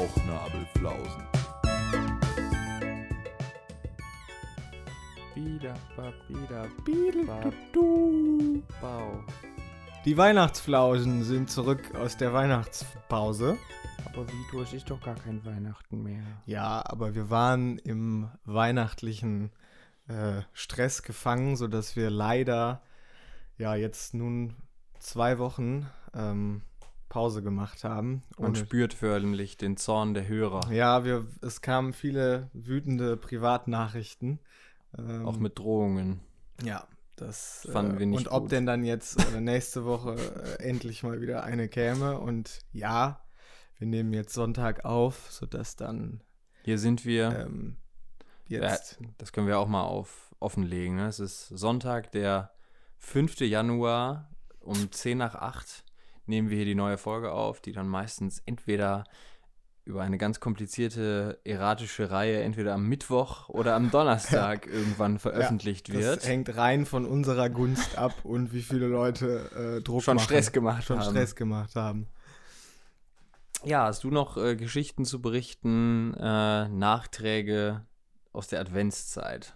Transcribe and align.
Bauchnabelflausen. 0.00 1.22
Wieder, 5.34 5.74
wieder, 6.26 7.52
Du. 7.70 8.62
Bau. 8.80 9.22
Die 10.06 10.16
Weihnachtsflausen 10.16 11.22
sind 11.22 11.50
zurück 11.50 11.94
aus 11.94 12.16
der 12.16 12.32
Weihnachtspause. 12.32 13.58
Aber 14.06 14.26
Vito, 14.26 14.62
es 14.62 14.72
ist 14.72 14.88
doch 14.88 15.02
gar 15.02 15.16
kein 15.16 15.44
Weihnachten 15.44 16.02
mehr. 16.02 16.22
Ja, 16.46 16.82
aber 16.86 17.14
wir 17.14 17.28
waren 17.28 17.76
im 17.76 18.30
weihnachtlichen 18.46 19.50
äh, 20.08 20.40
Stress 20.54 21.02
gefangen, 21.02 21.56
sodass 21.56 21.94
wir 21.94 22.08
leider 22.08 22.80
ja 23.58 23.74
jetzt 23.74 24.14
nun 24.14 24.56
zwei 24.98 25.38
Wochen 25.38 25.86
ähm, 26.14 26.62
Pause 27.10 27.42
gemacht 27.42 27.84
haben. 27.84 28.22
Man 28.38 28.54
spürt 28.54 28.94
förmlich 28.94 29.58
den 29.58 29.76
Zorn 29.76 30.14
der 30.14 30.26
Hörer. 30.26 30.72
ja, 30.72 31.04
wir, 31.04 31.26
es 31.42 31.60
kamen 31.60 31.92
viele 31.92 32.48
wütende 32.54 33.18
Privatnachrichten. 33.18 34.38
Ähm, 34.96 35.26
Auch 35.26 35.36
mit 35.36 35.58
Drohungen. 35.58 36.20
Ja, 36.64 36.86
das 37.16 37.68
Fanden 37.70 37.96
äh, 37.96 37.98
wir 37.98 38.06
nicht 38.06 38.18
Und 38.20 38.28
ob 38.32 38.44
gut. 38.44 38.52
denn 38.52 38.64
dann 38.64 38.84
jetzt 38.84 39.22
äh, 39.34 39.40
nächste 39.40 39.84
Woche 39.84 40.16
äh, 40.16 40.62
endlich 40.62 41.02
mal 41.02 41.20
wieder 41.20 41.44
eine 41.44 41.68
käme. 41.68 42.18
Und 42.18 42.60
ja, 42.72 43.20
wir 43.78 43.86
nehmen 43.86 44.12
jetzt 44.14 44.32
Sonntag 44.32 44.84
auf, 44.84 45.30
sodass 45.30 45.76
dann 45.76 46.22
Hier 46.62 46.78
sind 46.78 47.04
wir. 47.04 47.44
ähm, 47.46 47.76
jetzt. 48.46 48.98
Das 49.18 49.32
können 49.32 49.46
wir 49.46 49.58
auch 49.58 49.68
mal 49.68 49.82
auf, 49.82 50.34
offenlegen. 50.40 50.96
Ne? 50.96 51.06
Es 51.08 51.20
ist 51.20 51.48
Sonntag, 51.48 52.12
der 52.12 52.52
5. 52.98 53.40
Januar 53.40 54.30
um 54.60 54.90
10 54.92 55.18
nach 55.18 55.34
8 55.34 55.84
nehmen 56.30 56.48
wir 56.48 56.56
hier 56.56 56.64
die 56.64 56.74
neue 56.74 56.96
Folge 56.96 57.32
auf, 57.32 57.60
die 57.60 57.72
dann 57.72 57.88
meistens 57.88 58.40
entweder 58.46 59.04
über 59.84 60.02
eine 60.02 60.18
ganz 60.18 60.40
komplizierte 60.40 61.40
erratische 61.44 62.10
Reihe 62.10 62.42
entweder 62.42 62.74
am 62.74 62.88
Mittwoch 62.88 63.48
oder 63.48 63.74
am 63.74 63.90
Donnerstag 63.92 64.66
irgendwann 64.66 65.18
veröffentlicht 65.18 65.88
das 65.88 65.96
wird. 65.96 66.26
hängt 66.26 66.56
rein 66.56 66.86
von 66.86 67.04
unserer 67.04 67.50
Gunst 67.50 67.98
ab 67.98 68.14
und 68.24 68.52
wie 68.52 68.62
viele 68.62 68.86
Leute 68.86 69.78
äh, 69.78 69.82
Druck 69.82 70.02
Schon 70.02 70.16
machen, 70.16 70.24
Stress 70.24 70.52
gemacht 70.52 70.84
schon 70.84 71.00
haben. 71.00 71.10
Stress 71.10 71.34
gemacht 71.34 71.74
haben. 71.76 72.06
Ja, 73.64 73.84
hast 73.84 74.04
du 74.04 74.10
noch 74.10 74.38
äh, 74.38 74.56
Geschichten 74.56 75.04
zu 75.04 75.20
berichten, 75.20 76.14
äh, 76.14 76.68
Nachträge 76.68 77.84
aus 78.32 78.48
der 78.48 78.60
Adventszeit? 78.60 79.54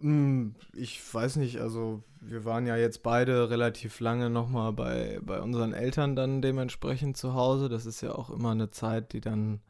Hm, 0.00 0.54
Ich 0.72 1.02
weiß 1.14 1.36
nicht, 1.36 1.60
also 1.60 2.02
wir 2.20 2.44
waren 2.44 2.66
ja 2.66 2.76
jetzt 2.76 3.02
beide 3.02 3.50
relativ 3.50 4.00
lange 4.00 4.30
nochmal 4.30 4.72
bei, 4.72 5.20
bei 5.22 5.40
unseren 5.40 5.72
Eltern 5.72 6.16
dann 6.16 6.42
dementsprechend 6.42 7.16
zu 7.16 7.34
Hause. 7.34 7.68
Das 7.68 7.86
ist 7.86 8.00
ja 8.00 8.12
auch 8.14 8.30
immer 8.30 8.50
eine 8.50 8.70
Zeit, 8.70 9.12
die 9.12 9.20
dann 9.20 9.60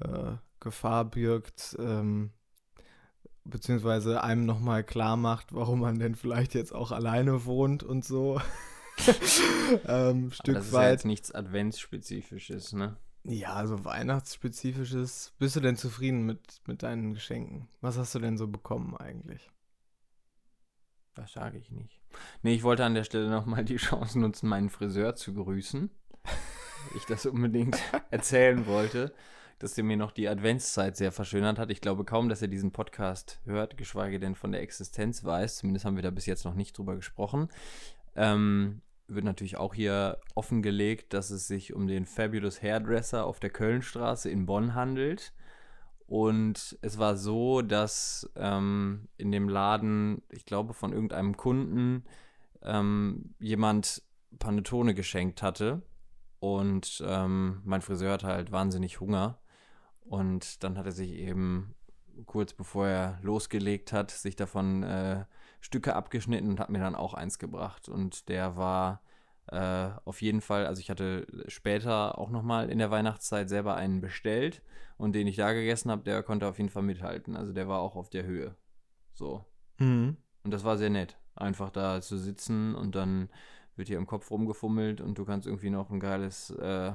äh, 0.00 0.32
Gefahr 0.60 1.04
birgt, 1.04 1.76
ähm, 1.78 2.30
beziehungsweise 3.44 4.22
einem 4.22 4.44
nochmal 4.44 4.82
klar 4.84 5.16
macht, 5.16 5.54
warum 5.54 5.80
man 5.80 5.98
denn 5.98 6.14
vielleicht 6.14 6.54
jetzt 6.54 6.74
auch 6.74 6.90
alleine 6.92 7.44
wohnt 7.44 7.82
und 7.82 8.04
so. 8.04 8.40
ähm, 9.86 10.30
Stück 10.30 10.54
das 10.54 10.68
ist 10.68 10.78
ja 10.78 10.78
weit. 10.80 10.90
jetzt 10.90 11.04
nichts 11.04 11.32
Adventsspezifisches, 11.32 12.72
ne? 12.72 12.96
Ja, 13.24 13.54
also 13.54 13.84
weihnachtsspezifisches. 13.84 15.34
Bist 15.38 15.56
du 15.56 15.60
denn 15.60 15.76
zufrieden 15.76 16.24
mit, 16.24 16.62
mit 16.66 16.82
deinen 16.82 17.12
Geschenken? 17.14 17.68
Was 17.80 17.98
hast 17.98 18.14
du 18.14 18.20
denn 18.20 18.38
so 18.38 18.46
bekommen 18.48 18.96
eigentlich? 18.96 19.50
Das 21.16 21.32
sage 21.32 21.56
ich 21.56 21.70
nicht. 21.70 21.98
Nee, 22.42 22.54
ich 22.54 22.62
wollte 22.62 22.84
an 22.84 22.94
der 22.94 23.04
Stelle 23.04 23.30
nochmal 23.30 23.64
die 23.64 23.76
Chance 23.76 24.18
nutzen, 24.18 24.48
meinen 24.48 24.68
Friseur 24.68 25.16
zu 25.16 25.32
grüßen. 25.32 25.90
ich 26.94 27.06
das 27.06 27.24
unbedingt 27.24 27.78
erzählen 28.10 28.66
wollte, 28.66 29.14
dass 29.58 29.72
der 29.72 29.84
mir 29.84 29.96
noch 29.96 30.12
die 30.12 30.28
Adventszeit 30.28 30.94
sehr 30.94 31.12
verschönert 31.12 31.58
hat. 31.58 31.70
Ich 31.70 31.80
glaube 31.80 32.04
kaum, 32.04 32.28
dass 32.28 32.42
er 32.42 32.48
diesen 32.48 32.70
Podcast 32.70 33.40
hört, 33.46 33.78
geschweige 33.78 34.20
denn 34.20 34.34
von 34.34 34.52
der 34.52 34.60
Existenz 34.60 35.24
weiß. 35.24 35.56
Zumindest 35.56 35.86
haben 35.86 35.96
wir 35.96 36.02
da 36.02 36.10
bis 36.10 36.26
jetzt 36.26 36.44
noch 36.44 36.54
nicht 36.54 36.76
drüber 36.76 36.96
gesprochen. 36.96 37.48
Ähm, 38.14 38.82
wird 39.08 39.24
natürlich 39.24 39.56
auch 39.56 39.72
hier 39.72 40.20
offengelegt, 40.34 41.14
dass 41.14 41.30
es 41.30 41.46
sich 41.46 41.72
um 41.72 41.86
den 41.86 42.04
Fabulous 42.04 42.60
Hairdresser 42.60 43.24
auf 43.24 43.40
der 43.40 43.50
Kölnstraße 43.50 44.28
in 44.28 44.44
Bonn 44.44 44.74
handelt. 44.74 45.32
Und 46.06 46.78
es 46.82 46.98
war 46.98 47.16
so, 47.16 47.62
dass 47.62 48.30
ähm, 48.36 49.08
in 49.16 49.32
dem 49.32 49.48
Laden, 49.48 50.22
ich 50.30 50.44
glaube, 50.44 50.72
von 50.72 50.92
irgendeinem 50.92 51.36
Kunden 51.36 52.04
ähm, 52.62 53.34
jemand 53.40 54.02
Panettone 54.38 54.94
geschenkt 54.94 55.42
hatte. 55.42 55.82
Und 56.38 57.02
ähm, 57.06 57.60
mein 57.64 57.82
Friseur 57.82 58.12
hatte 58.12 58.28
halt 58.28 58.52
wahnsinnig 58.52 59.00
Hunger. 59.00 59.40
Und 60.00 60.62
dann 60.62 60.78
hat 60.78 60.86
er 60.86 60.92
sich 60.92 61.12
eben 61.12 61.74
kurz 62.24 62.52
bevor 62.54 62.86
er 62.86 63.18
losgelegt 63.22 63.92
hat, 63.92 64.10
sich 64.10 64.36
davon 64.36 64.82
äh, 64.84 65.26
Stücke 65.60 65.94
abgeschnitten 65.94 66.48
und 66.50 66.60
hat 66.60 66.70
mir 66.70 66.78
dann 66.78 66.94
auch 66.94 67.14
eins 67.14 67.38
gebracht. 67.38 67.88
Und 67.88 68.28
der 68.28 68.56
war 68.56 69.02
äh, 69.48 69.88
auf 70.04 70.22
jeden 70.22 70.40
Fall, 70.40 70.66
also 70.66 70.80
ich 70.80 70.90
hatte 70.90 71.26
später 71.46 72.18
auch 72.18 72.30
nochmal 72.30 72.70
in 72.70 72.78
der 72.78 72.90
Weihnachtszeit 72.90 73.48
selber 73.48 73.76
einen 73.76 74.00
bestellt 74.00 74.62
und 74.96 75.14
den 75.14 75.26
ich 75.26 75.36
da 75.36 75.52
gegessen 75.52 75.90
habe, 75.90 76.02
der 76.02 76.22
konnte 76.22 76.46
auf 76.46 76.58
jeden 76.58 76.70
Fall 76.70 76.82
mithalten. 76.82 77.36
Also 77.36 77.52
der 77.52 77.68
war 77.68 77.80
auch 77.80 77.96
auf 77.96 78.10
der 78.10 78.24
Höhe. 78.24 78.56
So. 79.14 79.44
Mhm. 79.78 80.16
Und 80.42 80.50
das 80.50 80.64
war 80.64 80.76
sehr 80.76 80.90
nett. 80.90 81.16
Einfach 81.34 81.70
da 81.70 82.00
zu 82.00 82.16
sitzen 82.18 82.74
und 82.74 82.94
dann 82.94 83.28
wird 83.76 83.88
hier 83.88 83.98
im 83.98 84.06
Kopf 84.06 84.30
rumgefummelt 84.30 85.00
und 85.00 85.18
du 85.18 85.24
kannst 85.24 85.46
irgendwie 85.46 85.70
noch 85.70 85.90
ein 85.90 86.00
geiles 86.00 86.50
äh, 86.50 86.92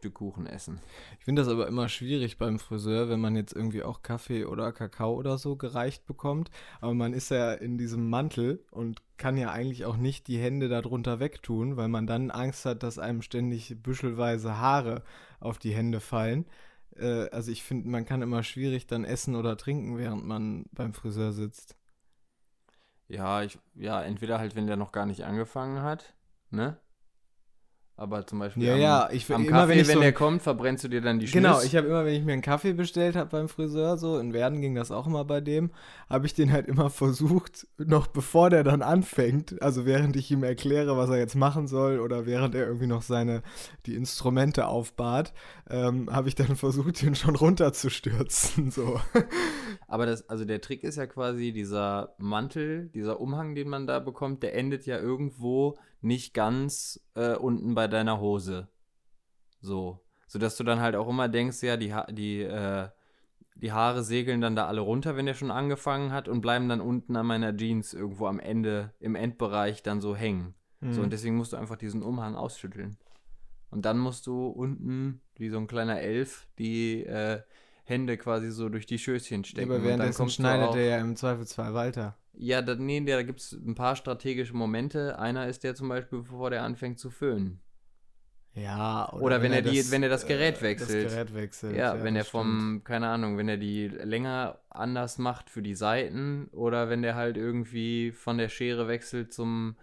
Stück 0.00 0.14
Kuchen 0.14 0.46
essen. 0.46 0.80
Ich 1.18 1.26
finde 1.26 1.42
das 1.42 1.52
aber 1.52 1.68
immer 1.68 1.90
schwierig 1.90 2.38
beim 2.38 2.58
Friseur, 2.58 3.10
wenn 3.10 3.20
man 3.20 3.36
jetzt 3.36 3.54
irgendwie 3.54 3.82
auch 3.82 4.00
Kaffee 4.00 4.46
oder 4.46 4.72
Kakao 4.72 5.14
oder 5.14 5.36
so 5.36 5.56
gereicht 5.56 6.06
bekommt. 6.06 6.50
Aber 6.80 6.94
man 6.94 7.12
ist 7.12 7.30
ja 7.30 7.52
in 7.52 7.76
diesem 7.76 8.08
Mantel 8.08 8.64
und 8.70 9.02
kann 9.18 9.36
ja 9.36 9.52
eigentlich 9.52 9.84
auch 9.84 9.98
nicht 9.98 10.26
die 10.26 10.38
Hände 10.38 10.70
darunter 10.70 11.20
wegtun, 11.20 11.76
weil 11.76 11.88
man 11.88 12.06
dann 12.06 12.30
Angst 12.30 12.64
hat, 12.64 12.82
dass 12.82 12.98
einem 12.98 13.20
ständig 13.20 13.76
büschelweise 13.82 14.56
Haare 14.56 15.02
auf 15.38 15.58
die 15.58 15.74
Hände 15.74 16.00
fallen. 16.00 16.46
Äh, 16.96 17.28
also 17.28 17.52
ich 17.52 17.62
finde, 17.62 17.90
man 17.90 18.06
kann 18.06 18.22
immer 18.22 18.42
schwierig 18.42 18.86
dann 18.86 19.04
essen 19.04 19.36
oder 19.36 19.58
trinken, 19.58 19.98
während 19.98 20.24
man 20.24 20.64
beim 20.72 20.94
Friseur 20.94 21.32
sitzt. 21.32 21.76
Ja, 23.08 23.42
ich, 23.42 23.58
ja, 23.74 24.02
entweder 24.02 24.38
halt, 24.38 24.56
wenn 24.56 24.66
der 24.66 24.76
noch 24.76 24.92
gar 24.92 25.04
nicht 25.04 25.24
angefangen 25.24 25.82
hat, 25.82 26.14
ne? 26.48 26.78
Aber 28.00 28.26
zum 28.26 28.38
Beispiel 28.38 28.62
Ja, 28.62 28.72
am, 28.72 28.80
ja, 28.80 29.08
ich 29.12 29.30
am 29.30 29.46
Kaffee, 29.46 29.76
wenn 29.76 29.88
wenn 29.88 30.00
der 30.00 30.14
kommt, 30.14 30.40
verbrennst 30.40 30.82
du 30.84 30.88
dir 30.88 31.02
dann 31.02 31.18
die 31.18 31.28
Schnüsse. 31.28 31.42
Genau, 31.42 31.60
ich 31.60 31.76
habe 31.76 31.86
immer, 31.86 32.06
wenn 32.06 32.14
ich 32.14 32.24
mir 32.24 32.32
einen 32.32 32.40
Kaffee 32.40 32.72
bestellt 32.72 33.14
habe 33.14 33.28
beim 33.28 33.46
Friseur, 33.46 33.98
so 33.98 34.18
in 34.18 34.32
Werden 34.32 34.62
ging 34.62 34.74
das 34.74 34.90
auch 34.90 35.06
immer 35.06 35.26
bei 35.26 35.42
dem, 35.42 35.70
habe 36.08 36.24
ich 36.24 36.32
den 36.32 36.50
halt 36.50 36.66
immer 36.66 36.88
versucht, 36.88 37.66
noch 37.76 38.06
bevor 38.06 38.48
der 38.48 38.64
dann 38.64 38.80
anfängt, 38.80 39.60
also 39.60 39.84
während 39.84 40.16
ich 40.16 40.30
ihm 40.30 40.44
erkläre, 40.44 40.96
was 40.96 41.10
er 41.10 41.18
jetzt 41.18 41.34
machen 41.34 41.68
soll 41.68 42.00
oder 42.00 42.24
während 42.24 42.54
er 42.54 42.66
irgendwie 42.66 42.86
noch 42.86 43.02
seine, 43.02 43.42
die 43.84 43.96
Instrumente 43.96 44.66
aufbahrt, 44.66 45.34
ähm, 45.68 46.10
habe 46.10 46.28
ich 46.28 46.34
dann 46.34 46.56
versucht, 46.56 47.02
ihn 47.02 47.14
schon 47.14 47.36
runterzustürzen, 47.36 48.70
so. 48.70 48.98
Aber 49.88 50.06
das, 50.06 50.26
also 50.26 50.46
der 50.46 50.62
Trick 50.62 50.84
ist 50.84 50.96
ja 50.96 51.06
quasi 51.06 51.52
dieser 51.52 52.14
Mantel, 52.16 52.88
dieser 52.94 53.20
Umhang, 53.20 53.54
den 53.54 53.68
man 53.68 53.86
da 53.86 53.98
bekommt, 53.98 54.42
der 54.42 54.54
endet 54.54 54.86
ja 54.86 54.98
irgendwo 54.98 55.76
nicht 56.00 56.34
ganz 56.34 57.00
äh, 57.14 57.34
unten 57.34 57.74
bei 57.74 57.88
deiner 57.88 58.20
Hose. 58.20 58.68
So. 59.60 60.00
Sodass 60.26 60.56
du 60.56 60.64
dann 60.64 60.80
halt 60.80 60.94
auch 60.96 61.08
immer 61.08 61.28
denkst, 61.28 61.62
ja, 61.62 61.76
die, 61.76 61.92
ha 61.92 62.06
die, 62.10 62.42
äh, 62.42 62.88
die 63.54 63.72
Haare 63.72 64.02
segeln 64.02 64.40
dann 64.40 64.56
da 64.56 64.66
alle 64.66 64.80
runter, 64.80 65.16
wenn 65.16 65.26
der 65.26 65.34
schon 65.34 65.50
angefangen 65.50 66.12
hat 66.12 66.28
und 66.28 66.40
bleiben 66.40 66.68
dann 66.68 66.80
unten 66.80 67.16
an 67.16 67.26
meiner 67.26 67.56
Jeans 67.56 67.92
irgendwo 67.92 68.26
am 68.26 68.38
Ende, 68.38 68.94
im 69.00 69.14
Endbereich 69.14 69.82
dann 69.82 70.00
so 70.00 70.14
hängen. 70.14 70.54
So, 70.82 71.02
und 71.02 71.12
deswegen 71.12 71.36
musst 71.36 71.52
du 71.52 71.58
einfach 71.58 71.76
diesen 71.76 72.02
Umhang 72.02 72.36
ausschütteln. 72.36 72.96
Und 73.70 73.84
dann 73.84 73.98
musst 73.98 74.26
du 74.26 74.46
unten, 74.46 75.20
wie 75.36 75.50
so 75.50 75.58
ein 75.58 75.66
kleiner 75.66 76.00
Elf, 76.00 76.48
die 76.58 77.04
äh, 77.04 77.42
Hände 77.84 78.16
quasi 78.16 78.50
so 78.50 78.70
durch 78.70 78.86
die 78.86 78.98
Schößchen 78.98 79.44
stecken. 79.44 79.70
Aber 79.70 79.84
währenddessen 79.84 80.30
schneidet 80.30 80.74
er 80.76 80.84
ja 80.84 80.98
im 80.98 81.16
Zweifelsfall 81.16 81.74
weiter. 81.74 82.16
Ja, 82.32 82.62
da, 82.62 82.74
nee, 82.74 83.00
da 83.04 83.22
gibt 83.22 83.40
es 83.40 83.52
ein 83.52 83.74
paar 83.74 83.96
strategische 83.96 84.54
Momente. 84.54 85.18
Einer 85.18 85.46
ist 85.48 85.64
der 85.64 85.74
zum 85.74 85.88
Beispiel, 85.88 86.20
bevor 86.20 86.50
der 86.50 86.62
anfängt 86.62 86.98
zu 86.98 87.10
föhnen. 87.10 87.60
Ja, 88.54 89.12
Oder 89.12 89.42
wenn 89.42 89.52
er 89.52 89.62
die- 89.62 89.90
wenn 89.90 90.02
er 90.02 90.08
das 90.08 90.26
Gerät 90.26 90.60
wechselt. 90.62 91.04
Das 91.06 91.12
Gerät 91.12 91.34
wechselt. 91.34 91.76
Ja, 91.76 92.02
wenn 92.02 92.16
er 92.16 92.22
das 92.22 92.28
vom, 92.30 92.82
keine 92.84 93.08
Ahnung, 93.08 93.38
wenn 93.38 93.48
er 93.48 93.58
die 93.58 93.86
länger 93.88 94.58
anders 94.70 95.18
macht 95.18 95.50
für 95.50 95.62
die 95.62 95.74
Seiten 95.74 96.48
oder 96.52 96.88
wenn 96.90 97.02
der 97.02 97.14
halt 97.14 97.36
irgendwie 97.36 98.10
von 98.10 98.38
der 98.38 98.48
Schere 98.48 98.88
wechselt 98.88 99.32
zum 99.32 99.76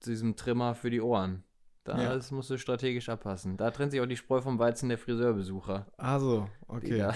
zu 0.00 0.10
diesem 0.10 0.34
Trimmer 0.36 0.74
für 0.74 0.90
die 0.90 1.00
Ohren. 1.00 1.44
Da 1.84 2.00
Ja. 2.02 2.14
das 2.14 2.30
musst 2.30 2.50
du 2.50 2.58
strategisch 2.58 3.08
abpassen. 3.08 3.56
Da 3.56 3.70
trennt 3.70 3.92
sich 3.92 4.00
auch 4.00 4.06
die 4.06 4.16
Spreu 4.16 4.40
vom 4.42 4.58
Weizen 4.58 4.88
der 4.90 4.98
Friseurbesucher. 4.98 5.86
Ah 5.96 6.18
so, 6.20 6.48
okay. 6.68 7.10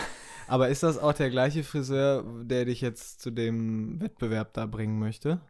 Aber 0.48 0.68
ist 0.68 0.82
das 0.82 0.98
auch 0.98 1.12
der 1.12 1.30
gleiche 1.30 1.64
Friseur, 1.64 2.24
der 2.44 2.64
dich 2.64 2.80
jetzt 2.80 3.20
zu 3.20 3.30
dem 3.30 4.00
Wettbewerb 4.00 4.54
da 4.54 4.66
bringen 4.66 4.98
möchte? 4.98 5.40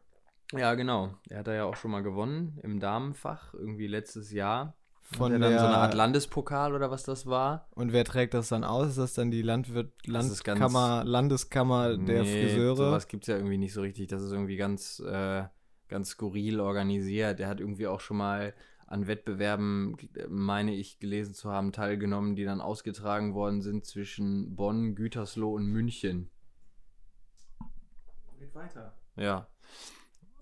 Ja, 0.52 0.75
genau. 0.75 1.14
Er 1.28 1.38
hat 1.40 1.46
da 1.46 1.55
ja 1.55 1.64
auch 1.64 1.76
schon 1.76 1.90
mal 1.93 2.02
gewonnen 2.02 2.58
im 2.62 2.81
Damenfach, 2.81 3.55
irgendwie 3.55 3.87
letztes 3.87 4.31
Jahr. 4.32 4.75
von 5.16 5.32
er 5.32 5.38
der 5.38 5.50
dann 5.50 5.58
so 5.58 5.66
eine 5.66 5.76
Art 5.76 5.94
Landespokal 5.94 6.75
oder 6.75 6.90
was 6.90 7.02
das 7.05 7.26
war? 7.26 7.69
Und 7.75 7.93
wer 7.93 8.05
trägt 8.05 8.34
das 8.34 8.49
dann 8.49 8.64
aus? 8.64 8.88
Ist 8.88 8.99
das 8.99 9.14
dann 9.14 9.31
die 9.31 9.43
Landwirt 9.43 9.93
ist 10.06 10.12
ganz- 10.12 10.44
Landkammer 10.46 11.05
Landeskammer 11.05 11.96
der 11.99 12.22
Nee, 12.22 12.49
Friseure? 12.49 12.76
Sowas 12.76 13.06
gibt 13.08 13.25
es 13.25 13.28
ja 13.28 13.37
irgendwie 13.37 13.58
nicht 13.58 13.75
so 13.75 13.82
richtig. 13.82 14.08
Das 14.08 14.22
ist 14.22 14.32
irgendwie 14.32 14.56
ganz, 14.56 15.00
äh, 15.00 15.44
ganz 15.88 16.08
skurril 16.11 16.58
organisiert. 16.61 17.38
Der 17.38 17.49
hat 17.49 17.61
irgendwie 17.61 17.87
auch 17.87 18.00
schon 18.00 18.16
mal 18.16 18.55
an 18.86 19.06
Wettbewerben, 19.06 19.96
meine 20.28 20.75
ich, 20.75 20.98
gelesen 20.98 21.34
zu 21.34 21.50
haben, 21.50 21.72
teilgenommen, 21.72 22.36
die 22.36 22.44
dann 22.44 22.60
ausgetragen 22.60 23.34
worden 23.34 23.62
sind 23.62 23.84
zwischen 23.84 24.54
Bonn, 24.56 24.94
Gütersloh 24.94 25.54
und 25.54 25.66
München. 25.66 26.31
Geht 28.38 28.54
weiter. 28.54 28.94
Ja. 29.16 29.48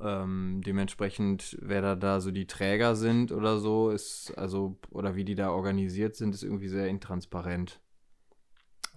Ähm, 0.01 0.63
dementsprechend, 0.67 1.57
wer 1.61 1.81
da, 1.81 1.95
da 1.95 2.21
so 2.21 2.33
die 2.33 2.47
Träger 2.47 2.97
sind 2.97 3.31
oder 3.31 3.59
so, 3.59 3.91
ist, 3.91 4.37
also, 4.37 4.79
oder 4.91 5.15
wie 5.15 5.25
die 5.25 5.37
da 5.37 5.51
organisiert 5.51 6.17
sind, 6.17 6.35
ist 6.35 6.43
irgendwie 6.43 6.69
sehr 6.69 6.89
intransparent. 6.89 7.81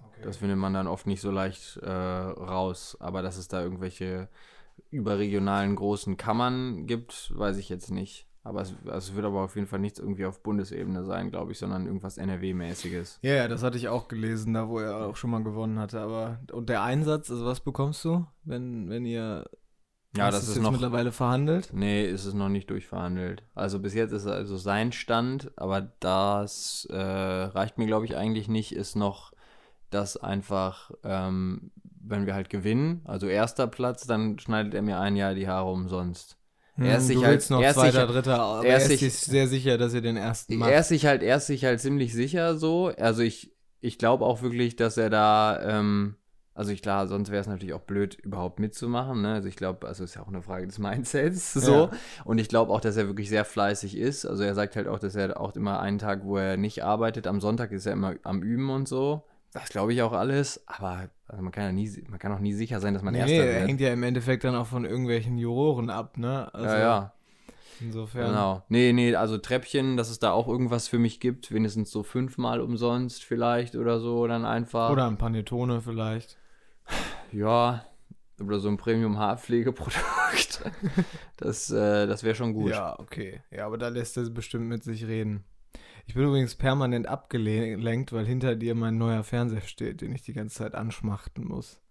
Okay. 0.04 0.22
Das 0.24 0.38
findet 0.38 0.58
man 0.58 0.74
dann 0.74 0.88
oft 0.88 1.06
nicht 1.06 1.22
so 1.22 1.30
leicht 1.30 1.78
äh, 1.78 1.90
raus. 1.90 2.98
Aber 3.00 3.22
dass 3.22 3.38
es 3.38 3.48
da 3.48 3.62
irgendwelche 3.62 4.30
überregionalen 4.90 5.76
großen 5.76 6.18
Kammern 6.18 6.88
gibt, 6.88 7.32
weiß 7.38 7.58
ich 7.58 7.70
jetzt 7.70 7.92
nicht. 7.92 8.28
Aber 8.46 8.62
es, 8.62 8.74
also 8.86 9.12
es 9.12 9.16
wird 9.16 9.26
aber 9.26 9.42
auf 9.42 9.56
jeden 9.56 9.68
Fall 9.68 9.80
nichts 9.80 10.00
irgendwie 10.00 10.26
auf 10.26 10.42
Bundesebene 10.44 11.04
sein, 11.04 11.32
glaube 11.32 11.52
ich, 11.52 11.58
sondern 11.60 11.88
irgendwas 11.88 12.18
NRW-mäßiges. 12.20 13.20
Ja, 13.24 13.34
ja, 13.34 13.48
das 13.48 13.64
hatte 13.64 13.78
ich 13.78 13.88
auch 13.90 14.08
gelesen, 14.08 14.54
da 14.54 14.70
wo 14.70 14.80
er 14.80 15.08
auch 15.08 15.16
schon 15.18 15.32
mal 15.32 15.44
gewonnen 15.44 15.80
hatte. 15.80 16.00
Aber 16.00 16.40
und 16.52 16.70
der 16.70 16.84
Einsatz, 16.84 17.32
also 17.32 17.46
was 17.46 17.60
bekommst 17.60 18.06
du, 18.06 18.28
wenn, 18.44 18.88
wenn 18.90 19.04
ihr 19.06 19.50
Ja, 20.16 20.32
das 20.32 20.44
es 20.44 20.50
ist 20.50 20.58
jetzt 20.58 20.64
noch. 20.64 20.72
mittlerweile 20.72 21.12
verhandelt? 21.12 21.72
Nee, 21.74 22.06
ist 22.06 22.26
es 22.26 22.34
noch 22.36 22.50
nicht 22.50 22.70
durchverhandelt. 22.70 23.44
Also 23.56 23.80
bis 23.80 23.96
jetzt 23.96 24.12
ist 24.14 24.28
also 24.28 24.58
sein 24.58 24.92
Stand, 24.92 25.52
aber 25.58 25.82
das 26.00 26.88
äh, 26.92 26.96
reicht 26.98 27.78
mir, 27.80 27.88
glaube 27.88 28.06
ich, 28.06 28.16
eigentlich 28.16 28.48
nicht, 28.48 28.74
ist 28.76 28.96
noch, 28.96 29.34
dass 29.90 30.18
einfach, 30.18 30.92
ähm, 31.04 31.72
wenn 32.00 32.26
wir 32.28 32.36
halt 32.36 32.50
gewinnen, 32.52 33.02
also 33.06 33.28
erster 33.28 33.68
Platz, 33.68 34.06
dann 34.08 34.40
schneidet 34.40 34.74
er 34.76 34.84
mir 34.84 35.00
ein 35.00 35.16
Jahr 35.16 35.34
die 35.34 35.48
Haare 35.48 35.72
umsonst. 35.72 36.38
Er 36.78 36.98
ist 36.98 37.04
Hm, 37.04 37.08
sich 37.08 37.16
du 37.18 37.26
halt- 37.26 37.50
noch 37.50 37.62
er 37.62 37.70
ist 37.70 37.76
zweiter, 37.76 38.06
sich- 38.06 38.16
dritter, 38.16 38.40
aber 38.40 38.66
er 38.66 38.72
er 38.72 38.78
ist 38.78 39.00
sich- 39.00 39.14
sehr 39.20 39.48
sicher, 39.48 39.78
dass 39.78 39.94
ihr 39.94 40.02
den 40.02 40.18
ersten 40.18 40.58
macht. 40.58 40.72
Er 40.72 40.80
ist 40.82 40.90
sich 40.90 41.06
halt, 41.06 41.24
er 41.24 41.38
ist 41.38 41.48
sich 41.48 41.64
halt 41.64 41.80
ziemlich 41.80 42.14
sicher 42.14 42.58
so. 42.58 42.92
Also 42.98 43.22
ich, 43.22 43.54
ich 43.80 43.98
glaube 43.98 44.26
auch 44.26 44.42
wirklich, 44.42 44.76
dass 44.76 44.98
er 44.98 45.10
da, 45.10 45.60
ähm, 45.80 46.16
also 46.54 46.72
ich 46.72 46.82
klar, 46.82 47.08
sonst 47.08 47.32
wäre 47.32 47.42
es 47.42 47.48
natürlich 47.48 47.74
auch 47.74 47.82
blöd, 47.82 48.16
überhaupt 48.16 48.60
mitzumachen. 48.60 49.22
Ne? 49.22 49.34
Also 49.36 49.48
ich 49.48 49.56
glaube, 49.56 49.88
also 49.88 50.04
ist 50.04 50.16
ja 50.16 50.22
auch 50.24 50.28
eine 50.28 50.42
Frage 50.42 50.68
des 50.68 50.80
Mindsets 50.80 51.54
so. 51.54 51.72
Ja. 51.74 51.90
Und 52.26 52.40
ich 52.40 52.50
glaube 52.50 52.72
auch, 52.74 52.82
dass 52.82 52.98
er 52.98 53.08
wirklich 53.08 53.30
sehr 53.30 53.46
fleißig 53.46 53.98
ist. 53.98 54.26
Also 54.26 54.44
er 54.44 54.54
sagt 54.56 54.76
halt 54.76 54.88
auch, 54.88 55.00
dass 55.00 55.16
er 55.16 55.40
auch 55.40 55.56
immer 55.56 55.80
einen 55.80 55.98
Tag, 56.00 56.22
wo 56.26 56.38
er 56.38 56.58
nicht 56.58 56.84
arbeitet, 56.84 57.28
am 57.28 57.40
Sonntag 57.42 57.72
ist 57.72 57.86
er 57.86 57.94
immer 57.94 58.16
am 58.24 58.42
Üben 58.42 58.70
und 58.70 58.88
so. 58.88 59.24
Das 59.56 59.70
glaube 59.70 59.94
ich 59.94 60.02
auch 60.02 60.12
alles, 60.12 60.62
aber 60.68 61.10
also 61.28 61.42
man 61.42 61.54
kann 61.54 61.64
ja 61.64 61.72
nie, 61.72 61.90
man 62.10 62.20
kann 62.20 62.34
auch 62.34 62.40
nie 62.40 62.52
sicher 62.52 62.82
sein, 62.82 62.94
dass 62.94 63.04
man 63.04 63.14
nee, 63.14 63.22
Erster 63.22 63.46
er 63.46 63.60
wird. 63.60 63.68
hängt 63.70 63.80
ja 63.80 63.94
im 63.94 64.04
Endeffekt 64.04 64.44
dann 64.44 64.54
auch 64.54 64.68
von 64.68 64.84
irgendwelchen 64.84 65.38
Juroren 65.38 65.90
ab, 65.90 66.18
ne? 66.18 66.54
Also 66.54 66.76
ja, 66.76 66.80
ja. 66.82 67.14
Insofern. 67.80 68.28
Genau. 68.28 68.64
Nee, 68.68 68.92
nee, 68.92 69.16
also 69.16 69.38
Treppchen, 69.38 69.96
dass 69.96 70.10
es 70.10 70.20
da 70.20 70.32
auch 70.32 70.50
irgendwas 70.50 70.90
für 70.90 71.00
mich 71.00 71.22
gibt, 71.22 71.54
wenigstens 71.54 71.90
so 71.90 72.04
fünfmal 72.04 72.60
umsonst 72.60 73.24
vielleicht 73.24 73.78
oder 73.78 74.02
so, 74.02 74.28
dann 74.28 74.44
einfach. 74.44 74.90
Oder 74.90 75.08
ein 75.08 75.18
Panettone 75.18 75.80
vielleicht. 75.80 76.38
Ja, 77.32 77.86
oder 78.42 78.60
so 78.60 78.68
ein 78.68 78.76
Premium-Haarpflegeprodukt. 78.76 80.70
das 81.38 81.72
äh, 81.72 82.08
das 82.08 82.24
wäre 82.26 82.36
schon 82.36 82.52
gut. 82.52 82.72
Ja, 82.72 83.00
okay. 83.00 83.42
Ja, 83.52 83.68
aber 83.68 83.78
da 83.78 83.88
lässt 83.88 84.18
er 84.18 84.30
bestimmt 84.30 84.66
mit 84.66 84.84
sich 84.84 85.08
reden. 85.08 85.46
Ich 86.06 86.14
bin 86.14 86.24
übrigens 86.24 86.56
permanent 86.56 87.08
abgelenkt, 87.08 88.14
weil 88.14 88.26
hinter 88.26 88.56
dir 88.56 88.76
mein 88.76 88.98
neuer 88.98 89.24
Fernseher 89.24 89.62
steht, 89.62 90.02
den 90.02 90.14
ich 90.14 90.22
die 90.22 90.34
ganze 90.34 90.56
Zeit 90.58 90.76
anschmachten 90.76 91.46
muss. 91.48 91.82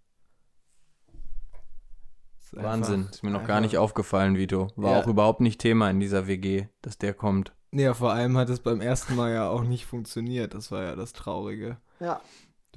Ist 2.40 2.54
Wahnsinn. 2.56 2.94
einfach- 3.00 3.10
ist 3.12 3.22
mir 3.24 3.30
noch 3.30 3.46
gar 3.46 3.60
nicht 3.60 3.76
aufgefallen, 3.78 4.36
Vito. 4.36 4.68
War 4.76 4.92
Ja. 4.92 5.00
auch 5.00 5.06
überhaupt 5.08 5.40
nicht 5.40 5.60
Thema 5.60 5.90
in 5.90 5.98
dieser 6.00 6.26
WG, 6.26 6.66
dass 6.82 6.98
der 6.98 7.14
kommt. 7.14 7.52
Ja, 7.72 7.92
vor 7.94 8.12
allem 8.12 8.36
hat 8.38 8.48
es 8.50 8.60
beim 8.60 8.80
ersten 8.80 9.16
Mal 9.16 9.32
ja 9.32 9.48
auch 9.48 9.64
nicht 9.64 9.84
funktioniert. 9.86 10.54
Das 10.54 10.70
war 10.70 10.82
ja 10.84 10.94
das 10.94 11.12
Traurige. 11.12 11.78
Ja. 11.98 12.20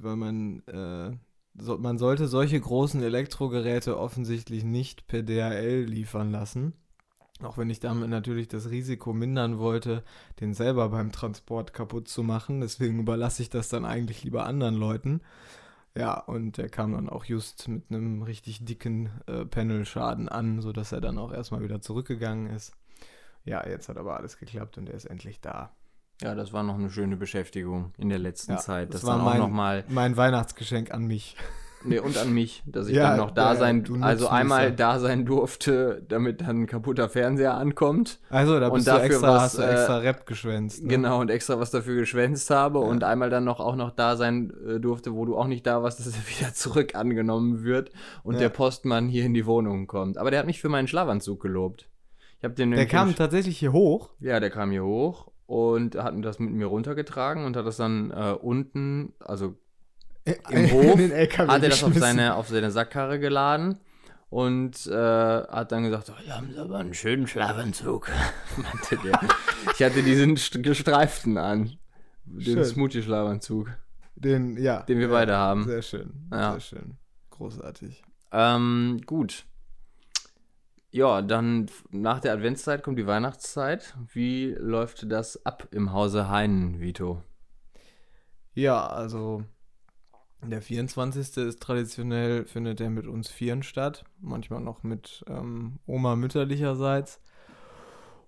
Weil 0.00 0.16
man, 0.16 0.60
äh, 0.66 1.16
so, 1.60 1.78
man 1.78 1.98
sollte 1.98 2.26
solche 2.26 2.60
großen 2.60 3.00
Elektrogeräte 3.02 3.96
offensichtlich 3.98 4.64
nicht 4.64 5.06
per 5.06 5.22
DHL 5.22 5.84
liefern 5.84 6.32
lassen. 6.32 6.72
Auch 7.42 7.56
wenn 7.56 7.70
ich 7.70 7.78
damit 7.80 8.08
natürlich 8.10 8.48
das 8.48 8.70
Risiko 8.70 9.12
mindern 9.12 9.58
wollte, 9.58 10.02
den 10.40 10.54
selber 10.54 10.88
beim 10.88 11.12
Transport 11.12 11.72
kaputt 11.72 12.08
zu 12.08 12.22
machen. 12.24 12.60
Deswegen 12.60 12.98
überlasse 13.00 13.42
ich 13.42 13.50
das 13.50 13.68
dann 13.68 13.84
eigentlich 13.84 14.24
lieber 14.24 14.44
anderen 14.46 14.74
Leuten. 14.74 15.20
Ja, 15.96 16.18
und 16.18 16.58
der 16.58 16.68
kam 16.68 16.92
dann 16.92 17.08
auch 17.08 17.24
just 17.24 17.68
mit 17.68 17.84
einem 17.90 18.22
richtig 18.22 18.64
dicken 18.64 19.10
äh, 19.26 19.44
Panelschaden 19.44 20.28
an, 20.28 20.60
sodass 20.60 20.92
er 20.92 21.00
dann 21.00 21.18
auch 21.18 21.32
erstmal 21.32 21.62
wieder 21.62 21.80
zurückgegangen 21.80 22.48
ist. 22.54 22.72
Ja, 23.44 23.66
jetzt 23.66 23.88
hat 23.88 23.96
aber 23.96 24.16
alles 24.16 24.36
geklappt 24.38 24.76
und 24.78 24.88
er 24.88 24.94
ist 24.96 25.06
endlich 25.06 25.40
da. 25.40 25.70
Ja, 26.20 26.34
das 26.34 26.52
war 26.52 26.64
noch 26.64 26.74
eine 26.74 26.90
schöne 26.90 27.16
Beschäftigung 27.16 27.92
in 27.96 28.08
der 28.08 28.18
letzten 28.18 28.52
Ja, 28.52 28.58
Zeit. 28.58 28.88
das 28.92 29.00
Das 29.02 29.08
war 29.08 29.16
dann 29.18 29.26
auch 29.26 29.30
mein- 29.30 29.38
noch 29.40 29.48
mal 29.50 29.84
Mein 29.88 30.16
Weihnachtsgeschenk 30.16 30.90
an 30.92 31.04
mich. 31.06 31.36
Nee, 31.84 32.00
und 32.00 32.18
an 32.18 32.32
mich, 32.34 32.62
dass 32.66 32.88
ich 32.88 32.96
Ja, 32.96 33.10
dann 33.10 33.18
noch 33.18 33.30
da 33.30 33.52
ja, 33.52 33.58
sein, 33.58 34.02
also 34.02 34.28
einmal 34.28 34.72
da 34.72 34.98
sein 34.98 35.24
durfte, 35.24 36.04
damit 36.08 36.40
dann 36.40 36.62
ein 36.62 36.66
kaputter 36.66 37.08
Fernseher 37.08 37.54
ankommt. 37.54 38.18
Also, 38.30 38.58
da 38.58 38.66
Und 38.68 38.74
bist 38.74 38.88
dafür 38.88 39.00
du 39.08 39.14
extra, 39.14 39.28
was, 39.34 39.42
hast 39.42 39.58
du 39.58 39.62
äh, 39.62 39.70
extra 39.72 39.98
Rap 39.98 40.26
geschwänzt. 40.26 40.82
Ne? 40.82 40.88
Genau, 40.88 41.20
und 41.20 41.30
extra 41.30 41.58
was 41.60 41.70
dafür 41.70 41.96
geschwänzt 41.96 42.50
habe 42.50 42.80
Ja. 42.80 42.84
und 42.84 43.04
einmal 43.04 43.30
dann 43.30 43.44
noch 43.44 43.60
auch 43.60 43.76
noch 43.76 43.90
da 43.92 44.16
sein 44.16 44.52
äh, 44.66 44.80
durfte, 44.80 45.14
wo 45.14 45.24
du 45.24 45.36
auch 45.36 45.46
nicht 45.46 45.66
da 45.66 45.82
warst, 45.82 46.00
dass 46.06 46.08
er 46.08 46.28
wieder 46.28 46.52
zurück 46.52 46.94
angenommen 46.94 47.62
wird 47.62 47.90
und 48.24 48.40
der 48.40 48.48
Postmann 48.48 49.08
hier 49.08 49.24
in 49.24 49.34
die 49.34 49.46
Wohnung 49.46 49.86
kommt. 49.86 50.18
Aber 50.18 50.30
der 50.30 50.40
hat 50.40 50.46
mich 50.46 50.60
für 50.60 50.68
meinen 50.68 50.88
Schlafanzug 50.88 51.40
gelobt. 51.40 51.88
Ich 52.38 52.44
habe 52.44 52.54
den 52.54 52.70
Der 52.72 52.86
kam 52.86 53.14
tatsächlich 53.14 53.58
hier 53.58 53.72
hoch. 53.72 54.10
ja, 54.20 54.40
der 54.40 54.50
kam 54.50 54.70
hier 54.70 54.84
hoch 54.84 55.30
und 55.46 55.96
hat 55.96 56.14
das 56.22 56.38
mit 56.38 56.52
mir 56.52 56.66
runtergetragen 56.66 57.44
und 57.44 57.56
hat 57.56 57.66
das 57.66 57.76
dann 57.78 58.10
äh, 58.10 58.32
unten, 58.40 59.12
also 59.20 59.54
Im 60.50 60.70
Hof 60.72 60.96
den 60.96 61.10
LKW 61.12 61.50
hat 61.52 61.62
er 61.62 61.68
das 61.70 61.82
auf 61.84 61.94
seine, 61.94 62.34
auf 62.36 62.48
seine 62.48 62.70
Sackkarre 62.70 63.18
geladen 63.18 63.78
und 64.30 64.86
äh, 64.86 64.92
hat 64.92 65.72
dann 65.72 65.84
gesagt, 65.84 66.10
oh, 66.10 66.18
hier 66.22 66.36
haben 66.36 66.54
aber 66.58 66.78
einen 66.78 66.94
schönen 66.94 67.26
Schlafanzug, 67.26 68.10
meinte 68.56 68.96
der. 69.04 69.20
ich 69.74 69.82
hatte 69.82 70.02
diesen 70.02 70.36
st- 70.36 70.62
gestreiften 70.62 71.38
an, 71.38 71.76
den. 72.24 72.64
Smoothie-Schlafanzug, 72.64 73.68
Den, 74.16 74.56
ja. 74.58 74.82
den 74.82 74.98
wir 74.98 75.06
ja, 75.06 75.12
beide 75.12 75.36
haben. 75.36 75.64
Sehr 75.64 75.82
schön. 75.82 76.28
Ja. 76.30 76.52
Sehr 76.52 76.60
schön. 76.60 76.96
Großartig. 77.30 78.02
Ähm, 78.32 79.00
gut. 79.06 79.44
Ja, 80.90 81.22
dann 81.22 81.70
nach 81.90 82.20
der 82.20 82.32
Adventszeit 82.32 82.82
kommt 82.82 82.98
die 82.98 83.06
Weihnachtszeit. 83.06 83.94
Wie 84.12 84.54
läuft 84.58 85.10
das 85.12 85.44
ab 85.46 85.68
im 85.70 85.92
Hause 85.92 86.28
Heinen, 86.28 86.80
Vito? 86.80 87.22
Ja, 88.54 88.86
also 88.86 89.44
der 90.42 90.62
24. 90.62 91.36
ist 91.38 91.60
traditionell, 91.60 92.44
findet 92.44 92.80
er 92.80 92.90
mit 92.90 93.06
uns 93.06 93.28
Vieren 93.28 93.62
statt. 93.62 94.04
Manchmal 94.20 94.60
noch 94.60 94.82
mit 94.82 95.24
ähm, 95.28 95.78
Oma 95.86 96.16
mütterlicherseits. 96.16 97.20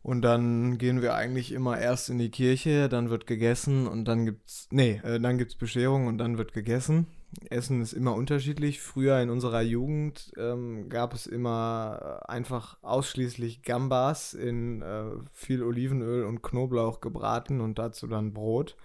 Und 0.02 0.22
dann 0.22 0.78
gehen 0.78 1.02
wir 1.02 1.14
eigentlich 1.14 1.52
immer 1.52 1.78
erst 1.78 2.08
in 2.08 2.18
die 2.18 2.30
Kirche, 2.30 2.88
dann 2.88 3.10
wird 3.10 3.26
gegessen 3.26 3.86
und 3.86 4.06
dann 4.06 4.24
gibt's, 4.24 4.66
nee, 4.70 5.00
äh, 5.04 5.20
dann 5.20 5.36
gibt's 5.36 5.56
Bescherung 5.56 6.06
und 6.06 6.16
dann 6.18 6.38
wird 6.38 6.54
gegessen. 6.54 7.06
Essen 7.48 7.80
ist 7.80 7.92
immer 7.92 8.14
unterschiedlich. 8.14 8.80
Früher 8.80 9.20
in 9.20 9.30
unserer 9.30 9.60
Jugend 9.60 10.32
ähm, 10.36 10.88
gab 10.88 11.14
es 11.14 11.26
immer 11.26 12.22
äh, 12.24 12.32
einfach 12.32 12.78
ausschließlich 12.82 13.62
Gambas 13.62 14.34
in 14.34 14.82
äh, 14.82 15.04
viel 15.32 15.62
Olivenöl 15.62 16.24
und 16.24 16.42
Knoblauch 16.42 17.00
gebraten 17.00 17.60
und 17.60 17.78
dazu 17.78 18.06
dann 18.06 18.32
Brot. 18.32 18.76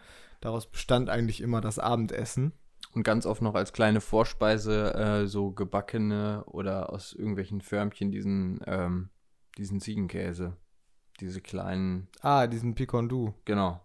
Daraus 0.41 0.67
bestand 0.67 1.10
eigentlich 1.10 1.41
immer 1.41 1.62
das 1.62 1.79
Abendessen. 1.79 2.51
Und 2.96 3.04
ganz 3.04 3.25
oft 3.25 3.42
noch 3.42 3.56
als 3.56 3.74
kleine 3.74 4.00
Vorspeise 4.02 4.94
äh, 4.96 5.28
so 5.28 5.52
gebackene 5.52 6.44
oder 6.46 6.92
aus 6.94 7.12
irgendwelchen 7.14 7.60
Förmchen 7.62 8.10
diesen, 8.12 8.62
ähm, 8.66 9.10
diesen 9.58 9.82
Ziegenkäse. 9.82 10.56
Diese 11.20 11.42
kleinen, 11.42 12.08
Ah, 12.22 12.48
diesen 12.48 12.74
Picondu. 12.75 13.34
genau. 13.46 13.82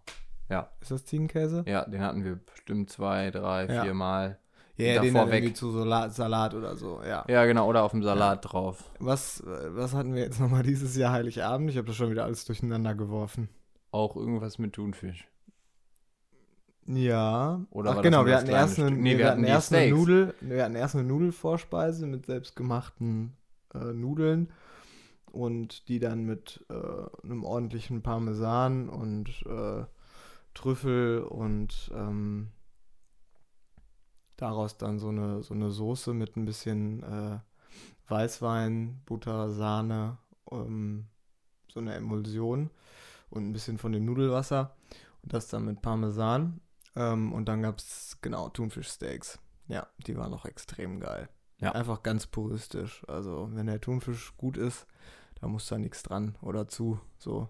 Ja, 0.49 0.69
Ist 0.81 0.91
das 0.91 1.05
Ziegenkäse? 1.05 1.63
ja, 1.67 1.85
den 1.85 2.01
hatten 2.01 2.23
wir 2.23 2.35
bestimmt 2.37 2.89
zwei, 2.89 3.31
drei, 3.31 3.65
Ja. 3.65 3.83
vier 3.83 3.93
Mal. 3.93 4.39
Ja, 4.77 4.95
Davor 4.95 5.03
den 5.05 5.13
dann 5.13 5.31
weg. 5.31 5.55
zu 5.55 5.71
Salat, 5.71 6.13
Salat 6.13 6.53
oder 6.55 6.75
so, 6.75 7.01
ja. 7.03 7.23
Ja, 7.27 7.45
genau, 7.45 7.67
oder 7.69 7.83
auf 7.83 7.91
dem 7.91 8.03
Salat 8.03 8.51
drauf. 8.51 8.89
Was, 8.99 9.41
äh, 9.41 9.75
was 9.75 9.93
hatten 9.93 10.13
wir 10.15 10.23
jetzt 10.23 10.39
nochmal 10.39 10.63
dieses 10.63 10.95
Jahr 10.95 11.11
Heiligabend? 11.11 11.69
Ich 11.69 11.77
habe 11.77 11.87
das 11.87 11.95
schon 11.97 12.09
wieder 12.09 12.23
alles 12.23 12.45
durcheinander 12.45 12.95
geworfen. 12.95 13.49
Auch 13.91 14.15
irgendwas 14.15 14.57
mit 14.57 14.73
Thunfisch. 14.73 15.27
Ja. 16.87 17.61
Oder 17.69 17.91
Ach 17.91 18.01
genau, 18.01 18.25
wir 18.25 18.37
hatten, 18.37 18.49
erst 18.49 18.79
eine, 18.79 18.91
nee, 18.91 19.17
wir 19.17 19.29
hatten 19.29 19.43
die 19.43 19.49
erst 19.49 19.73
eine. 19.73 19.91
Nudel, 19.91 20.33
wir 20.41 20.63
hatten 20.63 20.75
erst 20.75 20.95
eine 20.95 21.03
Nudelvorspeise 21.03 22.07
mit 22.07 22.25
selbstgemachten 22.25 23.33
äh, 23.73 23.93
Nudeln. 23.93 24.51
und 25.31 25.87
die 25.87 25.99
dann 25.99 26.25
mit 26.25 26.65
äh, 26.69 27.25
einem 27.25 27.43
ordentlichen 27.43 28.01
Parmesan 28.01 28.89
und 28.89 29.29
äh, 29.45 29.85
Trüffel 30.53 31.21
und 31.23 31.91
ähm, 31.95 32.49
daraus 34.37 34.77
dann 34.77 34.99
so 34.99 35.09
eine, 35.09 35.43
so 35.43 35.53
eine 35.53 35.71
Soße 35.71 36.13
mit 36.13 36.35
ein 36.35 36.45
bisschen 36.45 37.03
äh, 37.03 37.39
Weißwein, 38.09 39.01
Butter, 39.05 39.51
Sahne, 39.51 40.17
ähm, 40.51 41.05
so 41.71 41.79
eine 41.79 41.93
Emulsion 41.93 42.69
und 43.29 43.47
ein 43.47 43.53
bisschen 43.53 43.77
von 43.77 43.93
dem 43.93 44.03
Nudelwasser 44.03 44.75
und 45.21 45.31
das 45.33 45.47
dann 45.47 45.65
mit 45.65 45.81
Parmesan. 45.81 46.59
Ähm, 46.95 47.33
und 47.33 47.45
dann 47.45 47.61
gab 47.61 47.79
es, 47.79 48.17
genau, 48.21 48.49
Thunfischsteaks. 48.49 49.39
Ja, 49.67 49.87
die 50.05 50.17
waren 50.17 50.33
auch 50.33 50.45
extrem 50.45 50.99
geil. 50.99 51.29
Ja. 51.59 51.73
Einfach 51.73 52.03
ganz 52.03 52.27
puristisch. 52.27 53.03
Also, 53.07 53.49
wenn 53.53 53.67
der 53.67 53.79
Thunfisch 53.79 54.35
gut 54.35 54.57
ist, 54.57 54.87
da 55.39 55.47
muss 55.47 55.67
da 55.67 55.77
nichts 55.77 56.03
dran 56.03 56.37
oder 56.41 56.67
zu. 56.67 56.99
So, 57.17 57.49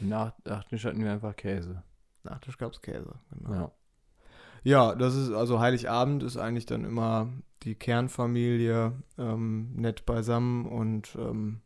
Nach 0.00 0.32
Nachtisch 0.44 0.84
hatten 0.84 1.04
wir 1.04 1.12
einfach 1.12 1.36
Käse. 1.36 1.82
Nachtisch 2.24 2.58
gab 2.58 2.72
es 2.72 2.80
Käse. 2.80 3.14
Genau. 3.30 3.52
Ja. 3.52 3.72
Ja, 4.64 4.94
das 4.94 5.16
ist, 5.16 5.32
also 5.32 5.58
Heiligabend 5.58 6.22
ist 6.22 6.36
eigentlich 6.36 6.66
dann 6.66 6.84
immer 6.84 7.32
die 7.64 7.74
Kernfamilie 7.74 8.92
ähm, 9.18 9.72
nett 9.74 10.06
beisammen 10.06 10.66
und 10.66 11.16
ähm, 11.16 11.62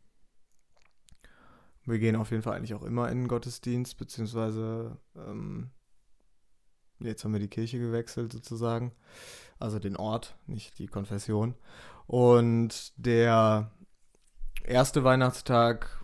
wir 1.85 1.99
gehen 1.99 2.15
auf 2.15 2.31
jeden 2.31 2.41
Fall 2.41 2.57
eigentlich 2.57 2.73
auch 2.73 2.81
immer 2.81 3.09
in 3.11 3.19
den 3.19 3.27
Gottesdienst, 3.27 3.97
beziehungsweise 3.97 4.97
ähm, 5.15 5.69
jetzt 6.99 7.23
haben 7.23 7.33
wir 7.33 7.39
die 7.39 7.47
Kirche 7.49 7.79
gewechselt 7.79 8.31
sozusagen, 8.33 8.91
also 9.59 9.79
den 9.79 9.95
Ort, 9.95 10.35
nicht 10.47 10.77
die 10.79 10.87
Konfession. 10.87 11.55
Und 12.05 12.93
der 12.97 13.71
erste 14.63 15.03
Weihnachtstag, 15.03 16.03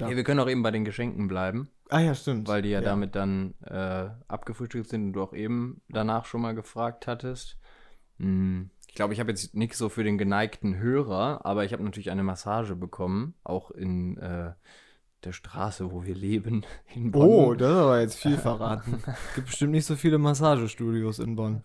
Hey, 0.00 0.16
wir 0.16 0.24
können 0.24 0.40
auch 0.40 0.48
eben 0.48 0.62
bei 0.62 0.70
den 0.70 0.84
Geschenken 0.86 1.28
bleiben, 1.28 1.68
ah 1.90 1.98
ja, 2.00 2.14
stimmt. 2.14 2.48
weil 2.48 2.62
die 2.62 2.70
ja, 2.70 2.80
damit 2.80 3.14
dann 3.14 3.52
äh, 3.66 4.08
abgefrühstückt 4.28 4.88
sind 4.88 5.04
und 5.08 5.12
du 5.12 5.22
auch 5.22 5.34
eben 5.34 5.82
danach 5.90 6.24
schon 6.24 6.40
mal 6.40 6.54
gefragt 6.54 7.06
hattest. 7.06 7.58
Hm, 8.18 8.70
Ich 8.88 8.94
glaube, 8.94 9.12
ich 9.12 9.20
habe 9.20 9.30
jetzt 9.30 9.54
nichts 9.54 9.76
so 9.76 9.90
für 9.90 10.02
den 10.02 10.16
geneigten 10.16 10.78
Hörer, 10.78 11.44
aber 11.44 11.64
ich 11.66 11.74
habe 11.74 11.82
natürlich 11.84 12.10
eine 12.10 12.22
Massage 12.22 12.76
bekommen, 12.76 13.34
auch 13.44 13.70
in 13.72 14.16
äh, 14.16 14.52
der 15.24 15.32
Straße, 15.32 15.90
wo 15.92 16.04
wir 16.04 16.14
leben, 16.14 16.64
in 16.94 17.10
Bonn. 17.10 17.28
Oh, 17.28 17.54
das 17.54 17.70
ist 17.70 17.76
aber 17.76 18.00
jetzt 18.00 18.18
viel 18.18 18.38
verraten. 18.38 19.02
Gibt 19.34 19.48
bestimmt 19.48 19.72
nicht 19.72 19.86
so 19.86 19.96
viele 19.96 20.18
Massagestudios 20.18 21.18
in 21.18 21.36
Bonn. 21.36 21.62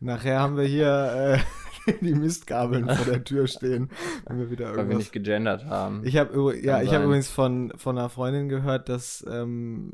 Nachher 0.00 0.40
haben 0.40 0.56
wir 0.56 0.64
hier 0.64 1.40
äh, 1.86 1.92
die 2.02 2.14
Mistgabeln 2.14 2.88
vor 2.88 3.04
der 3.06 3.24
Tür 3.24 3.46
stehen, 3.46 3.90
wenn 4.26 4.38
wir 4.38 4.50
wieder 4.50 4.66
weil 4.66 4.72
wir 4.72 4.78
irgendwas. 4.80 4.98
nicht 4.98 5.12
gegendert 5.12 5.64
haben. 5.64 6.02
Ich 6.04 6.16
habe 6.16 6.56
ja, 6.60 6.82
ich 6.82 6.92
habe 6.92 7.04
übrigens 7.04 7.28
von, 7.28 7.72
von 7.76 7.96
einer 7.96 8.08
Freundin 8.10 8.48
gehört, 8.48 8.88
dass 8.88 9.24
ähm, 9.28 9.92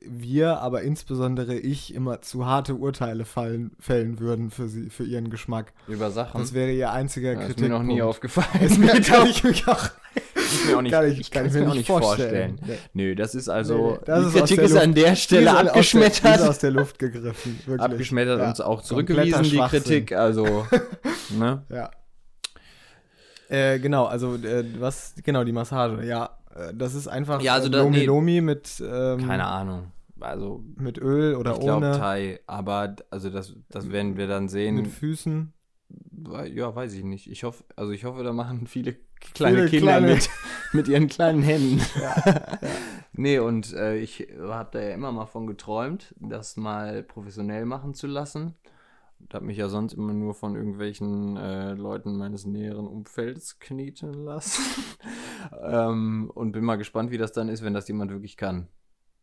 wir, 0.00 0.60
aber 0.60 0.82
insbesondere 0.82 1.56
ich, 1.56 1.94
immer 1.94 2.20
zu 2.20 2.46
harte 2.46 2.74
Urteile 2.74 3.24
fallen, 3.24 3.72
fällen 3.78 4.18
würden 4.20 4.50
für 4.50 4.68
sie, 4.68 4.90
für 4.90 5.04
ihren 5.04 5.30
Geschmack. 5.30 5.72
Über 5.88 6.10
Sachen. 6.10 6.40
Das 6.40 6.52
wäre 6.54 6.72
ihr 6.72 6.92
einziger 6.92 7.32
Ja, 7.32 7.40
ist 7.40 7.46
Kritikpunkt. 7.46 7.72
mir 7.72 7.78
noch 7.78 7.84
nie 7.84 8.02
aufgefallen. 8.02 8.64
Ist 8.64 8.78
mir, 8.78 8.94
ich 9.28 9.44
mich 9.44 9.68
auch, 9.68 9.90
Ist 10.56 10.66
mir 10.66 10.76
auch 10.76 10.82
nicht, 10.82 10.92
kann 10.92 11.10
ich, 11.10 11.20
ich 11.20 11.30
kann 11.30 11.46
ich 11.46 11.52
mir 11.52 11.60
mir 11.60 11.70
auch 11.70 11.74
nicht 11.74 11.86
vorstellen. 11.86 12.56
vorstellen. 12.58 12.78
Nee. 12.94 13.02
Nö, 13.04 13.14
das 13.14 13.34
ist 13.34 13.48
also, 13.48 13.92
nee, 13.92 13.98
das 14.04 14.20
die 14.20 14.26
ist 14.26 14.34
Kritik 14.46 14.58
ist 14.60 14.76
an 14.76 14.94
der 14.94 15.04
Die 15.06 15.12
ist 15.12 15.20
Stelle 15.22 15.50
aus 15.50 15.54
der- 15.54 15.62
Die 15.62 15.66
ist 15.66 15.70
abgeschmettert. 15.94 16.40
aus 16.48 16.58
der 16.58 16.70
Luft 16.70 16.98
gegriffen. 16.98 17.60
Wirklich. 17.66 17.80
abgeschmettert 17.80 18.40
Ja. 18.40 18.48
und 18.48 18.62
auch 18.62 18.82
zurückgewiesen, 18.82 19.42
die. 19.44 19.58
Kritik. 19.58 20.12
Also, 20.12 20.66
ne? 21.38 21.62
Ja. 21.70 21.90
Äh, 23.48 23.78
genau, 23.78 24.06
also 24.06 24.34
äh, 24.36 24.64
was, 24.80 25.14
genau, 25.22 25.44
die 25.44 25.52
Massage, 25.52 26.04
ja. 26.04 26.36
Äh, 26.54 26.72
das 26.74 26.94
ist 26.94 27.06
einfach 27.06 27.40
Ja, 27.40 27.54
also 27.54 27.68
äh, 27.68 27.70
da- 27.70 27.82
Lomi 27.82 27.98
nee. 27.98 28.04
Lomi 28.04 28.40
mit, 28.40 28.82
ähm, 28.84 29.26
Keine 29.26 29.44
Ahnung. 29.46 29.92
Also, 30.18 30.64
mit 30.78 30.98
Öl 30.98 31.34
oder 31.34 31.52
ich 31.52 31.60
glaube 31.60 31.86
ohne, 31.88 31.98
Thai, 31.98 32.40
aber 32.46 32.96
also 33.10 33.28
das, 33.30 33.52
das 33.68 33.90
werden 33.92 34.16
wir 34.16 34.26
dann 34.26 34.44
mit 34.44 34.50
sehen. 34.50 34.86
Füßen. 34.86 35.52
Ja, 36.52 36.74
weiß 36.74 36.94
ich 36.94 37.04
nicht. 37.04 37.30
Ich 37.30 37.44
hoffe, 37.44 37.64
also 37.76 37.92
ich 37.92 38.04
hoffe, 38.04 38.22
da 38.24 38.32
machen 38.32 38.66
viele 38.66 38.96
kleine 39.34 39.58
Viele 39.58 39.68
Kinder 39.70 39.98
kleine- 39.98 40.14
mit, 40.14 40.30
mit 40.72 40.88
ihren 40.88 41.08
kleinen 41.08 41.42
Händen. 41.42 41.80
Nee, 43.18 43.38
und 43.38 43.72
äh, 43.72 43.96
ich 43.96 44.28
habe 44.38 44.68
da 44.72 44.80
ja 44.82 44.90
immer 44.90 45.10
mal 45.10 45.24
von 45.24 45.46
geträumt, 45.46 46.14
das 46.20 46.58
mal 46.58 47.02
professionell 47.02 47.64
machen 47.64 47.94
zu 47.94 48.06
lassen. 48.06 48.54
Und 49.18 49.32
habe 49.32 49.46
mich 49.46 49.56
ja 49.56 49.70
sonst 49.70 49.94
immer 49.94 50.12
nur 50.12 50.34
von 50.34 50.54
irgendwelchen 50.54 51.38
äh, 51.38 51.72
Leuten 51.72 52.18
meines 52.18 52.44
näheren 52.44 52.86
Umfelds 52.86 53.58
kneten 53.58 54.12
lassen. 54.12 54.62
ähm, 55.66 56.30
und 56.34 56.52
bin 56.52 56.62
mal 56.62 56.76
gespannt, 56.76 57.10
wie 57.10 57.16
das 57.16 57.32
dann 57.32 57.48
ist, 57.48 57.62
wenn 57.64 57.72
das 57.72 57.88
jemand 57.88 58.10
wirklich 58.10 58.36
kann. 58.36 58.68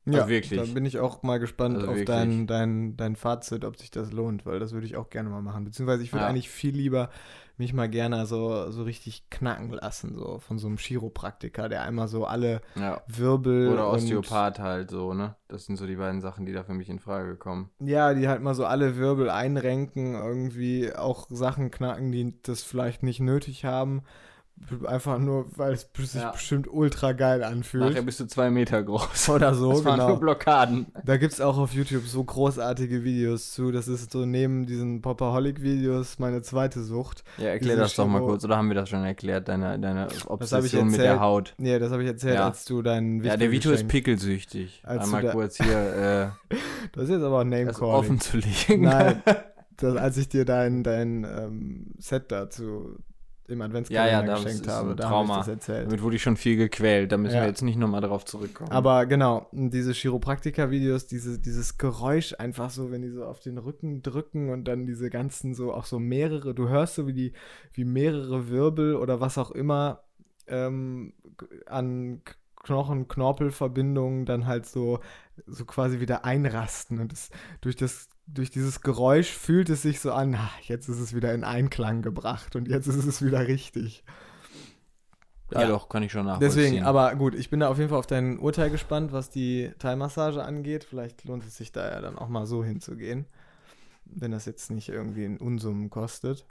Also 0.05 0.17
Ja, 0.19 0.27
wirklich. 0.27 0.67
Da 0.67 0.73
bin 0.73 0.85
ich 0.85 0.99
auch 0.99 1.23
mal 1.23 1.39
gespannt 1.39 1.77
Also 1.77 1.91
auf 1.91 2.03
dein, 2.05 2.45
dein, 2.47 2.97
dein 2.97 3.15
Fazit, 3.15 3.63
ob 3.63 3.77
sich 3.77 3.89
das 3.91 4.11
lohnt, 4.11 4.45
weil 4.45 4.59
das 4.59 4.73
würde 4.73 4.85
ich 4.85 4.97
auch 4.97 5.09
gerne 5.09 5.29
mal 5.29 5.41
machen. 5.41 5.63
Beziehungsweise 5.63 6.03
ich 6.03 6.11
würde 6.11 6.23
Ja. 6.23 6.29
eigentlich 6.29 6.49
viel 6.49 6.75
lieber 6.75 7.09
mich 7.57 7.73
mal 7.73 7.87
gerne 7.87 8.25
so, 8.25 8.71
so 8.71 8.83
richtig 8.83 9.29
knacken 9.29 9.69
lassen, 9.71 10.15
so 10.15 10.39
von 10.39 10.57
so 10.57 10.67
einem 10.67 10.77
Chiropraktiker, 10.77 11.69
der 11.69 11.83
einmal 11.83 12.07
so 12.07 12.25
alle 12.25 12.61
Ja. 12.75 13.01
Wirbel 13.07 13.69
Oder 13.69 13.89
Osteopath 13.91 14.59
halt 14.59 14.89
so, 14.89 15.13
ne? 15.13 15.35
Das 15.47 15.65
sind 15.65 15.77
so 15.77 15.85
die 15.87 15.95
beiden 15.95 16.19
Sachen, 16.19 16.45
die 16.45 16.51
da 16.53 16.63
für 16.63 16.73
mich 16.73 16.89
in 16.89 16.99
Frage 16.99 17.35
kommen. 17.35 17.69
Ja, 17.79 18.13
die 18.13 18.27
halt 18.27 18.41
mal 18.41 18.55
so 18.55 18.65
alle 18.65 18.97
Wirbel 18.97 19.29
einrenken, 19.29 20.15
irgendwie 20.15 20.93
auch 20.93 21.27
Sachen 21.29 21.69
knacken, 21.71 22.11
die 22.11 22.41
das 22.41 22.63
vielleicht 22.63 23.03
nicht 23.03 23.19
nötig 23.19 23.65
haben. 23.65 24.01
Einfach 24.85 25.19
nur, 25.19 25.45
weil 25.57 25.73
es 25.73 25.87
sich 25.95 26.21
Ja. 26.21 26.31
bestimmt 26.31 26.67
ultra 26.71 27.11
geil 27.11 27.43
anfühlt. 27.43 27.83
Nachher 27.83 28.01
bist 28.01 28.19
du 28.19 28.25
zwei 28.27 28.49
Meter 28.49 28.81
groß. 28.83 29.29
Oder 29.29 29.53
so, 29.53 29.71
das 29.71 29.85
waren 29.85 29.99
genau. 29.99 30.09
nur 30.09 30.19
Blockaden. 30.19 30.87
Da 31.05 31.17
gibt 31.17 31.33
es 31.33 31.41
auch 31.41 31.57
auf 31.57 31.73
YouTube 31.73 32.03
so 32.05 32.23
großartige 32.23 33.03
Videos 33.03 33.51
zu. 33.51 33.71
Das 33.71 33.87
ist 33.87 34.11
so 34.11 34.25
neben 34.25 34.65
diesen 34.65 35.01
Popaholic-Videos 35.01 36.19
meine 36.19 36.41
zweite 36.41 36.83
Sucht. 36.83 37.23
Ja, 37.37 37.45
erklär 37.49 37.75
Diese 37.75 37.81
das 37.81 37.95
doch 37.95 38.07
mal 38.07 38.21
kurz. 38.21 38.43
Oder 38.45 38.57
haben 38.57 38.69
wir 38.69 38.75
das 38.75 38.89
schon 38.89 39.03
erklärt, 39.03 39.47
deine, 39.47 39.79
deine 39.79 40.07
Obsession 40.27 40.89
mit 40.89 40.99
der. 40.99 41.19
Haut? 41.19 41.53
Nee, 41.57 41.77
das 41.79 41.91
habe 41.91 42.01
ich 42.03 42.09
erzählt, 42.09 42.35
Ja. 42.35 42.47
als 42.47 42.65
du 42.65 42.81
deinen 42.81 43.23
Ja, 43.23 43.37
der 43.37 43.51
Vito 43.51 43.71
ist 43.71 43.87
pickelsüchtig. 43.87 44.81
Als 44.85 45.05
Einmal 45.05 45.31
kurz 45.31 45.57
hier 45.57 46.33
äh, 46.51 46.55
Das 46.93 47.05
ist 47.05 47.09
jetzt 47.11 47.23
aber 47.23 47.43
Name-Calling. 47.43 47.93
offen 47.93 48.19
zu 48.19 48.37
legen. 48.37 48.83
Nein, 48.83 49.21
das, 49.77 49.95
als 49.95 50.17
ich 50.17 50.29
dir 50.29 50.45
dein, 50.45 50.83
dein 50.83 51.23
ähm, 51.23 51.93
Set 51.97 52.31
dazu 52.31 52.97
im 53.47 53.61
Adventskalender 53.61 54.25
Ja, 54.25 54.37
ja, 54.37 54.43
geschenkt 54.43 54.67
habe, 54.67 54.95
da 54.95 55.09
habe 55.09 55.25
ich 55.27 55.35
das 55.35 55.47
erzählt. 55.47 55.87
Damit 55.87 56.01
wurde 56.01 56.15
ich 56.15 56.21
schon 56.23 56.37
viel 56.37 56.55
gequält. 56.55 57.11
Da 57.11 57.17
müssen 57.17 57.35
Ja. 57.35 57.41
wir 57.41 57.47
jetzt 57.49 57.61
nicht 57.61 57.77
nochmal 57.77 58.01
drauf 58.01 58.23
zurückkommen. 58.25 58.71
Aber 58.71 59.05
genau, 59.05 59.47
diese 59.51 59.91
Chiropraktiker-Videos, 59.93 61.07
diese, 61.07 61.39
dieses 61.39 61.77
Geräusch 61.77 62.35
einfach 62.39 62.69
so, 62.69 62.91
wenn 62.91 63.01
die 63.01 63.09
so 63.09 63.25
auf 63.25 63.39
den 63.39 63.57
Rücken 63.57 64.01
drücken 64.01 64.49
und 64.49 64.65
dann 64.65 64.85
diese 64.85 65.09
ganzen 65.09 65.53
so, 65.55 65.73
auch 65.73 65.85
so 65.85 65.99
mehrere, 65.99 66.55
du 66.55 66.69
hörst 66.69 66.95
so 66.95 67.05
wie 67.07 67.13
die, 67.13 67.33
wie 67.73 67.85
mehrere 67.85 68.49
Wirbel 68.49 68.95
oder 68.95 69.19
was 69.19 69.37
auch 69.37 69.51
immer 69.51 70.03
ähm, 70.47 71.13
an 71.65 72.21
K- 72.23 72.35
Knochen, 72.63 73.09
Knorpelverbindungen 73.09 74.25
dann 74.25 74.47
halt 74.47 74.65
so, 74.65 74.99
so 75.45 75.65
quasi 75.65 75.99
wieder 75.99 76.23
einrasten 76.23 76.99
und 77.01 77.11
das, 77.11 77.29
durch 77.59 77.75
das 77.75 78.07
durch 78.25 78.49
dieses 78.51 78.81
Geräusch 78.81 79.31
fühlt 79.31 79.69
es 79.69 79.81
sich 79.81 79.99
so 79.99 80.13
an, 80.13 80.35
ah, 80.35 80.49
jetzt 80.63 80.87
ist 80.89 80.99
es 80.99 81.13
wieder 81.15 81.33
in 81.33 81.43
Einklang 81.43 82.01
gebracht 82.01 82.55
und 82.55 82.67
jetzt 82.67 82.87
ist 82.87 83.05
es 83.05 83.21
wieder 83.23 83.47
richtig. 83.47 84.03
ja, 85.51 85.61
ja. 85.61 85.67
doch, 85.67 85.89
kann 85.89 86.03
ich 86.03 86.11
schon 86.11 86.25
nachvollziehen. 86.25 86.55
Deswegen, 86.63 86.83
aber 86.85 87.15
gut, 87.15 87.35
ich 87.35 87.49
bin 87.49 87.59
da 87.59 87.67
auf 87.69 87.77
jeden 87.77 87.89
Fall 87.89 87.99
auf 87.99 88.07
dein 88.07 88.39
Urteil 88.39 88.69
gespannt, 88.69 89.11
was 89.11 89.29
die 89.29 89.71
Thai-Massage 89.79 90.41
angeht. 90.43 90.83
Vielleicht 90.83 91.25
lohnt 91.25 91.43
es 91.45 91.57
sich 91.57 91.71
da 91.71 91.89
ja 91.89 92.01
dann 92.01 92.17
auch 92.17 92.29
mal 92.29 92.45
so 92.45 92.63
hinzugehen, 92.63 93.25
wenn 94.05 94.31
das 94.31 94.45
jetzt 94.45 94.71
nicht 94.71 94.89
irgendwie 94.89 95.25
in 95.25 95.37
Unsummen 95.37 95.89
kostet. 95.89 96.45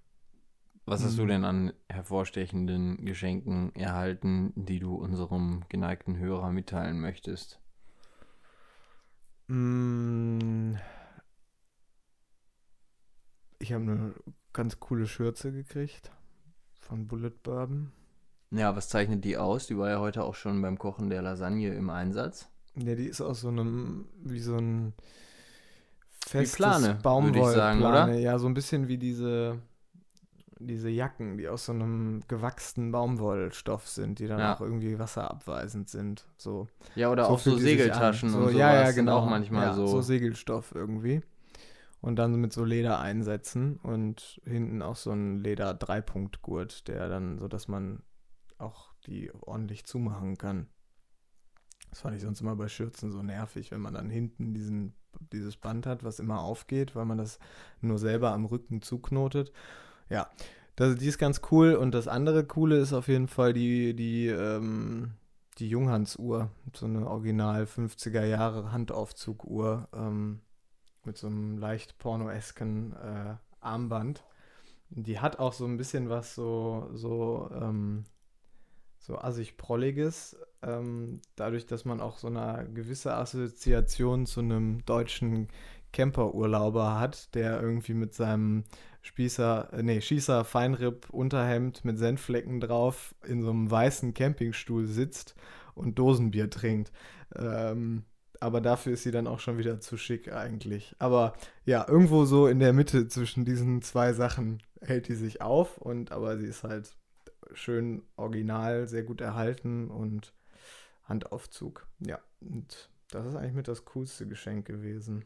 Was 0.84 1.04
hast 1.04 1.16
du 1.16 1.22
Mhm. 1.24 1.28
denn 1.28 1.44
an 1.44 1.72
hervorstechenden 1.88 3.04
Geschenken 3.04 3.72
erhalten, 3.76 4.52
die 4.56 4.80
du 4.80 4.94
unserem 4.96 5.62
geneigten 5.68 6.18
Hörer 6.18 6.50
mitteilen 6.50 7.00
möchtest? 7.00 7.60
Mm, 9.48 10.74
Ich 13.62 13.72
habe 13.72 13.84
eine 13.84 14.12
ganz 14.52 14.80
coole 14.80 15.06
Schürze 15.06 15.52
gekriegt 15.52 16.10
von 16.80 17.06
Bullet 17.06 17.30
Bourbon. 17.44 17.92
Ja, 18.50 18.74
was 18.74 18.88
zeichnet 18.88 19.24
die 19.24 19.36
aus? 19.36 19.68
Die 19.68 19.78
war 19.78 19.88
ja 19.88 20.00
heute 20.00 20.24
auch 20.24 20.34
schon 20.34 20.60
beim 20.60 20.78
Kochen 20.78 21.10
der 21.10 21.22
Lasagne 21.22 21.72
im 21.72 21.88
Einsatz. 21.88 22.48
Ja, 22.74 22.96
die 22.96 23.06
ist 23.06 23.20
aus 23.20 23.42
so 23.42 23.48
einem, 23.48 24.06
wie 24.24 24.40
so 24.40 24.56
ein 24.56 24.94
festes 26.26 26.56
Plane, 26.56 26.96
ich 26.96 27.02
Baumwollplane. 27.02 27.52
sagen, 27.52 27.82
oder? 27.84 28.12
Ja, 28.18 28.38
so 28.40 28.48
ein 28.48 28.54
bisschen 28.54 28.88
wie 28.88 28.98
diese, 28.98 29.60
diese 30.58 30.88
Jacken, 30.88 31.38
die 31.38 31.48
aus 31.48 31.66
so 31.66 31.72
einem 31.72 32.22
gewachsenen 32.26 32.90
Baumwollstoff 32.90 33.86
sind, 33.88 34.18
die 34.18 34.26
dann 34.26 34.40
Ja. 34.40 34.56
auch 34.56 34.60
irgendwie 34.60 34.98
wasserabweisend 34.98 35.88
sind. 35.88 36.26
So, 36.36 36.66
Ja, 36.96 37.12
oder 37.12 37.26
so 37.26 37.30
auch 37.34 37.38
so 37.38 37.56
Segeltaschen 37.56 38.28
und 38.30 38.34
so, 38.34 38.40
sowas 38.48 38.54
ja, 38.54 38.74
ja, 38.74 38.86
sind 38.88 39.04
genau. 39.04 39.18
auch 39.18 39.26
manchmal 39.30 39.66
ja, 39.68 39.74
so. 39.74 39.86
so 39.86 40.00
Segelstoff 40.00 40.74
irgendwie. 40.74 41.22
Und 42.02 42.16
dann 42.16 42.34
mit 42.34 42.52
so 42.52 42.64
Leder 42.64 42.98
einsetzen 42.98 43.76
und 43.76 44.40
hinten 44.44 44.82
auch 44.82 44.96
so 44.96 45.12
ein 45.12 45.38
Leder-Dreipunktgurt, 45.38 46.88
der 46.88 47.08
dann 47.08 47.38
so, 47.38 47.48
dass 47.48 47.68
man 47.68 48.02
auch 48.58 48.92
die 49.06 49.32
ordentlich 49.40 49.84
zumachen 49.84 50.36
kann. 50.36 50.66
Das 51.90 52.00
fand 52.00 52.16
ich 52.16 52.22
sonst 52.22 52.40
immer 52.40 52.56
bei 52.56 52.68
Schürzen 52.68 53.12
so 53.12 53.22
nervig, 53.22 53.70
wenn 53.70 53.80
man 53.80 53.94
dann 53.94 54.10
hinten 54.10 54.52
diesen, 54.52 54.94
dieses 55.32 55.56
Band 55.56 55.86
hat, 55.86 56.02
was 56.02 56.18
immer 56.18 56.40
aufgeht, 56.40 56.96
weil 56.96 57.04
man 57.04 57.18
das 57.18 57.38
nur 57.80 57.98
selber 57.98 58.32
am 58.32 58.46
Rücken 58.46 58.82
zuknotet. 58.82 59.52
Ja, 60.08 60.28
das, 60.74 60.96
die 60.96 61.06
ist 61.06 61.18
ganz 61.18 61.40
cool. 61.50 61.74
Und 61.74 61.92
das 61.92 62.08
andere 62.08 62.44
Coole 62.44 62.78
ist 62.78 62.92
auf 62.92 63.08
jeden 63.08 63.28
Fall 63.28 63.52
die, 63.52 63.94
die, 63.94 64.26
ähm, 64.26 65.12
die 65.58 65.68
Junghans-Uhr. 65.68 66.50
So 66.74 66.86
eine 66.86 67.06
original 67.06 67.64
50er 67.64 68.24
Jahre 68.24 68.72
Handaufzug-Uhr 68.72 69.88
ähm, 69.92 70.40
mit 71.06 71.16
so 71.16 71.26
einem 71.26 71.58
leicht 71.58 71.98
pornoesken 71.98 72.94
äh, 72.94 73.34
Armband. 73.60 74.24
Die 74.90 75.20
hat 75.20 75.38
auch 75.38 75.52
so 75.52 75.64
ein 75.64 75.76
bisschen 75.76 76.10
was 76.10 76.34
so, 76.34 76.90
so, 76.92 77.50
ähm, 77.54 78.04
so 78.98 79.18
assig-prolliges. 79.18 80.36
Ähm, 80.62 81.20
dadurch, 81.36 81.66
dass 81.66 81.84
man 81.84 82.00
auch 82.00 82.18
so 82.18 82.28
eine 82.28 82.68
gewisse 82.72 83.14
Assoziation 83.14 84.26
zu 84.26 84.40
einem 84.40 84.84
deutschen 84.84 85.48
Camperurlauber 85.92 86.98
hat, 86.98 87.34
der 87.34 87.60
irgendwie 87.60 87.94
mit 87.94 88.14
seinem 88.14 88.64
Spießer, 89.02 89.72
äh, 89.72 89.82
nee, 89.82 90.00
Schießer 90.00 90.44
Feinripp 90.44 91.10
Unterhemd 91.10 91.84
mit 91.84 91.98
Senfflecken 91.98 92.60
drauf 92.60 93.14
in 93.26 93.42
so 93.42 93.50
einem 93.50 93.70
weißen 93.70 94.14
Campingstuhl 94.14 94.86
sitzt 94.86 95.34
und 95.74 95.98
Dosenbier 95.98 96.50
trinkt. 96.50 96.92
Ähm, 97.34 98.04
aber 98.42 98.60
dafür 98.60 98.92
ist 98.92 99.04
sie 99.04 99.12
dann 99.12 99.26
auch 99.26 99.40
schon 99.40 99.58
wieder 99.58 99.80
zu 99.80 99.96
schick 99.96 100.32
eigentlich. 100.32 100.96
Aber 100.98 101.34
ja, 101.64 101.86
irgendwo 101.88 102.24
so 102.24 102.48
in 102.48 102.58
der 102.58 102.72
Mitte 102.72 103.06
zwischen 103.08 103.44
diesen 103.44 103.82
zwei 103.82 104.12
Sachen 104.12 104.62
hält 104.80 105.08
die 105.08 105.14
sich 105.14 105.40
auf 105.40 105.78
und 105.78 106.10
aber 106.10 106.36
sie 106.38 106.46
ist 106.46 106.64
halt 106.64 106.96
schön 107.54 108.02
original, 108.16 108.88
sehr 108.88 109.04
gut 109.04 109.20
erhalten 109.20 109.90
und 109.90 110.34
Handaufzug. 111.04 111.86
Ja, 112.00 112.18
und 112.40 112.90
das 113.10 113.26
ist 113.26 113.36
eigentlich 113.36 113.54
mit 113.54 113.68
das 113.68 113.84
coolste 113.84 114.26
Geschenk 114.26 114.66
gewesen. 114.66 115.24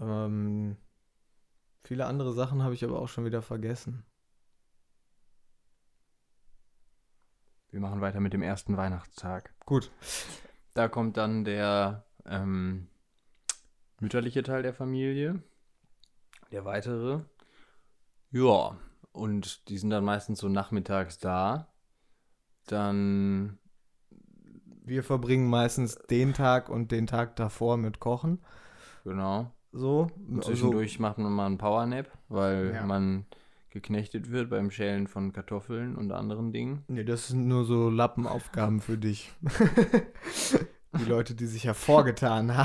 Ähm, 0.00 0.76
viele 1.84 2.06
andere 2.06 2.32
Sachen 2.32 2.62
habe 2.62 2.74
ich 2.74 2.84
aber 2.84 3.00
auch 3.00 3.08
schon 3.08 3.24
wieder 3.24 3.42
vergessen. 3.42 4.04
Wir 7.70 7.80
machen 7.80 8.00
weiter 8.00 8.20
mit 8.20 8.32
dem 8.32 8.42
ersten 8.42 8.76
Weihnachtstag. 8.76 9.54
Gut. 9.66 9.90
Da 10.76 10.88
kommt 10.88 11.16
dann 11.16 11.44
der 11.44 12.04
ähm, 12.26 12.88
mütterliche 13.98 14.42
Teil 14.42 14.62
der 14.62 14.74
Familie, 14.74 15.42
der 16.52 16.66
weitere. 16.66 17.20
Ja, 18.30 18.76
und 19.12 19.68
die 19.70 19.78
sind 19.78 19.88
dann 19.88 20.04
meistens 20.04 20.40
so 20.40 20.50
nachmittags 20.50 21.18
da. 21.18 21.68
Dann. 22.66 23.58
Wir 24.84 25.02
verbringen 25.02 25.48
meistens 25.48 25.96
den 26.10 26.34
Tag 26.34 26.68
und 26.68 26.92
den 26.92 27.06
Tag 27.06 27.36
davor 27.36 27.78
mit 27.78 27.98
Kochen. 27.98 28.44
Genau. 29.02 29.50
So. 29.72 30.10
Und 30.28 30.44
zwischendurch 30.44 30.92
also, 30.92 31.02
macht 31.02 31.18
man 31.18 31.32
mal 31.32 31.46
einen 31.46 31.58
Powernap, 31.58 32.10
weil 32.28 32.74
Ja. 32.74 32.84
man 32.84 33.24
geknechtet 33.76 34.30
wird 34.30 34.48
beim 34.48 34.70
Schälen 34.70 35.06
von 35.06 35.34
Kartoffeln 35.34 35.96
und 35.96 36.10
anderen 36.10 36.50
Dingen. 36.50 36.82
nee, 36.88 37.04
das 37.04 37.28
sind 37.28 37.46
nur 37.46 37.66
so 37.66 37.90
Lappenaufgaben 37.90 38.80
für 38.80 38.96
dich. 38.96 39.34
die 40.98 41.04
Leute, 41.04 41.34
die 41.34 41.44
sich 41.44 41.66
hervorgetan 41.66 42.56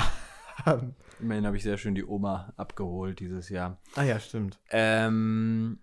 haben. 0.64 0.96
Immerhin 1.20 1.44
habe 1.44 1.58
ich 1.58 1.64
sehr 1.64 1.76
schön 1.76 1.94
die 1.94 2.06
Oma 2.06 2.54
abgeholt 2.56 3.20
dieses 3.20 3.50
Jahr. 3.50 3.78
Ah 3.94 4.04
ja, 4.04 4.18
stimmt. 4.18 4.58
Ähm, 4.70 5.80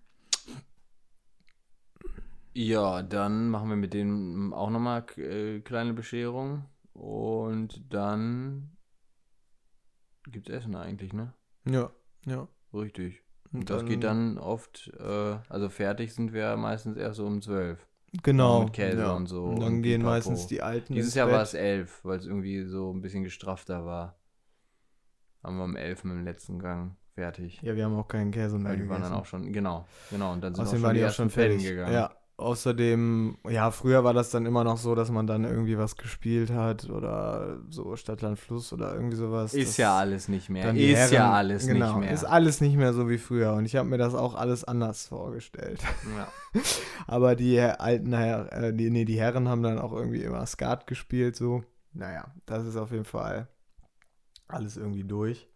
ja, 2.52 3.02
dann 3.02 3.50
machen 3.50 3.68
wir 3.68 3.76
mit 3.76 3.94
denen 3.94 4.52
auch 4.52 4.70
nochmal 4.70 5.06
äh, 5.16 5.60
kleine 5.60 5.94
Bescherung. 5.94 6.64
Und 6.92 7.94
dann 7.94 8.76
gibt's 10.26 10.50
Essen 10.50 10.74
eigentlich, 10.74 11.12
ne? 11.12 11.34
Ja, 11.66 11.92
ja. 12.26 12.48
Richtig. 12.74 13.22
Und 13.52 13.68
das 13.68 13.84
geht 13.84 14.04
dann 14.04 14.38
oft, 14.38 14.92
äh, 14.98 15.36
also 15.48 15.68
fertig 15.68 16.14
sind 16.14 16.32
wir 16.32 16.56
meistens 16.56 16.96
erst 16.96 17.16
so 17.16 17.26
um 17.26 17.42
12. 17.42 17.84
Genau. 18.22 18.64
mit 18.64 18.72
Käse 18.72 19.02
ja. 19.02 19.12
und 19.12 19.26
so 19.26 19.44
Und 19.44 19.60
dann 19.60 19.74
und 19.74 19.82
gehen 19.82 20.00
Pipapo. 20.00 20.14
meistens 20.14 20.46
die 20.46 20.62
Alten. 20.62 20.94
Dieses 20.94 21.10
ins 21.10 21.14
Jahr 21.16 21.26
Bett. 21.26 21.36
war 21.36 21.42
es 21.42 21.54
11, 21.54 22.04
weil 22.04 22.18
es 22.18 22.26
irgendwie 22.26 22.64
so 22.64 22.92
ein 22.92 23.00
bisschen 23.00 23.22
gestrafter 23.24 23.84
war. 23.84 24.18
Haben 25.42 25.56
wir 25.56 25.64
um 25.64 25.76
11 25.76 26.04
mit 26.04 26.14
dem 26.14 26.24
letzten 26.24 26.58
Gang 26.58 26.96
fertig. 27.14 27.60
Ja, 27.62 27.74
wir 27.76 27.84
haben 27.84 27.96
auch 27.98 28.08
keinen 28.08 28.30
Käse 28.30 28.58
mehr 28.58 28.72
Weil 28.72 28.78
die 28.78 28.88
waren 28.88 29.02
dann 29.02 29.12
auch 29.12 29.26
schon, 29.26 29.52
genau, 29.52 29.86
genau. 30.10 30.32
Und 30.32 30.42
dann 30.42 30.54
sind 30.54 30.64
Außerdem 30.64 30.84
auch 30.84 30.88
schon 30.88 30.94
die 30.94 31.00
die 31.00 31.06
auch 31.06 31.12
schon 31.12 31.30
fertig. 31.30 31.62
gegangen. 31.62 31.92
Ja, 31.92 32.10
außerdem, 32.40 33.36
ja, 33.48 33.70
früher 33.70 34.02
war 34.02 34.14
das 34.14 34.30
dann 34.30 34.46
immer 34.46 34.64
noch 34.64 34.76
so, 34.78 34.94
dass 34.94 35.10
man 35.10 35.26
dann 35.26 35.44
irgendwie 35.44 35.78
was 35.78 35.96
gespielt 35.96 36.50
hat 36.50 36.90
oder 36.90 37.58
so 37.70 37.94
Stadtland 37.96 38.38
Fluss 38.38 38.72
oder 38.72 38.94
irgendwie 38.94 39.16
sowas. 39.16 39.54
Ist 39.54 39.76
ja 39.76 39.96
alles 39.96 40.28
nicht 40.28 40.48
mehr. 40.50 40.74
Ist 40.74 41.12
ja 41.12 41.20
Herren- 41.24 41.32
alles 41.34 41.66
genau, 41.66 41.86
nicht 41.96 42.00
mehr. 42.00 42.10
Ist 42.12 42.24
alles 42.24 42.60
nicht 42.60 42.76
mehr 42.76 42.92
so 42.92 43.08
wie 43.08 43.18
früher 43.18 43.52
und 43.52 43.64
ich 43.66 43.76
habe 43.76 43.88
mir 43.88 43.98
das 43.98 44.14
auch 44.14 44.34
alles 44.34 44.64
anders 44.64 45.06
vorgestellt. 45.06 45.82
ja. 46.16 46.28
Aber 47.06 47.36
die 47.36 47.60
alten 47.60 48.12
Her 48.14 48.48
äh, 48.52 48.72
die, 48.74 48.90
nee, 48.90 49.04
die 49.04 49.18
Herren 49.20 49.48
haben 49.48 49.62
dann 49.62 49.78
auch 49.78 49.92
irgendwie 49.92 50.22
immer 50.22 50.44
Skat 50.46 50.86
gespielt, 50.86 51.36
so. 51.36 51.62
Naja, 51.92 52.34
das 52.46 52.66
ist 52.66 52.76
auf 52.76 52.90
jeden 52.90 53.04
Fall 53.04 53.48
alles 54.48 54.76
irgendwie 54.76 55.04
durch. 55.04 55.48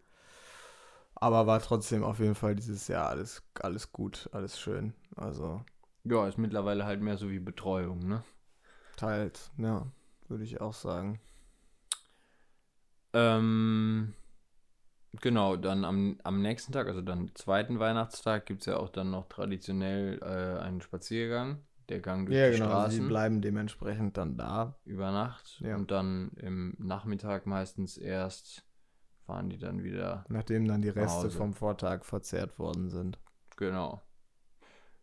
Aber 1.15 1.47
war 1.47 1.61
trotzdem 1.61 2.03
auf 2.03 2.19
jeden 2.19 2.35
Fall 2.35 2.55
dieses 2.55 2.87
Jahr 2.87 3.07
alles, 3.09 3.41
alles 3.61 3.91
gut, 3.91 4.29
alles 4.33 4.59
schön. 4.59 4.93
Also 5.15 5.61
ja, 6.05 6.27
ist 6.27 6.37
mittlerweile 6.37 6.85
halt 6.85 7.01
mehr 7.01 7.17
so 7.17 7.29
wie 7.29 7.39
Betreuung, 7.39 8.07
ne? 8.07 8.23
teils, 8.95 9.51
ja, 9.57 9.87
würde 10.27 10.43
ich 10.43 10.61
auch 10.61 10.73
sagen. 10.73 11.19
Ähm, 13.13 14.13
genau, 15.21 15.55
dann 15.55 15.85
am, 15.85 16.19
am 16.23 16.41
nächsten 16.41 16.71
Tag, 16.73 16.87
also 16.87 17.01
dann 17.01 17.31
zweiten 17.35 17.79
Weihnachtstag, 17.79 18.45
gibt 18.45 18.61
es 18.61 18.65
ja 18.67 18.77
auch 18.77 18.89
dann 18.89 19.11
noch 19.11 19.27
traditionell 19.27 20.19
äh, 20.21 20.61
einen 20.61 20.81
Spaziergang, 20.81 21.59
der 21.89 21.99
Gang 21.99 22.25
durch 22.25 22.37
Ja, 22.37 22.47
die 22.47 22.53
genau, 22.53 22.65
also 22.65 22.75
Straßen 22.81 23.07
bleiben 23.07 23.41
dementsprechend 23.41 24.17
dann 24.17 24.37
da. 24.37 24.75
über 24.85 25.11
Nacht. 25.11 25.61
Ja. 25.61 25.75
Und 25.75 25.91
dann 25.91 26.31
im 26.37 26.75
Nachmittag 26.77 27.45
meistens 27.45 27.97
erst 27.97 28.65
fahren 29.25 29.49
die 29.49 29.57
dann 29.57 29.83
wieder 29.83 30.25
Nachdem 30.29 30.67
dann 30.67 30.81
die 30.81 30.89
Reste 30.89 31.29
vom 31.31 31.53
Vortag 31.53 32.05
verzehrt 32.05 32.59
worden 32.59 32.89
sind. 32.89 33.17
Genau. 33.57 34.01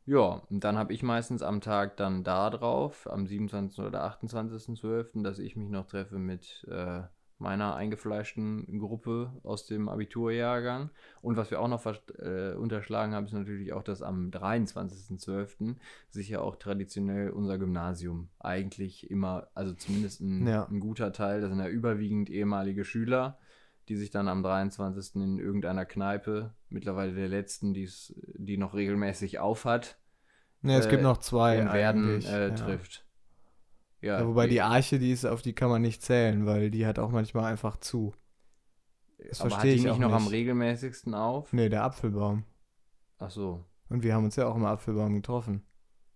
Ja, 0.04 0.42
und 0.50 0.64
dann 0.64 0.76
habe 0.78 0.92
ich 0.92 1.02
meistens 1.02 1.42
am 1.42 1.60
Tag 1.60 1.96
dann 1.96 2.24
da 2.24 2.50
drauf, 2.50 3.08
am 3.10 3.26
27. 3.26 3.84
oder 3.84 4.04
28.12., 4.04 5.22
dass 5.22 5.38
ich 5.38 5.56
mich 5.56 5.68
noch 5.68 5.86
treffe 5.86 6.18
mit 6.18 6.66
äh, 6.68 7.02
meiner 7.38 7.74
eingefleischten 7.74 8.78
Gruppe 8.78 9.32
aus 9.42 9.66
dem 9.66 9.88
Abiturjahrgang. 9.88 10.90
Und 11.20 11.36
was 11.36 11.50
wir 11.50 11.60
auch 11.60 11.68
noch 11.68 11.84
äh, 12.18 12.54
unterschlagen 12.54 13.14
haben, 13.14 13.26
ist 13.26 13.32
natürlich 13.32 13.72
auch, 13.72 13.82
dass 13.82 14.02
am 14.02 14.30
23.12. 14.30 15.76
sich 16.08 16.28
ja 16.30 16.40
auch 16.40 16.56
traditionell 16.56 17.30
unser 17.30 17.58
Gymnasium 17.58 18.28
eigentlich 18.38 19.10
immer, 19.10 19.48
also 19.54 19.74
zumindest 19.74 20.20
ein, 20.20 20.46
Ja. 20.46 20.66
ein 20.70 20.80
guter 20.80 21.12
Teil, 21.12 21.40
das 21.40 21.50
sind 21.50 21.58
ja 21.58 21.68
überwiegend 21.68 22.30
ehemalige 22.30 22.84
Schüler, 22.84 23.38
die 23.88 23.96
sich 23.96 24.10
dann 24.10 24.28
am 24.28 24.42
23. 24.42 25.22
in 25.22 25.38
irgendeiner 25.38 25.84
Kneipe, 25.84 26.54
mittlerweile 26.68 27.14
der 27.14 27.28
letzten, 27.28 27.74
die's, 27.74 28.14
die 28.34 28.56
noch 28.56 28.74
regelmäßig 28.74 29.38
aufhat, 29.38 29.98
Ne, 30.64 30.78
es 30.78 30.86
Äh, 30.86 30.90
gibt 30.90 31.02
noch 31.02 31.18
zwei 31.18 31.58
in 31.58 31.72
Werden 31.72 32.24
äh, 32.24 32.50
ja. 32.50 32.54
trifft. 32.54 33.04
Ja, 34.00 34.20
Ja, 34.20 34.26
wobei 34.28 34.44
die- 34.46 34.50
die 34.54 34.60
Arche, 34.62 34.98
die 35.00 35.10
ist, 35.10 35.24
auf 35.24 35.42
die 35.42 35.54
kann 35.54 35.68
man 35.70 35.82
nicht 35.82 36.02
zählen, 36.02 36.46
weil 36.46 36.70
die 36.70 36.86
hat 36.86 37.00
auch 37.00 37.10
manchmal 37.10 37.46
einfach 37.50 37.76
zu. 37.78 38.14
das 39.18 39.40
aber 39.40 39.50
hat 39.50 39.52
verstehe 39.54 39.72
die 39.72 39.78
ich 39.78 39.84
nicht 39.84 39.98
noch 39.98 40.12
am 40.12 40.22
nicht. 40.22 40.32
regelmäßigsten 40.32 41.14
auf? 41.14 41.52
Ne, 41.52 41.68
der 41.68 41.82
Apfelbaum. 41.82 42.44
Ach 43.18 43.30
so. 43.30 43.64
Und 43.88 44.02
wir 44.04 44.14
haben 44.14 44.24
uns 44.24 44.36
ja 44.36 44.46
auch 44.46 44.56
im 44.56 44.64
Apfelbaum 44.64 45.14
getroffen. 45.14 45.62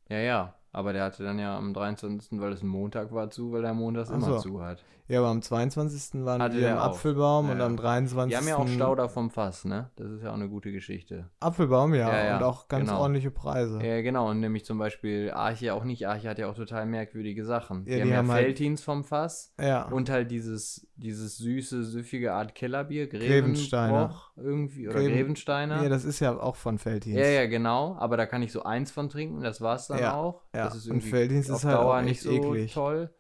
Ja, 0.09 0.19
ja. 0.19 0.56
Aber 0.77 0.93
der 0.93 1.05
hatte 1.05 1.25
dann 1.25 1.39
ja 1.39 1.57
am 1.57 1.73
23., 1.73 2.39
weil 2.39 2.53
es 2.53 2.63
ein 2.63 2.69
Montag 2.69 3.11
war, 3.11 3.31
zu, 3.31 3.51
weil 3.51 3.65
er 3.65 3.73
montags 3.73 4.11
Ach 4.11 4.17
immer 4.17 4.27
so. 4.27 4.39
zu 4.41 4.63
hat. 4.63 4.85
Ja, 5.09 5.21
aber 5.21 5.29
am 5.29 5.41
22. 5.41 6.25
waren 6.25 6.43
Hatte 6.43 6.57
wir 6.57 6.63
der 6.63 6.73
im. 6.73 6.79
Apfelbaum 6.79 7.47
Ja, 7.47 7.53
und 7.53 7.59
ja. 7.61 7.67
am 7.67 7.77
23. 7.77 8.31
Die 8.31 8.37
haben 8.37 8.49
ja 8.49 8.57
auch 8.57 8.69
Stauder 8.69 9.09
vom 9.09 9.31
Fass, 9.31 9.65
ne? 9.65 9.89
Das 9.95 10.11
ist 10.11 10.23
ja 10.25 10.31
auch 10.31 10.35
eine 10.35 10.49
gute 10.49 10.73
Geschichte. 10.73 11.31
Apfelbaum, 11.39 11.95
ja, 11.95 12.25
Ja, 12.27 12.37
und 12.37 12.43
auch 12.43 12.67
ganz 12.67 12.89
genau. 12.89 13.01
ordentliche 13.03 13.31
Preise. 13.31 13.81
Ja, 13.83 14.03
genau. 14.03 14.29
Und 14.31 14.41
nämlich 14.41 14.65
zum 14.65 14.79
Beispiel 14.79 15.31
Arche 15.31 15.73
auch 15.75 15.85
nicht. 15.85 16.09
Arche 16.09 16.29
hat 16.29 16.39
ja 16.39 16.49
auch 16.51 16.57
total 16.57 16.87
merkwürdige 16.87 17.45
Sachen. 17.45 17.87
Ja, 17.87 17.99
die, 17.99 18.03
die 18.03 18.11
haben 18.11 18.17
haben 18.19 18.27
ja 18.27 18.33
halt- 18.35 18.45
Feltins 18.47 18.83
vom 18.83 19.05
Fass. 19.05 19.55
Ja. 19.61 19.85
Und 19.87 20.11
halt 20.11 20.31
dieses, 20.33 20.89
dieses 20.97 21.39
süße, 21.39 21.85
süffige 21.85 22.35
Art 22.35 22.57
Kellerbier, 22.57 23.07
Grevensteiner. 23.07 24.13
Irgendwie, 24.37 24.89
oder 24.89 24.99
Greven- 24.99 25.15
Grevensteiner. 25.15 25.83
ja, 25.85 25.89
das 25.89 26.05
ist 26.05 26.21
ja 26.21 26.37
auch 26.39 26.57
von 26.57 26.79
Felddienst. 26.79 27.19
Ja, 27.19 27.27
ja, 27.27 27.47
genau. 27.47 27.97
Aber 27.99 28.17
da 28.17 28.27
kann 28.27 28.43
ich 28.43 28.51
so 28.53 28.65
eins 28.65 28.91
von 28.91 29.09
trinken, 29.09 29.41
das 29.41 29.61
war's 29.61 29.87
dann 29.87 30.01
Ja, 30.01 30.15
auch. 30.15 30.43
ja. 30.55 30.66
Das 30.67 30.77
ist 30.77 30.89
Und 30.89 31.01
Felddienst 31.03 31.51
auf 31.51 31.59
ist 31.59 31.65
halt 31.65 31.77
Dauer 31.77 32.03
nicht 32.03 32.21
so 32.23 32.31
eklig. 32.31 32.73
toll. 32.75 33.11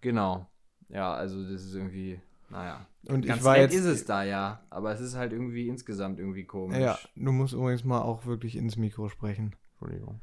Genau. 0.00 0.46
Ja, 0.88 1.14
also 1.14 1.42
das 1.42 1.64
ist 1.64 1.74
irgendwie, 1.74 2.20
naja. 2.50 2.86
Und 3.08 3.26
Ganz 3.26 3.38
ich 3.38 3.44
war 3.44 3.56
nett 3.56 3.72
jetzt. 3.72 3.80
ist 3.80 3.86
es 3.86 4.04
da 4.04 4.22
ja, 4.22 4.60
aber 4.70 4.92
es 4.92 5.00
ist 5.00 5.14
halt 5.16 5.32
irgendwie 5.32 5.68
insgesamt 5.68 6.18
irgendwie 6.18 6.44
komisch. 6.44 6.78
Ja, 6.78 6.98
du 7.16 7.32
musst 7.32 7.52
übrigens 7.54 7.84
mal 7.84 8.00
auch 8.00 8.26
wirklich 8.26 8.56
ins 8.56 8.76
Mikro 8.76 9.08
sprechen. 9.08 9.56
Entschuldigung. 9.72 10.20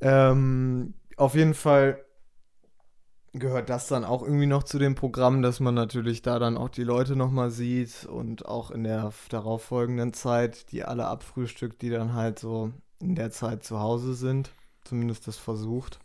Ähm, 0.00 0.94
auf 1.16 1.34
jeden 1.34 1.54
Fall 1.54 2.04
gehört 3.34 3.70
das 3.70 3.88
dann 3.88 4.04
auch 4.04 4.22
irgendwie 4.22 4.46
noch 4.46 4.62
zu 4.62 4.78
dem 4.78 4.94
Programm, 4.94 5.42
dass 5.42 5.60
man 5.60 5.74
natürlich 5.74 6.22
da 6.22 6.38
dann 6.38 6.56
auch 6.58 6.68
die 6.68 6.84
Leute 6.84 7.16
nochmal 7.16 7.50
sieht 7.50 8.04
und 8.04 8.44
auch 8.46 8.70
in 8.70 8.84
der 8.84 9.12
darauffolgenden 9.30 10.12
Zeit 10.12 10.70
die 10.72 10.84
alle 10.84 11.06
abfrühstückt, 11.06 11.80
die 11.82 11.90
dann 11.90 12.12
halt 12.14 12.38
so 12.38 12.72
in 13.00 13.14
der 13.14 13.30
Zeit 13.30 13.64
zu 13.64 13.80
Hause 13.80 14.14
sind. 14.14 14.52
Zumindest 14.84 15.26
das 15.28 15.36
versucht. 15.36 15.98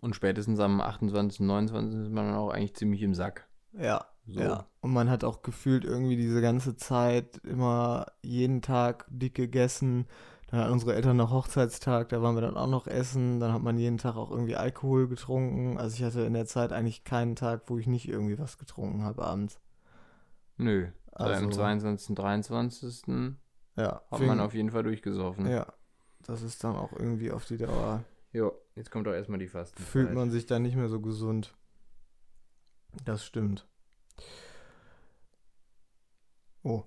Und 0.00 0.14
spätestens 0.16 0.60
am 0.60 0.80
28., 0.80 1.40
29. 1.40 2.00
ist 2.00 2.10
man 2.10 2.26
dann 2.26 2.34
auch 2.34 2.50
eigentlich 2.50 2.74
ziemlich 2.74 3.02
im 3.02 3.14
Sack. 3.14 3.48
Ja, 3.72 4.06
So. 4.26 4.40
ja. 4.40 4.66
Und 4.80 4.92
man 4.92 5.10
hat 5.10 5.24
auch 5.24 5.42
gefühlt 5.42 5.84
irgendwie 5.84 6.16
diese 6.16 6.40
ganze 6.40 6.74
Zeit 6.76 7.38
immer 7.44 8.06
jeden 8.22 8.62
Tag 8.62 9.04
dick 9.10 9.34
gegessen. 9.34 10.06
Dann 10.48 10.60
hatten 10.60 10.72
unsere 10.72 10.94
Eltern 10.94 11.16
noch 11.16 11.30
Hochzeitstag, 11.30 12.08
da 12.08 12.22
waren 12.22 12.34
wir 12.34 12.40
dann 12.40 12.56
auch 12.56 12.66
noch 12.66 12.86
essen. 12.88 13.38
Dann 13.40 13.52
hat 13.52 13.62
man 13.62 13.78
jeden 13.78 13.98
Tag 13.98 14.16
auch 14.16 14.30
irgendwie 14.30 14.56
Alkohol 14.56 15.06
getrunken. 15.06 15.78
Also 15.78 15.96
ich 15.96 16.02
hatte 16.02 16.22
in 16.22 16.32
der 16.34 16.46
Zeit 16.46 16.72
eigentlich 16.72 17.04
keinen 17.04 17.36
Tag, 17.36 17.62
wo 17.66 17.78
ich 17.78 17.86
nicht 17.86 18.08
irgendwie 18.08 18.38
was 18.38 18.58
getrunken 18.58 19.04
habe 19.04 19.24
abends. 19.24 19.60
Nö. 20.56 20.88
Also, 21.12 21.34
am 21.34 21.46
Also- 21.46 21.58
22., 21.60 22.14
23. 22.16 23.02
Ja, 23.76 24.02
hat 24.10 24.20
man 24.20 24.40
auf 24.40 24.54
jeden 24.54 24.70
Fall 24.70 24.82
durchgesoffen. 24.82 25.46
Ja, 25.46 25.66
das 26.26 26.42
ist 26.42 26.64
dann 26.64 26.74
auch 26.76 26.92
irgendwie 26.92 27.30
auf 27.30 27.44
die 27.44 27.56
Dauer. 27.58 28.02
Jo, 28.32 28.52
jetzt 28.76 28.90
kommt 28.90 29.06
doch 29.06 29.12
erstmal 29.12 29.38
die 29.38 29.48
Fasten. 29.48 29.82
Fühlt 29.82 30.12
man 30.12 30.30
sich 30.30 30.46
dann 30.46 30.62
nicht 30.62 30.76
mehr 30.76 30.88
so 30.88 31.00
gesund. 31.00 31.54
Das 33.04 33.24
stimmt. 33.24 33.66
Oh. 36.62 36.84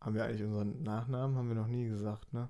Haben 0.00 0.14
wir 0.14 0.24
eigentlich 0.24 0.42
unseren 0.42 0.82
Nachnamen? 0.82 1.36
Haben 1.36 1.48
wir 1.48 1.54
noch 1.56 1.66
nie 1.66 1.86
gesagt, 1.88 2.32
ne? 2.32 2.48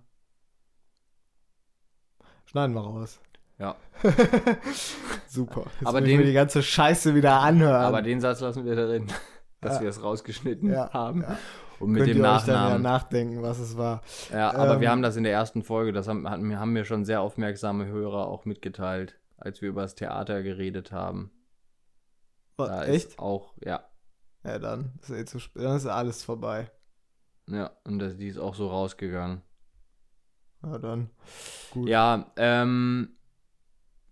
Schneiden 2.46 2.74
wir 2.74 2.80
raus. 2.82 3.20
Ja. 3.58 3.76
Super. 5.28 5.64
Jetzt 5.80 5.86
Aber 5.86 6.00
den- 6.00 6.22
die 6.22 6.32
ganze 6.32 6.62
Scheiße 6.62 7.14
wieder 7.14 7.40
anhören. 7.40 7.82
Aber 7.82 8.02
den 8.02 8.20
Satz 8.20 8.40
lassen 8.40 8.64
wir 8.64 8.76
drin, 8.76 9.06
dass 9.60 9.76
Ja. 9.76 9.82
wir 9.82 9.88
es 9.88 10.02
rausgeschnitten 10.02 10.70
Ja, 10.70 10.92
haben. 10.92 11.22
ja. 11.22 11.38
Und 11.78 11.90
mit 11.92 12.06
dem 12.06 12.18
ihr 12.18 12.30
euch 12.30 12.42
dann 12.44 12.62
ja 12.64 12.78
Nachnamen. 12.78 12.82
nachdenken, 12.82 13.42
was 13.42 13.58
es 13.58 13.76
war. 13.76 14.02
Ja, 14.32 14.52
aber 14.54 14.80
wir 14.80 14.86
Ähm, 14.86 14.92
haben 14.92 15.02
das 15.02 15.16
in 15.16 15.24
der 15.24 15.32
ersten 15.32 15.62
Folge, 15.62 15.92
das 15.92 16.08
haben, 16.08 16.26
haben 16.28 16.72
mir 16.72 16.84
schon 16.84 17.04
sehr 17.04 17.20
aufmerksame 17.20 17.86
Hörer 17.86 18.26
auch 18.28 18.44
mitgeteilt, 18.44 19.18
als 19.36 19.60
wir 19.62 19.68
über 19.70 19.82
das 19.82 19.94
Theater 19.94 20.42
geredet 20.42 20.92
haben. 20.92 21.30
Da 22.56 22.84
Echt? 22.84 23.18
auch, 23.18 23.54
ja, 23.62 23.84
Ja, 24.44 24.58
dann 24.58 24.92
ist 25.02 25.10
eh 25.10 25.24
zu 25.26 25.38
spät. 25.38 25.62
Dann 25.64 25.76
ist 25.76 25.86
alles 25.86 26.22
vorbei. 26.24 26.70
ja, 27.48 27.70
und 27.84 27.98
das, 27.98 28.16
die 28.16 28.28
ist 28.28 28.38
auch 28.38 28.54
so 28.54 28.68
rausgegangen. 28.68 29.42
Ja, 30.62 30.78
dann. 30.78 31.10
Gut. 31.70 31.88
Ja, 31.88 32.32
ähm, 32.36 33.16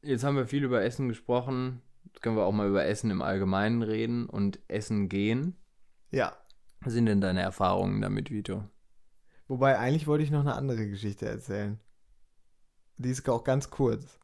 jetzt 0.03 0.24
haben 0.24 0.37
wir 0.37 0.46
viel 0.46 0.62
über 0.64 0.83
Essen 0.83 1.09
gesprochen. 1.09 1.81
Jetzt 2.05 2.20
können 2.22 2.37
wir 2.37 2.44
auch 2.44 2.53
mal 2.53 2.68
über 2.68 2.85
Essen 2.85 3.11
im 3.11 3.22
Allgemeinen 3.22 3.83
reden 3.83 4.27
und 4.29 4.61
Essen 4.68 5.09
gehen. 5.09 5.57
ja. 6.11 6.37
Sind 6.87 7.07
denn 7.07 7.20
deine 7.20 7.42
Erfahrungen 7.42 8.01
damit, 8.01 8.31
Vito? 8.31 8.64
Wobei, 9.49 9.79
eigentlich 9.79 10.07
wollte 10.07 10.25
ich 10.25 10.31
noch 10.31 10.40
eine 10.40 10.55
andere 10.55 10.88
Geschichte 10.88 11.27
erzählen. 11.27 11.79
Die 12.97 13.11
ist 13.11 13.29
auch 13.29 13.44
ganz 13.44 13.70
kurz. 13.70 14.18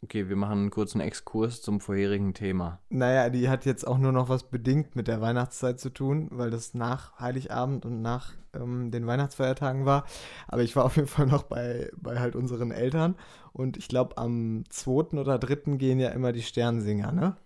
Okay, 0.00 0.28
wir 0.28 0.36
machen 0.36 0.58
einen 0.58 0.70
kurzen 0.70 1.00
Exkurs 1.00 1.60
zum 1.60 1.80
vorherigen 1.80 2.32
Thema. 2.32 2.80
Naja, 2.88 3.30
die 3.30 3.48
hat 3.48 3.64
jetzt 3.64 3.86
auch 3.86 3.98
nur 3.98 4.12
noch 4.12 4.28
was 4.28 4.48
bedingt 4.48 4.94
mit 4.94 5.08
der 5.08 5.20
Weihnachtszeit 5.20 5.80
zu 5.80 5.90
tun, 5.90 6.28
weil 6.30 6.50
das 6.50 6.72
nach 6.72 7.18
Heiligabend 7.18 7.84
und 7.84 8.00
nach 8.00 8.34
ähm, 8.54 8.92
den 8.92 9.08
Weihnachtsfeiertagen 9.08 9.86
war. 9.86 10.04
Aber 10.46 10.62
ich 10.62 10.76
war 10.76 10.84
auf 10.84 10.94
jeden 10.96 11.08
Fall 11.08 11.26
noch 11.26 11.42
bei, 11.42 11.90
bei 11.96 12.20
halt 12.20 12.36
unseren 12.36 12.70
Eltern. 12.70 13.16
Und 13.52 13.76
ich 13.76 13.88
glaube, 13.88 14.16
am 14.18 14.62
2. 14.70 15.18
oder 15.18 15.36
3. 15.36 15.76
gehen 15.76 15.98
ja 15.98 16.10
immer 16.10 16.30
die 16.30 16.42
Sternsinger, 16.42 17.10
ne? 17.10 17.36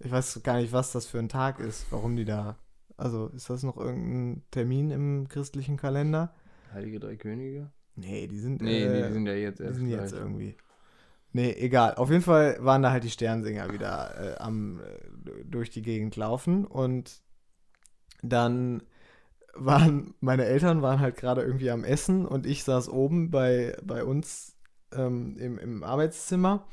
Ich 0.00 0.10
weiß 0.10 0.40
gar 0.42 0.56
nicht, 0.58 0.72
was 0.72 0.92
das 0.92 1.06
für 1.06 1.18
ein 1.18 1.28
Tag 1.28 1.58
ist, 1.60 1.86
warum 1.90 2.16
die 2.16 2.24
da. 2.24 2.56
Also, 2.96 3.28
ist 3.28 3.50
das 3.50 3.62
noch 3.62 3.76
irgendein 3.76 4.42
Termin 4.50 4.90
im 4.90 5.28
christlichen 5.28 5.76
Kalender? 5.76 6.34
Heilige 6.72 7.00
Drei 7.00 7.16
Könige? 7.16 7.70
Nee, 7.96 8.26
die 8.26 8.38
sind. 8.38 8.62
Nee, 8.62 8.84
äh, 8.84 8.88
nee, 8.88 9.06
die 9.06 9.12
sind 9.12 9.26
ja 9.26 9.34
jetzt 9.34 9.58
Die 9.58 9.64
erst 9.64 9.76
sind 9.76 9.88
jetzt 9.88 10.12
irgendwie. 10.12 10.56
Nee, 11.32 11.52
egal. 11.52 11.94
Auf 11.96 12.10
jeden 12.10 12.22
Fall 12.22 12.58
waren 12.60 12.82
da 12.82 12.90
halt 12.90 13.04
die 13.04 13.10
Sternsinger 13.10 13.72
wieder 13.72 14.36
äh, 14.36 14.38
am 14.38 14.80
äh, 14.80 15.44
durch 15.44 15.70
die 15.70 15.82
Gegend 15.82 16.16
laufen 16.16 16.64
und 16.64 17.22
dann 18.22 18.82
waren 19.54 20.14
meine 20.20 20.44
Eltern 20.44 20.82
waren 20.82 21.00
halt 21.00 21.16
gerade 21.16 21.42
irgendwie 21.42 21.70
am 21.70 21.84
Essen 21.84 22.26
und 22.26 22.46
ich 22.46 22.64
saß 22.64 22.88
oben 22.88 23.30
bei, 23.30 23.76
bei 23.82 24.04
uns 24.04 24.56
ähm, 24.92 25.36
im, 25.38 25.58
im 25.58 25.82
Arbeitszimmer 25.82 26.66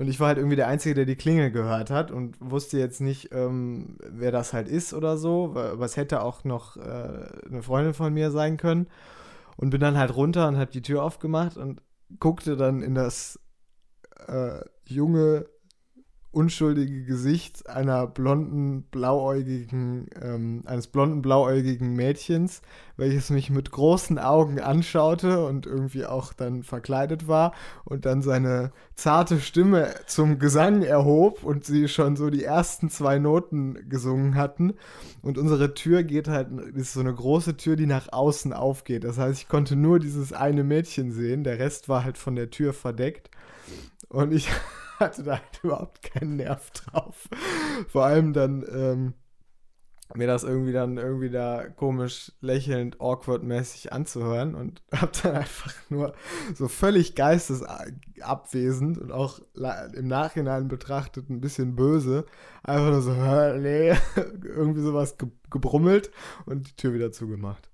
und 0.00 0.08
ich 0.08 0.20
war 0.20 0.28
halt 0.28 0.38
irgendwie 0.38 0.56
der 0.56 0.68
Einzige, 0.68 0.96
der 0.96 1.06
die 1.06 1.16
Klingel 1.16 1.52
gehört 1.52 1.90
hat 1.90 2.10
und 2.10 2.36
wusste 2.40 2.78
jetzt 2.78 3.00
nicht, 3.02 3.30
ähm, 3.32 3.98
wer 4.10 4.32
das 4.32 4.54
halt 4.54 4.68
ist 4.68 4.94
oder 4.94 5.18
so, 5.18 5.54
wa- 5.54 5.70
aber 5.72 5.84
es 5.86 5.96
hätte 5.98 6.22
auch 6.22 6.44
noch 6.44 6.76
äh, 6.78 6.80
eine 7.46 7.62
Freundin 7.62 7.94
von 7.94 8.14
mir 8.14 8.30
sein 8.32 8.56
können. 8.58 8.88
Und 9.56 9.70
bin 9.70 9.80
dann 9.80 9.98
halt 9.98 10.16
runter 10.16 10.48
und 10.48 10.58
habe 10.58 10.70
die 10.72 10.82
Tür 10.82 11.02
aufgemacht 11.04 11.56
und 11.58 11.82
guckte 12.20 12.56
dann 12.56 12.82
in 12.82 12.94
das 12.94 13.40
äh, 14.28 14.60
junge, 14.86 15.46
unschuldige 16.32 17.02
Gesicht 17.02 17.68
einer 17.68 18.06
blonden, 18.06 18.82
blauäugigen, 18.82 20.06
ähm, 20.22 20.62
eines 20.64 20.86
blonden, 20.86 21.22
blauäugigen 21.22 21.94
Mädchens, 21.94 22.62
welches 22.96 23.30
mich 23.30 23.50
mit 23.50 23.72
großen 23.72 24.16
Augen 24.18 24.60
anschaute 24.60 25.44
und 25.44 25.66
irgendwie 25.66 26.06
auch 26.06 26.32
dann 26.32 26.62
verkleidet 26.62 27.26
war 27.26 27.52
und 27.84 28.06
dann 28.06 28.22
seine 28.22 28.70
zarte 28.94 29.40
Stimme 29.40 29.92
zum 30.06 30.38
Gesang 30.38 30.82
erhob 30.82 31.42
und 31.42 31.64
sie 31.64 31.88
schon 31.88 32.14
so 32.14 32.30
die 32.30 32.44
ersten 32.44 32.90
zwei 32.90 33.18
Noten 33.18 33.88
gesungen 33.88 34.36
hatten. 34.36 34.74
Und 35.22 35.36
unsere 35.36 35.74
Tür 35.74 36.04
geht 36.04 36.28
halt, 36.28 36.48
ist 36.76 36.92
so 36.92 37.00
eine 37.00 37.14
große 37.14 37.56
Tür, 37.56 37.74
die 37.74 37.86
nach 37.86 38.12
außen 38.12 38.52
aufgeht. 38.52 39.02
Das 39.02 39.18
heißt, 39.18 39.42
ich 39.42 39.48
konnte 39.48 39.74
nur 39.74 39.98
dieses 39.98 40.32
eine 40.32 40.62
Mädchen 40.62 41.10
sehen, 41.10 41.42
der 41.42 41.58
Rest 41.58 41.88
war 41.88 42.04
halt 42.04 42.18
von 42.18 42.36
der 42.36 42.50
Tür 42.50 42.72
verdeckt. 42.72 43.30
Und 44.08 44.32
ich 44.32 44.48
hatte 45.00 45.22
da 45.22 45.32
halt 45.32 45.42
überhaupt 45.62 46.02
keinen 46.02 46.36
Nerv 46.36 46.70
drauf. 46.70 47.28
Vor 47.88 48.04
allem 48.04 48.32
dann 48.32 48.64
ähm, 48.70 49.14
mir 50.14 50.26
das 50.26 50.42
irgendwie 50.42 50.72
dann 50.72 50.96
irgendwie 50.96 51.30
da 51.30 51.68
komisch 51.68 52.32
lächelnd, 52.40 53.00
awkward-mäßig 53.00 53.92
anzuhören 53.92 54.54
und 54.54 54.82
hab 54.92 55.12
dann 55.22 55.36
einfach 55.36 55.72
nur 55.88 56.14
so 56.54 56.68
völlig 56.68 57.14
geistesabwesend 57.14 58.98
und 58.98 59.12
auch 59.12 59.40
im 59.94 60.08
Nachhinein 60.08 60.68
betrachtet 60.68 61.30
ein 61.30 61.40
bisschen 61.40 61.76
böse, 61.76 62.26
einfach 62.62 62.90
nur 62.90 63.02
so, 63.02 63.14
"Hä, 63.14 63.58
nee, 63.58 63.94
irgendwie 64.44 64.82
sowas 64.82 65.18
ge 65.18 65.28
gebrummelt 65.50 66.12
und 66.46 66.68
die 66.68 66.76
Tür 66.76 66.94
wieder 66.94 67.10
zugemacht. 67.10 67.70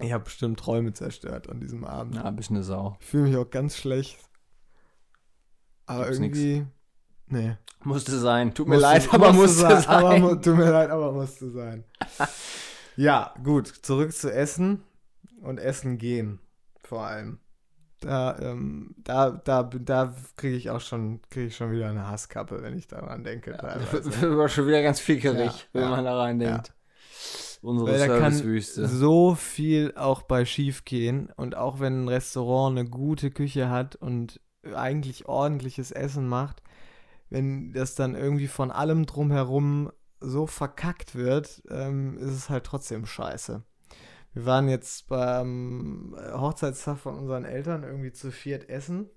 Ich 0.00 0.12
habe 0.12 0.24
bestimmt 0.24 0.58
Träume 0.58 0.92
zerstört 0.92 1.48
an 1.48 1.60
diesem 1.60 1.84
Abend. 1.84 2.16
Na, 2.16 2.28
bist 2.32 2.50
eine 2.50 2.64
Sau. 2.64 2.96
Ich 3.00 3.06
fühle 3.06 3.28
mich 3.28 3.36
auch 3.36 3.48
ganz 3.48 3.76
schlecht. 3.76 4.18
Aber 5.86 6.04
Gibt's 6.04 6.18
nix. 6.20 6.38
irgendwie. 6.38 6.66
Nee. 7.28 7.56
Musste 7.84 8.18
sein. 8.18 8.54
Tut 8.54 8.68
mir 8.68 8.74
Musste- 8.76 8.88
leid, 8.88 9.08
aber 9.14 9.32
musste 9.32 9.56
sein. 9.80 9.86
Aber 9.86 10.18
mu 10.18 10.34
tut 10.36 10.56
mir 10.56 10.70
leid, 10.70 10.90
aber 10.90 11.12
musste 11.12 11.50
sein. 11.50 11.84
ja, 12.96 13.34
gut. 13.42 13.68
Zurück 13.82 14.12
zu 14.12 14.32
Essen 14.32 14.82
und 15.42 15.58
Essen 15.58 15.98
gehen. 15.98 16.40
Vor 16.82 17.06
allem. 17.06 17.38
Da, 18.00 18.38
ähm, 18.40 18.94
da, 18.98 19.30
da, 19.30 19.62
da 19.62 20.14
kriege 20.36 20.56
ich 20.56 20.70
auch 20.70 20.80
schon, 20.82 21.20
kriege 21.30 21.46
ich 21.46 21.56
schon 21.56 21.72
wieder 21.72 21.88
eine 21.88 22.06
Hasskappe, 22.08 22.62
wenn 22.62 22.76
ich 22.76 22.86
daran 22.88 23.24
denke. 23.24 23.56
teilweise. 23.56 24.36
War 24.36 24.48
schon 24.48 24.66
wieder 24.66 24.82
ganz 24.82 25.00
fickerig, 25.00 25.46
Ja, 25.50 25.54
wenn 25.72 25.82
ja, 25.82 25.90
man 25.90 26.04
da 26.04 26.18
rein 26.18 26.38
denkt. 26.38 26.72
Unsere 27.62 27.90
Weil 27.90 27.98
da 28.06 28.18
kann 28.18 28.32
so 28.32 29.34
viel 29.34 29.94
auch 29.96 30.22
bei 30.22 30.44
schief 30.44 30.84
gehen. 30.84 31.30
Und 31.36 31.56
auch 31.56 31.80
wenn 31.80 32.04
ein 32.04 32.08
Restaurant 32.08 32.78
eine 32.78 32.88
gute 32.88 33.30
Küche 33.30 33.70
hat 33.70 33.96
und 33.96 34.40
eigentlich 34.74 35.26
ordentliches 35.26 35.92
Essen 35.92 36.28
macht, 36.28 36.62
wenn 37.30 37.72
das 37.72 37.94
dann 37.94 38.14
irgendwie 38.14 38.48
von 38.48 38.70
allem 38.70 39.06
drumherum 39.06 39.90
so 40.20 40.46
verkackt 40.46 41.14
wird, 41.14 41.62
ähm, 41.70 42.16
ist 42.18 42.30
es 42.30 42.50
halt 42.50 42.64
trotzdem 42.64 43.06
scheiße. 43.06 43.62
Wir 44.32 44.44
waren 44.44 44.68
jetzt 44.68 45.08
beim 45.08 46.14
Hochzeitstag 46.34 46.98
von 46.98 47.16
unseren 47.16 47.44
Eltern 47.44 47.84
irgendwie 47.84 48.12
zu 48.12 48.30
viert 48.30 48.68
essen. 48.68 49.08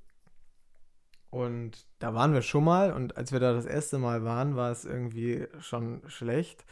Und 1.29 1.85
da 1.99 2.13
waren 2.13 2.33
wir 2.33 2.41
schon 2.41 2.63
mal. 2.63 2.93
Und 2.93 3.17
als 3.17 3.31
wir 3.31 3.39
da 3.39 3.53
das 3.53 3.65
erste 3.65 3.97
Mal 3.97 4.23
waren, 4.23 4.55
war 4.55 4.71
es 4.71 4.85
irgendwie 4.85 5.45
schon 5.59 6.01
schlecht. 6.07 6.65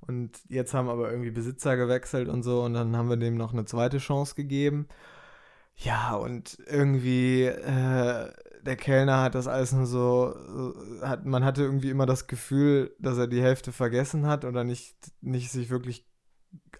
Und 0.00 0.38
jetzt 0.48 0.74
haben 0.74 0.88
aber 0.88 1.10
irgendwie 1.10 1.30
Besitzer 1.30 1.76
gewechselt 1.76 2.28
und 2.28 2.42
so. 2.42 2.62
Und 2.62 2.74
dann 2.74 2.96
haben 2.96 3.08
wir 3.08 3.16
dem 3.16 3.36
noch 3.36 3.52
eine 3.52 3.64
zweite 3.64 3.98
Chance 3.98 4.34
gegeben. 4.34 4.86
Ja, 5.80 6.14
und 6.16 6.58
irgendwie, 6.66 7.44
äh, 7.44 8.32
der 8.62 8.76
Kellner 8.76 9.22
hat 9.22 9.34
das 9.36 9.46
alles 9.46 9.72
nur 9.72 9.86
so, 9.86 10.34
so- 10.48 11.06
hat, 11.06 11.24
man 11.24 11.44
hatte 11.44 11.62
irgendwie 11.62 11.90
immer 11.90 12.04
das 12.06 12.26
Gefühl, 12.26 12.94
dass 12.98 13.16
er 13.18 13.28
die 13.28 13.40
Hälfte 13.42 13.70
vergessen 13.72 14.26
hat 14.26 14.44
oder 14.44 14.64
nicht, 14.64 14.96
nicht 15.20 15.50
sich 15.52 15.70
wirklich 15.70 16.04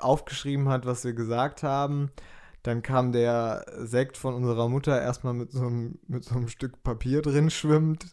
aufgeschrieben 0.01 0.69
hat, 0.69 0.87
was 0.87 1.05
wir 1.05 1.15
gesagt 1.15 1.63
haben. 1.65 2.11
Dann 2.65 2.83
kam 2.83 3.13
der 3.13 3.67
Sekt 3.79 4.17
von 4.19 4.35
unserer 4.35 4.69
Mutter 4.69 5.01
erstmal 5.01 5.35
mit 5.35 5.53
so 5.53 5.63
einem, 5.67 5.99
mit 6.09 6.25
so 6.25 6.37
einem 6.37 6.49
Stück 6.49 6.83
Papier 6.85 7.23
drin 7.23 7.51
schwimmt. 7.51 8.07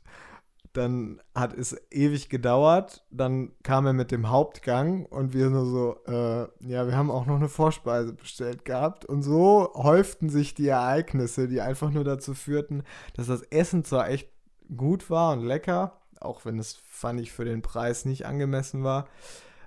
Dann 0.76 1.22
hat 1.34 1.54
es 1.54 1.76
ewig 1.90 2.30
gedauert. 2.30 3.06
Dann 3.10 3.54
kam 3.64 3.86
er 3.86 3.94
mit 3.94 4.12
dem 4.12 4.30
Hauptgang 4.30 5.06
und 5.06 5.34
wir 5.34 5.50
nur 5.50 5.66
so, 5.66 5.96
äh, 6.06 6.48
ja, 6.68 6.86
wir 6.86 6.98
haben 6.98 7.10
auch 7.10 7.26
noch 7.26 7.38
eine 7.38 7.48
Vorspeise 7.50 8.14
bestellt 8.14 8.66
gehabt. 8.66 9.06
Und 9.06 9.24
so 9.24 9.72
häuften 9.74 10.30
sich 10.30 10.54
die 10.54 10.68
Ereignisse, 10.68 11.48
die 11.48 11.62
einfach 11.62 11.92
nur 11.92 12.04
dazu 12.04 12.34
führten, 12.34 12.84
dass 13.14 13.28
das 13.28 13.42
Essen 13.44 13.86
zwar 13.86 14.10
echt 14.10 14.30
gut 14.76 15.10
war 15.10 15.34
und 15.34 15.46
lecker, 15.46 16.02
auch 16.20 16.44
wenn 16.44 16.60
es, 16.60 16.82
fand 16.86 17.22
ich, 17.22 17.32
für 17.32 17.46
den 17.46 17.62
Preis 17.62 18.04
nicht 18.04 18.26
angemessen 18.26 18.84
war. 18.84 19.08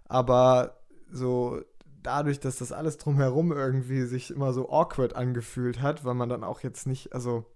Aber 0.04 0.80
so 1.10 1.62
dadurch, 2.02 2.38
dass 2.38 2.56
das 2.56 2.72
alles 2.72 2.98
drumherum 2.98 3.50
irgendwie 3.50 4.02
sich 4.02 4.30
immer 4.30 4.52
so 4.52 4.70
awkward 4.70 5.16
angefühlt 5.16 5.80
hat, 5.80 6.04
weil 6.04 6.14
man 6.14 6.28
dann 6.28 6.44
auch 6.44 6.60
jetzt 6.60 6.86
nicht, 6.86 7.14
also 7.14 7.46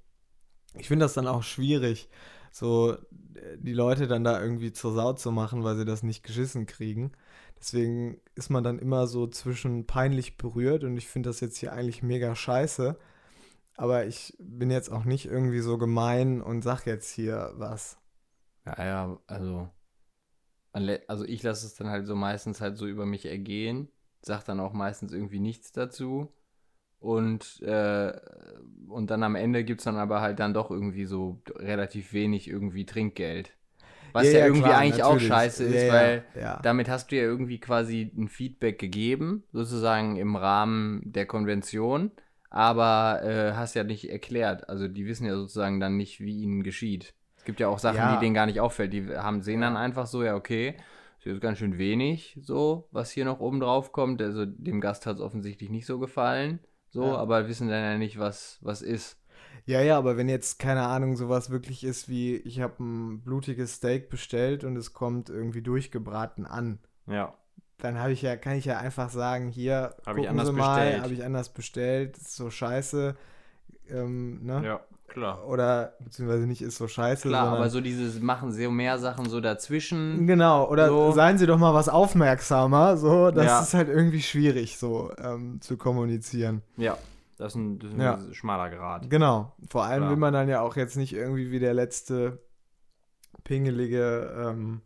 ich 0.75 0.88
finde 0.88 1.05
das 1.05 1.12
dann 1.12 1.27
auch 1.27 1.43
schwierig, 1.43 2.09
so 2.53 2.97
die 3.57 3.73
Leute 3.73 4.07
dann 4.07 4.25
da 4.25 4.41
irgendwie 4.41 4.73
zur 4.73 4.93
Sau 4.93 5.15
zu 5.15 5.33
machen, 5.33 5.65
weil 5.65 5.77
sie 5.77 5.87
das 5.87 6.03
nicht 6.03 6.23
geschissen 6.23 6.67
kriegen. 6.67 7.12
Deswegen 7.59 8.21
ist 8.35 8.51
man 8.51 8.62
dann 8.62 8.79
immer 8.79 9.07
so 9.07 9.27
zwischen 9.27 9.87
peinlich 9.87 10.37
berührt 10.37 10.85
und 10.85 10.97
ich 10.97 11.09
finde 11.09 11.31
das 11.31 11.41
jetzt 11.41 11.57
hier 11.57 11.73
eigentlich 11.73 12.03
mega 12.03 12.35
scheiße. 12.35 12.99
Aber 13.77 14.05
ich 14.07 14.37
bin 14.38 14.71
jetzt 14.71 14.91
auch 14.91 15.05
nicht 15.05 15.27
irgendwie 15.27 15.61
so 15.61 15.79
gemein 15.79 16.43
und 16.43 16.62
sag 16.62 16.85
jetzt 16.87 17.11
hier 17.11 17.53
was. 17.57 17.99
Ja, 18.67 18.85
ja, 18.85 19.19
also. 19.27 19.69
Also 20.73 21.25
ich 21.25 21.43
lasse 21.43 21.67
es 21.67 21.75
dann 21.75 21.88
halt 21.88 22.07
so 22.07 22.15
meistens 22.15 22.61
halt 22.61 22.77
so 22.77 22.87
über 22.87 23.07
mich 23.07 23.27
ergehen, 23.27 23.88
sag 24.23 24.45
dann 24.45 24.61
auch 24.61 24.73
meistens 24.73 25.12
irgendwie 25.12 25.41
nichts 25.41 25.73
dazu. 25.73 26.33
Und, 27.03 27.61
äh, 27.62 28.12
und 28.88 29.11
dann 29.11 29.25
am 29.25 29.35
Ende 29.35 29.65
gibt 29.65 29.81
es 29.81 29.85
dann 29.85 29.97
aber 29.97 30.21
halt 30.21 30.38
dann 30.38 30.55
doch 30.55 30.71
irgendwie 30.71 31.05
so 31.05 31.43
relativ 31.57 32.12
wenig 32.12 32.49
irgendwie 32.49 32.87
Trinkgeld. 32.87 33.53
Was 34.12 34.27
ja, 34.27 34.33
ja, 34.33 34.38
ja 34.38 34.45
irgendwie 34.47 34.62
klar, 34.62 34.79
eigentlich 34.79 34.99
natürlich. 35.03 35.33
auch 35.33 35.37
scheiße 35.37 35.65
ist, 35.65 35.83
ja, 35.83 35.93
weil 35.93 36.25
damit 36.62 36.88
hast 36.88 37.11
du 37.11 37.17
ja 37.17 37.23
irgendwie 37.23 37.59
quasi 37.59 38.12
ein 38.17 38.29
Feedback 38.29 38.79
gegeben, 38.79 39.43
sozusagen 39.53 40.17
im 40.17 40.37
Rahmen 40.37 41.01
der 41.05 41.27
Konvention, 41.27 42.12
aber 42.51 43.23
äh, 43.25 43.53
hast 43.55 43.75
ja 43.75 43.85
nicht 43.85 44.11
erklärt. 44.11 44.69
Also 44.69 44.87
die 44.87 45.07
wissen 45.07 45.27
ja 45.27 45.35
sozusagen 45.35 45.81
dann 45.81 45.97
nicht, 45.97 46.21
wie 46.21 46.43
ihnen 46.43 46.62
geschieht. 46.62 47.15
Es 47.37 47.45
gibt 47.45 47.59
ja 47.59 47.67
auch 47.67 47.81
Sachen, 47.81 48.15
die 48.15 48.21
denen 48.21 48.35
gar 48.35 48.47
nicht 48.47 48.61
auffällt. 48.61 48.93
Die 48.93 49.09
haben, 49.09 49.43
sehen 49.43 49.62
dann 49.62 49.77
einfach 49.77 50.07
so, 50.07 50.23
ja, 50.23 50.37
okay, 50.37 50.77
ist 51.25 51.41
ganz 51.41 51.59
schön 51.59 51.79
wenig, 51.79 52.38
so, 52.43 52.88
was 52.91 53.11
hier 53.11 53.25
noch 53.25 53.41
oben 53.41 53.61
drauf 53.61 53.93
kommt. 53.93 54.21
Also 54.21 54.45
dem 54.45 54.81
Gast 54.81 55.07
hat 55.07 55.17
es 55.17 55.23
offensichtlich 55.23 55.71
nicht 55.71 55.87
so 55.87 55.99
gefallen. 55.99 56.61
So, 56.93 57.05
ja. 57.05 57.17
aber 57.17 57.49
wissen 57.49 57.69
dann 57.69 57.83
ja 57.83 57.99
nicht, 57.99 58.19
was, 58.19 58.59
was 58.61 58.83
ist. 58.83 59.17
Ja, 59.65 59.81
ja, 59.81 59.97
aber 59.97 60.17
wenn 60.17 60.29
jetzt, 60.29 60.59
keine 60.59 60.83
Ahnung, 60.83 61.17
sowas 61.17 61.51
wirklich 61.51 61.85
ist 61.85 62.09
wie, 62.09 62.37
ich 62.37 62.61
habe 62.61 62.83
ein 62.83 63.23
blutiges 63.23 63.75
Steak 63.75 64.11
bestellt 64.11 64.63
und 64.63 64.77
es 64.77 64.93
kommt 64.93 65.31
irgendwie 65.31 65.63
durchgebraten 65.63 66.47
an. 66.47 66.81
Ja. 67.07 67.35
Dann 67.79 67.99
habe 67.99 68.13
ich 68.13 68.23
ja, 68.23 68.37
kann 68.37 68.57
ich 68.57 68.67
ja 68.67 68.79
einfach 68.79 69.09
sagen, 69.09 69.49
hier, 69.49 69.95
hab 70.05 70.17
gucken 70.17 70.45
Sie 70.45 70.53
mal, 70.53 71.01
habe 71.01 71.15
ich 71.15 71.25
anders 71.25 71.49
bestellt, 71.49 72.19
ist 72.19 72.37
so 72.37 72.51
scheiße. 72.51 73.17
Ähm, 73.89 74.45
ne? 74.45 74.63
Ja. 74.65 74.81
Klar. 75.12 75.46
Oder 75.46 75.92
beziehungsweise 76.01 76.46
nicht 76.46 76.62
ist 76.62 76.79
so 76.79 76.88
scheiße. 76.88 77.29
Klar, 77.29 77.55
aber 77.55 77.68
so 77.68 77.83
dieses 77.83 78.22
machen 78.22 78.51
sie 78.51 78.66
mehr 78.68 78.98
Sachen 78.98 79.29
so 79.29 79.42
dazwischen. 79.42 80.27
Genau, 80.27 80.66
oder 80.70 80.88
so. 80.88 81.12
seien 81.12 81.37
sie 81.37 81.46
doch 81.46 81.59
mal 81.59 81.75
was 81.75 81.90
aufmerksamer. 81.90 82.96
So, 82.96 83.31
das 83.31 83.44
ja. 83.44 83.61
ist 83.61 83.75
halt 83.75 83.90
irgendwie 83.90 84.22
schwierig, 84.22 84.79
so 84.79 85.12
ähm, 85.22 85.61
zu 85.61 85.77
kommunizieren. 85.77 86.62
Ja, 86.79 86.96
das 87.37 87.53
ist 87.53 87.57
ein, 87.57 87.79
das 87.79 87.90
ist 87.90 87.94
ein 87.96 88.01
ja. 88.01 88.18
schmaler 88.33 88.70
Grad. 88.70 89.11
Genau. 89.11 89.53
Vor 89.68 89.85
allem 89.85 89.98
Klar. 89.98 90.11
will 90.11 90.16
man 90.16 90.33
dann 90.33 90.48
ja 90.48 90.62
auch 90.62 90.77
jetzt 90.77 90.96
nicht 90.96 91.12
irgendwie 91.12 91.51
wie 91.51 91.61
der 91.61 91.75
letzte 91.75 92.38
pingelige 93.44 94.35
ähm, 94.35 94.81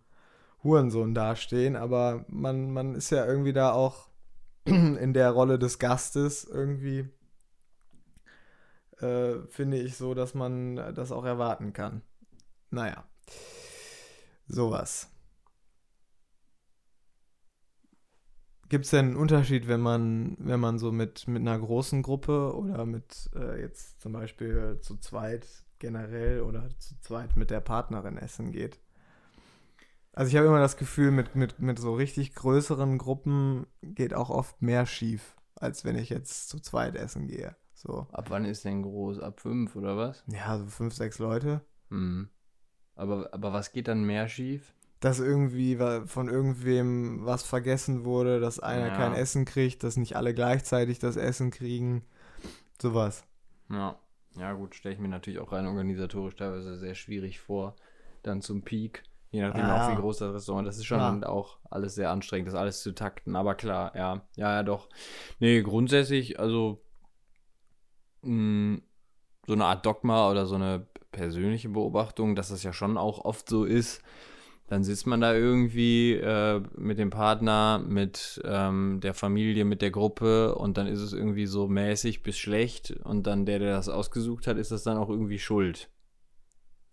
Hurensohn 0.64 1.14
dastehen, 1.14 1.76
aber 1.76 2.24
man, 2.26 2.72
man 2.72 2.96
ist 2.96 3.10
ja 3.10 3.24
irgendwie 3.24 3.52
da 3.52 3.70
auch 3.70 4.08
in 4.64 5.12
der 5.12 5.30
Rolle 5.30 5.60
des 5.60 5.78
Gastes 5.78 6.42
irgendwie 6.42 7.08
äh, 9.00 9.46
finde 9.48 9.78
ich 9.78 9.96
so, 9.96 10.14
dass 10.14 10.34
man 10.34 10.76
das 10.76 11.12
auch 11.12 11.24
erwarten 11.24 11.72
kann. 11.72 12.02
Naja, 12.70 13.04
sowas. 14.48 15.10
Gibt 18.68 18.84
es 18.84 18.90
denn 18.90 19.06
einen 19.06 19.16
Unterschied, 19.16 19.68
wenn 19.68 19.80
man, 19.80 20.36
wenn 20.40 20.58
man 20.58 20.78
so 20.78 20.90
mit, 20.90 21.28
mit 21.28 21.40
einer 21.40 21.58
großen 21.58 22.02
Gruppe 22.02 22.52
oder 22.56 22.84
mit 22.84 23.30
äh, 23.36 23.60
jetzt 23.60 24.00
zum 24.00 24.12
Beispiel 24.12 24.78
zu 24.80 24.96
zweit 24.96 25.46
generell 25.78 26.40
oder 26.40 26.68
zu 26.78 26.98
zweit 27.00 27.36
mit 27.36 27.50
der 27.50 27.60
Partnerin 27.60 28.16
essen 28.16 28.50
geht? 28.50 28.80
Also 30.12 30.30
ich 30.30 30.36
habe 30.36 30.48
immer 30.48 30.58
das 30.58 30.76
Gefühl, 30.76 31.12
mit, 31.12 31.36
mit, 31.36 31.60
mit 31.60 31.78
so 31.78 31.94
richtig 31.94 32.34
größeren 32.34 32.98
Gruppen 32.98 33.66
geht 33.82 34.14
auch 34.14 34.30
oft 34.30 34.60
mehr 34.62 34.86
schief, 34.86 35.36
als 35.54 35.84
wenn 35.84 35.96
ich 35.96 36.08
jetzt 36.08 36.48
zu 36.48 36.58
zweit 36.58 36.96
essen 36.96 37.28
gehe. 37.28 37.54
So. 37.76 38.06
Ab 38.10 38.30
wann 38.30 38.46
ist 38.46 38.64
denn 38.64 38.82
groß? 38.82 39.20
Ab 39.20 39.38
fünf 39.38 39.76
oder 39.76 39.96
was? 39.98 40.24
Ja, 40.28 40.58
so 40.58 40.66
fünf, 40.66 40.94
sechs 40.94 41.18
Leute. 41.18 41.60
Mhm. 41.90 42.30
Aber, 42.94 43.28
aber 43.32 43.52
was 43.52 43.70
geht 43.72 43.86
dann 43.86 44.04
mehr 44.04 44.28
schief? 44.28 44.72
Dass 45.00 45.20
irgendwie 45.20 45.78
von 46.06 46.30
irgendwem 46.30 47.26
was 47.26 47.42
vergessen 47.42 48.06
wurde, 48.06 48.40
dass 48.40 48.58
einer 48.58 48.88
ja. 48.88 48.96
kein 48.96 49.12
Essen 49.12 49.44
kriegt, 49.44 49.84
dass 49.84 49.98
nicht 49.98 50.16
alle 50.16 50.32
gleichzeitig 50.32 50.98
das 50.98 51.16
Essen 51.16 51.50
kriegen. 51.50 52.02
Sowas. 52.80 53.24
Ja. 53.68 53.98
Ja, 54.38 54.52
gut, 54.54 54.74
stelle 54.74 54.94
ich 54.94 55.00
mir 55.00 55.08
natürlich 55.08 55.38
auch 55.38 55.52
rein 55.52 55.66
organisatorisch 55.66 56.36
teilweise 56.36 56.76
sehr 56.78 56.94
schwierig 56.94 57.40
vor. 57.40 57.76
Dann 58.22 58.40
zum 58.40 58.62
Peak. 58.62 59.02
Je 59.30 59.42
nachdem 59.42 59.66
ja. 59.66 59.86
auch, 59.86 59.92
wie 59.92 60.00
groß 60.00 60.18
das 60.18 60.34
Restaurant 60.34 60.66
Das 60.66 60.78
ist 60.78 60.86
schon 60.86 60.98
ja. 60.98 61.28
auch 61.28 61.58
alles 61.70 61.94
sehr 61.94 62.10
anstrengend, 62.10 62.48
das 62.48 62.54
alles 62.54 62.80
zu 62.80 62.92
takten. 62.92 63.36
Aber 63.36 63.54
klar, 63.54 63.94
ja. 63.94 64.22
Ja, 64.36 64.54
ja, 64.54 64.62
doch. 64.62 64.88
Nee, 65.40 65.60
grundsätzlich, 65.62 66.40
also 66.40 66.82
so 69.46 69.52
eine 69.52 69.64
Art 69.64 69.86
Dogma 69.86 70.30
oder 70.30 70.46
so 70.46 70.56
eine 70.56 70.86
persönliche 71.12 71.68
Beobachtung, 71.68 72.36
dass 72.36 72.48
das 72.48 72.62
ja 72.62 72.72
schon 72.72 72.98
auch 72.98 73.24
oft 73.24 73.48
so 73.48 73.64
ist. 73.64 74.02
Dann 74.68 74.82
sitzt 74.82 75.06
man 75.06 75.20
da 75.20 75.32
irgendwie 75.32 76.14
äh, 76.14 76.60
mit 76.76 76.98
dem 76.98 77.10
Partner, 77.10 77.78
mit 77.86 78.42
ähm, 78.44 78.98
der 79.00 79.14
Familie, 79.14 79.64
mit 79.64 79.80
der 79.80 79.92
Gruppe 79.92 80.56
und 80.56 80.76
dann 80.76 80.88
ist 80.88 81.00
es 81.00 81.12
irgendwie 81.12 81.46
so 81.46 81.68
mäßig 81.68 82.24
bis 82.24 82.36
schlecht 82.36 82.90
und 83.04 83.28
dann 83.28 83.46
der, 83.46 83.60
der 83.60 83.74
das 83.74 83.88
ausgesucht 83.88 84.48
hat, 84.48 84.58
ist 84.58 84.72
das 84.72 84.82
dann 84.82 84.98
auch 84.98 85.08
irgendwie 85.08 85.38
schuld. 85.38 85.88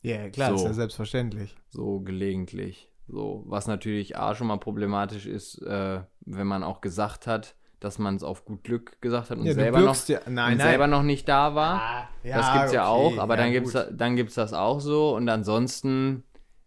Ja, 0.03 0.29
klar, 0.29 0.49
so, 0.49 0.55
ist 0.57 0.63
ja 0.63 0.73
selbstverständlich. 0.73 1.55
So 1.71 2.01
gelegentlich. 2.01 2.91
So, 3.07 3.43
was 3.47 3.67
natürlich 3.67 4.17
A 4.17 4.35
schon 4.35 4.47
mal 4.47 4.57
problematisch 4.57 5.25
ist, 5.25 5.59
äh, 5.63 6.01
wenn 6.21 6.47
man 6.47 6.63
auch 6.63 6.79
gesagt 6.79 7.25
hat, 7.25 7.55
dass 7.83 7.99
man 7.99 8.15
es 8.15 8.23
auf 8.23 8.45
gut 8.45 8.63
Glück 8.63 9.01
gesagt 9.01 9.29
hat 9.29 9.37
und, 9.37 9.45
ja, 9.45 9.53
selber, 9.53 9.81
noch, 9.81 10.07
ja, 10.07 10.19
nein, 10.25 10.53
und 10.53 10.57
nein. 10.57 10.67
selber 10.67 10.87
noch 10.87 11.03
nicht 11.03 11.27
da 11.27 11.55
war. 11.55 11.81
Ah, 11.81 12.09
ja, 12.23 12.37
das 12.37 12.53
gibt 12.53 12.63
es 12.65 12.69
okay. 12.69 12.75
ja 12.75 12.87
auch, 12.87 13.17
aber 13.17 13.37
dann 13.37 13.51
gibt 13.51 13.67
es 13.67 13.87
dann 13.91 14.15
gibt's 14.15 14.35
das 14.35 14.53
auch 14.53 14.79
so 14.79 15.15
und 15.15 15.27
ansonsten 15.29 16.23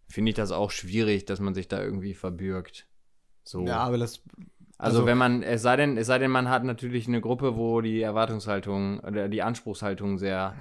finde 0.07 0.29
ich 0.29 0.35
das 0.35 0.51
auch 0.51 0.71
schwierig, 0.71 1.25
dass 1.25 1.39
man 1.39 1.53
sich 1.53 1.67
da 1.67 1.81
irgendwie 1.81 2.13
verbürgt. 2.13 2.87
So. 3.43 3.65
Ja, 3.65 3.79
aber 3.79 3.97
das 3.97 4.21
also, 4.79 4.99
also, 4.99 5.05
wenn 5.07 5.17
man, 5.17 5.41
es 5.41 5.63
sei 5.63 5.75
denn, 5.75 5.97
es 5.97 6.05
sei 6.05 6.19
denn, 6.19 6.29
man 6.29 6.49
hat 6.49 6.63
natürlich 6.63 7.07
eine 7.07 7.19
Gruppe, 7.19 7.57
wo 7.57 7.81
die 7.81 8.01
Erwartungshaltung 8.01 8.99
oder 8.99 9.27
die 9.27 9.41
Anspruchshaltung 9.41 10.19
sehr 10.19 10.55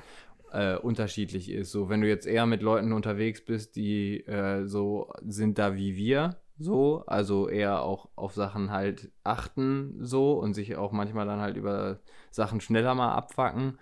äh, 0.53 0.77
unterschiedlich 0.77 1.51
ist. 1.51 1.71
So, 1.71 1.91
wenn 1.91 2.01
du 2.01 2.09
jetzt 2.09 2.27
eher 2.27 2.47
mit 2.47 2.63
Leuten 2.63 2.93
unterwegs 2.93 3.45
bist, 3.45 3.77
die 3.77 4.27
äh, 4.27 4.67
so 4.67 5.13
sind 5.23 5.59
da 5.59 5.77
wie 5.77 5.97
wir, 5.97 6.37
so, 6.59 7.05
also 7.07 7.49
eher 7.49 7.83
auch 7.83 8.09
auf 8.17 8.35
Sachen 8.35 8.71
halt 8.71 9.11
achten 9.25 9.99
so 10.01 10.35
und 10.35 10.55
sich 10.55 10.77
auch 10.77 10.93
manchmal 10.93 11.27
dann 11.27 11.41
halt 11.41 11.57
über 11.57 12.01
Sachen 12.31 12.61
schneller 12.61 12.95
mal 12.95 13.15
abfacken 13.15 13.79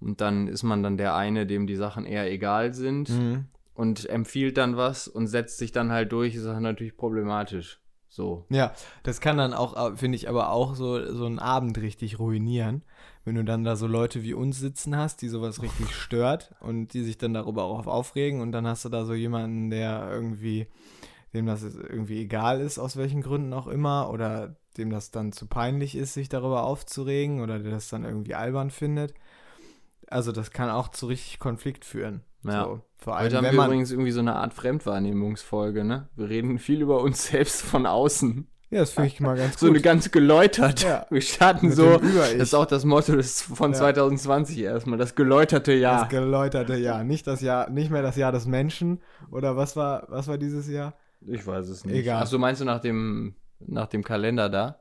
und 0.00 0.20
dann 0.20 0.48
ist 0.48 0.62
man 0.62 0.82
dann 0.82 0.96
der 0.96 1.14
eine, 1.14 1.46
dem 1.46 1.66
die 1.66 1.76
Sachen 1.76 2.04
eher 2.04 2.30
egal 2.30 2.74
sind 2.74 3.10
mhm. 3.10 3.46
und 3.74 4.08
empfiehlt 4.08 4.56
dann 4.56 4.76
was 4.76 5.08
und 5.08 5.26
setzt 5.28 5.58
sich 5.58 5.72
dann 5.72 5.92
halt 5.92 6.12
durch, 6.12 6.34
ist 6.34 6.46
das 6.46 6.60
natürlich 6.60 6.96
problematisch. 6.96 7.80
So. 8.08 8.46
Ja, 8.48 8.72
das 9.02 9.20
kann 9.20 9.36
dann 9.36 9.52
auch, 9.52 9.92
äh, 9.92 9.96
finde 9.96 10.16
ich, 10.16 10.28
aber 10.28 10.50
auch 10.50 10.74
so, 10.74 11.12
so 11.12 11.26
einen 11.26 11.38
Abend 11.38 11.76
richtig 11.78 12.18
ruinieren, 12.18 12.82
wenn 13.24 13.34
du 13.34 13.44
dann 13.44 13.62
da 13.62 13.76
so 13.76 13.86
Leute 13.86 14.22
wie 14.22 14.32
uns 14.32 14.58
sitzen 14.58 14.96
hast, 14.96 15.20
die 15.20 15.28
sowas 15.28 15.60
richtig 15.60 15.94
stört 15.94 16.54
und 16.60 16.94
die 16.94 17.02
sich 17.02 17.18
dann 17.18 17.34
darüber 17.34 17.64
auch 17.64 17.86
aufregen 17.86 18.40
und 18.40 18.52
dann 18.52 18.66
hast 18.66 18.84
du 18.84 18.88
da 18.88 19.04
so 19.04 19.12
jemanden, 19.12 19.68
der 19.68 20.08
irgendwie 20.10 20.66
dem 21.36 21.46
das 21.46 21.62
irgendwie 21.62 22.20
egal 22.22 22.60
ist, 22.60 22.78
aus 22.78 22.96
welchen 22.96 23.22
Gründen 23.22 23.52
auch 23.52 23.68
immer, 23.68 24.10
oder 24.10 24.56
dem 24.76 24.90
das 24.90 25.10
dann 25.10 25.32
zu 25.32 25.46
peinlich 25.46 25.94
ist, 25.96 26.14
sich 26.14 26.28
darüber 26.28 26.64
aufzuregen, 26.64 27.40
oder 27.40 27.58
der 27.60 27.70
das 27.70 27.88
dann 27.88 28.04
irgendwie 28.04 28.34
albern 28.34 28.70
findet. 28.70 29.14
Also 30.08 30.32
das 30.32 30.50
kann 30.50 30.70
auch 30.70 30.88
zu 30.88 31.06
richtig 31.06 31.38
Konflikt 31.38 31.84
führen. 31.84 32.22
Ja. 32.44 32.64
So, 32.64 32.80
vor 32.96 33.16
allem, 33.16 33.26
Heute 33.26 33.36
haben 33.38 33.56
wir 33.56 33.64
übrigens 33.64 33.90
irgendwie 33.90 34.12
so 34.12 34.20
eine 34.20 34.36
Art 34.36 34.54
Fremdwahrnehmungsfolge, 34.54 35.84
ne? 35.84 36.08
Wir 36.16 36.28
reden 36.28 36.58
viel 36.58 36.80
über 36.80 37.00
uns 37.00 37.26
selbst 37.28 37.62
von 37.62 37.86
außen. 37.86 38.46
Ja, 38.70 38.80
das 38.80 38.90
finde 38.92 39.08
ich 39.08 39.20
mal 39.20 39.36
ganz 39.36 39.58
So 39.60 39.66
eine 39.66 39.76
gut. 39.76 39.84
ganz 39.84 40.10
geläutert. 40.10 40.82
Ja. 40.82 41.06
Wir 41.10 41.20
starten 41.20 41.68
Mit 41.68 41.76
so. 41.76 41.98
Das 41.98 42.32
ist 42.32 42.54
auch 42.54 42.66
das 42.66 42.84
Motto 42.84 43.14
des, 43.16 43.42
von 43.42 43.72
Ja. 43.72 43.78
2020 43.78 44.58
erstmal. 44.58 44.98
Das 44.98 45.14
geläuterte 45.14 45.72
Jahr. 45.72 46.00
Das 46.02 46.08
geläuterte 46.08 46.76
Jahr. 46.76 47.04
Nicht 47.04 47.26
das 47.28 47.40
Jahr, 47.40 47.70
nicht 47.70 47.90
mehr 47.90 48.02
das 48.02 48.16
Jahr 48.16 48.32
des 48.32 48.46
Menschen. 48.46 49.00
Oder 49.30 49.56
was 49.56 49.76
war, 49.76 50.06
was 50.08 50.26
war 50.26 50.36
dieses 50.38 50.68
Jahr? 50.68 50.94
Ich 51.28 51.46
weiß 51.46 51.68
es 51.68 51.84
nicht. 51.84 51.96
Egal. 51.96 52.22
Achso, 52.22 52.38
meinst 52.38 52.60
du 52.60 52.64
nach 52.64 52.80
dem, 52.80 53.34
nach 53.60 53.86
dem 53.86 54.02
Kalender 54.04 54.48
da? 54.48 54.80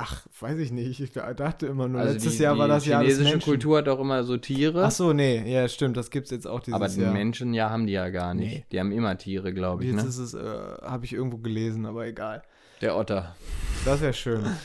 Ach, 0.00 0.26
weiß 0.38 0.58
ich 0.60 0.70
nicht. 0.70 1.00
Ich 1.00 1.12
dachte 1.12 1.66
immer 1.66 1.88
nur, 1.88 2.00
Also 2.00 2.12
letztes 2.14 2.36
die, 2.36 2.42
Jahr 2.44 2.56
war 2.56 2.68
die 2.68 2.74
das 2.74 2.86
Jahr 2.86 3.02
des 3.02 3.14
chinesische 3.14 3.32
Menschen. 3.34 3.50
Kultur 3.50 3.78
hat 3.78 3.88
auch 3.88 3.98
immer 3.98 4.22
so 4.22 4.36
Tiere. 4.36 4.84
Ach 4.84 4.92
so, 4.92 5.12
nee, 5.12 5.52
ja, 5.52 5.66
stimmt, 5.66 5.96
das 5.96 6.10
gibt's 6.10 6.30
jetzt 6.30 6.46
auch 6.46 6.60
dieses 6.60 6.74
aber 6.74 6.86
Jahr. 6.88 7.12
Menschen 7.12 7.52
ja 7.52 7.70
haben 7.70 7.86
die 7.88 7.94
ja 7.94 8.08
gar 8.10 8.32
nicht. 8.34 8.52
Nee. 8.52 8.64
Die 8.70 8.78
haben 8.78 8.92
immer 8.92 9.18
Tiere, 9.18 9.52
glaube 9.52 9.82
ich. 9.84 9.90
Jetzt 9.90 10.02
Ne? 10.04 10.08
ist 10.08 10.18
es, 10.18 10.34
äh, 10.34 10.38
habe 10.82 11.04
ich 11.04 11.12
irgendwo 11.14 11.38
gelesen, 11.38 11.84
aber 11.84 12.06
egal. 12.06 12.42
Der 12.80 12.96
Otter. 12.96 13.34
Das 13.84 14.00
wäre 14.00 14.12
schön. 14.14 14.44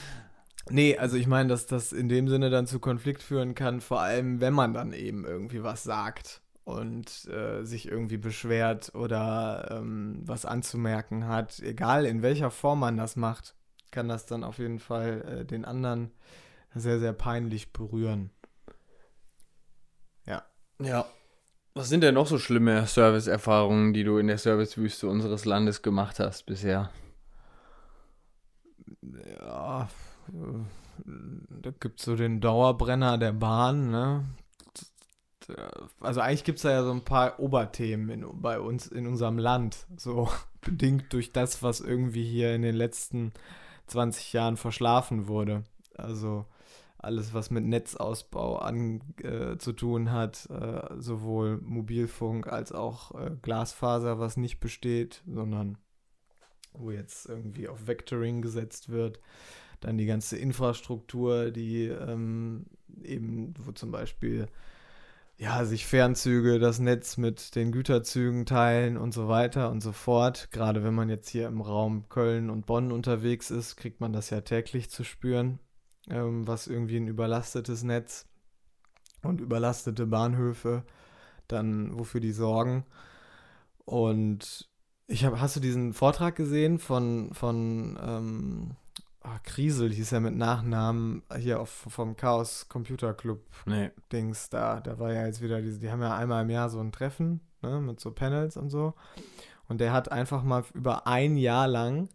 Nee, 0.69 0.97
also 0.97 1.17
ich 1.17 1.27
meine, 1.27 1.49
dass 1.49 1.65
das 1.65 1.91
in 1.91 2.07
dem 2.07 2.29
Sinne 2.29 2.49
dann 2.49 2.67
zu 2.67 2.79
Konflikt 2.79 3.21
führen 3.21 3.53
kann, 3.53 3.81
vor 3.81 3.99
allem 3.99 4.39
wenn 4.39 4.53
man 4.53 4.73
dann 4.73 4.93
eben 4.93 5.25
irgendwie 5.25 5.61
was 5.61 5.83
sagt 5.83 6.41
und 6.63 7.25
äh, 7.27 7.63
sich 7.63 7.87
irgendwie 7.87 8.17
beschwert 8.17 8.93
oder 8.95 9.69
ähm, 9.71 10.21
was 10.25 10.45
anzumerken 10.45 11.27
hat. 11.27 11.59
Egal 11.59 12.05
in 12.05 12.21
welcher 12.21 12.51
Form 12.51 12.79
man 12.79 12.97
das 12.97 13.15
macht, 13.15 13.55
kann 13.91 14.07
das 14.07 14.25
dann 14.25 14.43
auf 14.43 14.59
jeden 14.59 14.79
Fall 14.79 15.41
äh, 15.41 15.45
den 15.45 15.65
anderen 15.65 16.11
sehr, 16.75 16.99
sehr 16.99 17.13
peinlich 17.13 17.73
berühren. 17.73 18.31
Ja. 20.79 21.05
Was 21.75 21.89
sind 21.89 22.01
denn 22.01 22.13
noch 22.13 22.27
so 22.27 22.37
schlimme 22.37 22.85
Serviceerfahrungen, 22.85 23.93
die 23.93 24.03
du 24.03 24.17
in 24.17 24.27
der 24.27 24.37
Servicewüste 24.37 25.07
unseres 25.07 25.45
Landes 25.45 25.81
gemacht 25.81 26.19
hast 26.19 26.45
bisher? 26.45 26.91
Ja, 29.01 29.89
äh, 30.29 31.09
da 31.61 31.71
gibt 31.79 31.99
es 31.99 32.05
so 32.05 32.15
den 32.15 32.41
Dauerbrenner 32.41 33.17
der 33.17 33.33
Bahn, 33.33 33.89
ne? 33.89 34.23
Also 35.99 36.21
eigentlich 36.21 36.43
gibt 36.43 36.57
es 36.57 36.63
da 36.63 36.71
ja 36.71 36.83
so 36.83 36.91
ein 36.91 37.05
paar 37.05 37.39
Oberthemen 37.39 38.09
in, 38.09 38.41
bei 38.41 38.59
uns 38.59 38.87
in 38.87 39.07
unserem 39.07 39.37
Land, 39.37 39.85
so 39.97 40.29
bedingt 40.61 41.11
durch 41.13 41.31
das, 41.31 41.63
was 41.63 41.79
irgendwie 41.79 42.23
hier 42.23 42.55
in 42.55 42.61
den 42.61 42.75
letzten 42.75 43.33
20 43.87 44.33
Jahren 44.33 44.57
verschlafen 44.57 45.27
wurde. 45.27 45.63
Also 45.95 46.45
alles, 46.97 47.33
was 47.33 47.51
mit 47.51 47.65
Netzausbau 47.65 48.57
an, 48.57 49.01
äh, 49.21 49.57
zu 49.57 49.73
tun 49.73 50.11
hat, 50.11 50.49
äh, 50.49 50.95
sowohl 50.97 51.59
Mobilfunk 51.61 52.47
als 52.47 52.71
auch 52.71 53.13
äh, 53.19 53.31
Glasfaser, 53.41 54.19
was 54.19 54.37
nicht 54.37 54.59
besteht, 54.59 55.21
sondern 55.27 55.77
wo 56.73 56.91
jetzt 56.91 57.27
irgendwie 57.27 57.67
auf 57.67 57.87
Vectoring 57.87 58.41
gesetzt 58.41 58.89
wird. 58.89 59.19
Dann 59.81 59.97
die 59.97 60.05
ganze 60.05 60.37
Infrastruktur, 60.37 61.51
die 61.51 61.87
ähm, 61.87 62.65
eben, 63.03 63.53
wo 63.59 63.73
zum 63.73 63.91
Beispiel 63.91 64.47
ja, 65.43 65.65
sich 65.65 65.85
Fernzüge 65.85 66.57
das 66.57 66.79
Netz 66.79 67.17
mit 67.17 67.55
den 67.55 67.73
Güterzügen 67.73 68.45
teilen 68.45 68.95
und 68.95 69.13
so 69.13 69.27
weiter 69.27 69.71
und 69.71 69.81
so 69.81 69.91
fort. 69.91 70.47
Gerade 70.51 70.85
wenn 70.85 70.93
man 70.93 71.09
jetzt 71.09 71.27
hier 71.27 71.47
im 71.47 71.59
Raum 71.59 72.07
Köln 72.07 72.49
und 72.49 72.65
Bonn 72.65 72.93
unterwegs 72.93 73.51
ist, 73.51 73.75
kriegt 73.75 73.99
man 73.99 74.13
das 74.13 74.29
ja 74.29 74.39
täglich 74.39 74.89
zu 74.89 75.03
spüren, 75.03 75.59
ähm, 76.09 76.47
was 76.47 76.67
irgendwie 76.67 76.95
ein 76.95 77.07
überlastetes 77.09 77.83
Netz 77.83 78.25
und 79.21 79.41
überlastete 79.41 80.05
Bahnhöfe 80.05 80.83
dann 81.49 81.99
wofür 81.99 82.21
die 82.21 82.31
sorgen. 82.31 82.85
Und 83.83 84.69
ich 85.07 85.25
habe, 85.25 85.41
hast 85.41 85.57
du 85.57 85.59
diesen 85.59 85.93
Vortrag 85.93 86.37
gesehen 86.37 86.79
von, 86.79 87.33
von 87.33 87.99
ähm, 88.01 88.77
ah, 89.23 89.39
Kriesel, 89.43 89.91
hieß 89.91 90.11
er 90.11 90.19
mit 90.19 90.35
Nachnamen, 90.35 91.23
hier 91.37 91.59
auf, 91.59 91.69
vom 91.69 92.15
Chaos 92.15 92.67
Computer 92.69 93.13
Club 93.13 93.41
Nee. 93.65 93.91
Dings 94.11 94.49
da. 94.49 94.81
Da 94.81 94.99
war 94.99 95.13
ja 95.13 95.25
jetzt 95.25 95.41
wieder 95.41 95.61
diese, 95.61 95.79
die 95.79 95.91
haben 95.91 96.01
ja 96.01 96.15
einmal 96.15 96.43
im 96.43 96.49
Jahr 96.49 96.69
so 96.69 96.79
ein 96.79 96.91
Treffen, 96.91 97.41
ne, 97.61 97.79
mit 97.79 97.99
so 97.99 98.11
Panels 98.11 98.57
und 98.57 98.69
so. 98.69 98.93
Und 99.67 99.79
der 99.79 99.93
hat 99.93 100.11
einfach 100.11 100.43
mal 100.43 100.63
über 100.73 101.07
ein 101.07 101.37
Jahr 101.37 101.67
lang 101.67 102.09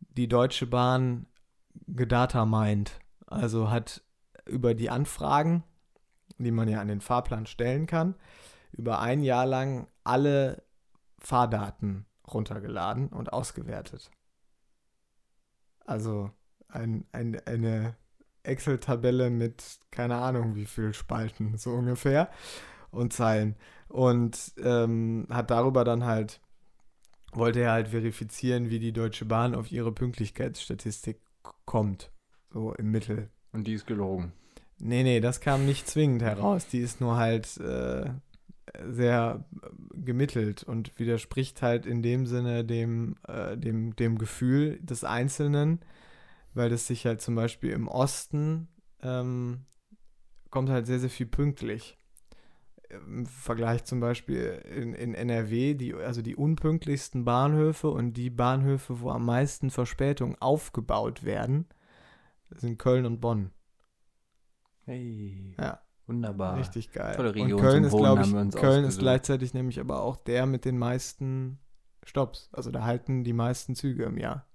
die 0.00 0.28
Deutsche 0.28 0.66
Bahn 0.66 1.26
gedatamined. 1.86 3.00
Also 3.26 3.70
hat 3.70 4.02
über 4.46 4.74
die 4.74 4.90
Anfragen, 4.90 5.64
die 6.38 6.50
man 6.50 6.68
ja 6.68 6.80
an 6.80 6.88
den 6.88 7.00
Fahrplan 7.00 7.46
stellen 7.46 7.86
kann, 7.86 8.14
über 8.72 9.00
ein 9.00 9.22
Jahr 9.22 9.46
lang 9.46 9.88
alle 10.04 10.62
Fahrdaten 11.18 12.04
runtergeladen 12.26 13.08
und 13.08 13.32
ausgewertet. 13.32 14.10
Also 15.84 16.30
ein, 16.72 17.04
ein, 17.12 17.40
eine 17.46 17.96
Excel-Tabelle 18.42 19.30
mit 19.30 19.62
keine 19.90 20.16
Ahnung 20.16 20.54
wie 20.54 20.66
viel 20.66 20.94
Spalten, 20.94 21.56
so 21.56 21.70
ungefähr, 21.70 22.30
und 22.90 23.12
Zeilen. 23.12 23.56
Und 23.88 24.52
ähm, 24.62 25.26
hat 25.30 25.50
darüber 25.50 25.84
dann 25.84 26.04
halt, 26.04 26.40
wollte 27.32 27.60
er 27.60 27.72
halt 27.72 27.88
verifizieren, 27.88 28.70
wie 28.70 28.78
die 28.78 28.92
Deutsche 28.92 29.24
Bahn 29.24 29.54
auf 29.54 29.70
ihre 29.70 29.92
Pünktlichkeitsstatistik 29.92 31.20
kommt. 31.66 32.10
So 32.50 32.74
im 32.74 32.90
Mittel. 32.90 33.28
Und 33.52 33.66
die 33.66 33.74
ist 33.74 33.86
gelogen. 33.86 34.32
Nee, 34.78 35.02
nee, 35.04 35.20
das 35.20 35.40
kam 35.40 35.64
nicht 35.64 35.88
zwingend 35.88 36.22
heraus. 36.22 36.66
Die 36.66 36.80
ist 36.80 37.00
nur 37.00 37.16
halt 37.16 37.56
äh, 37.58 38.10
sehr 38.90 39.44
gemittelt 39.94 40.62
und 40.64 40.98
widerspricht 40.98 41.62
halt 41.62 41.86
in 41.86 42.02
dem 42.02 42.26
Sinne 42.26 42.64
dem, 42.64 43.16
äh, 43.28 43.56
dem, 43.56 43.94
dem 43.96 44.18
Gefühl 44.18 44.78
des 44.82 45.04
Einzelnen, 45.04 45.80
weil 46.54 46.70
das 46.70 46.86
sich 46.86 47.06
halt 47.06 47.20
zum 47.20 47.34
Beispiel 47.34 47.70
im 47.70 47.88
Osten 47.88 48.68
ähm, 49.02 49.66
kommt 50.50 50.70
halt 50.70 50.86
sehr, 50.86 51.00
sehr 51.00 51.10
viel 51.10 51.26
pünktlich. 51.26 51.98
Im 52.90 53.24
Vergleich 53.24 53.84
zum 53.84 54.00
Beispiel 54.00 54.62
in, 54.76 54.92
in 54.92 55.14
NRW, 55.14 55.74
die, 55.74 55.94
also 55.94 56.20
die 56.20 56.36
unpünktlichsten 56.36 57.24
Bahnhöfe 57.24 57.88
und 57.88 58.12
die 58.14 58.28
Bahnhöfe, 58.28 59.00
wo 59.00 59.10
am 59.10 59.24
meisten 59.24 59.70
Verspätungen 59.70 60.36
aufgebaut 60.40 61.24
werden, 61.24 61.66
sind 62.50 62.78
Köln 62.78 63.06
und 63.06 63.20
Bonn. 63.20 63.50
Hey. 64.84 65.54
Ja. 65.58 65.80
Wunderbar. 66.06 66.58
Richtig 66.58 66.92
geil. 66.92 67.14
Tolle 67.16 67.34
Region 67.34 67.52
und 67.52 67.60
Köln 67.60 67.84
ist, 67.84 67.96
glaube 67.96 68.22
ich, 68.22 68.60
Köln 68.60 68.84
ist 68.84 68.98
gleichzeitig 68.98 69.54
nämlich 69.54 69.80
aber 69.80 70.02
auch 70.02 70.16
der 70.16 70.46
mit 70.46 70.64
den 70.64 70.76
meisten 70.76 71.60
Stops. 72.04 72.50
Also 72.52 72.70
da 72.70 72.84
halten 72.84 73.24
die 73.24 73.32
meisten 73.32 73.74
Züge 73.74 74.04
im 74.04 74.18
Jahr. 74.18 74.46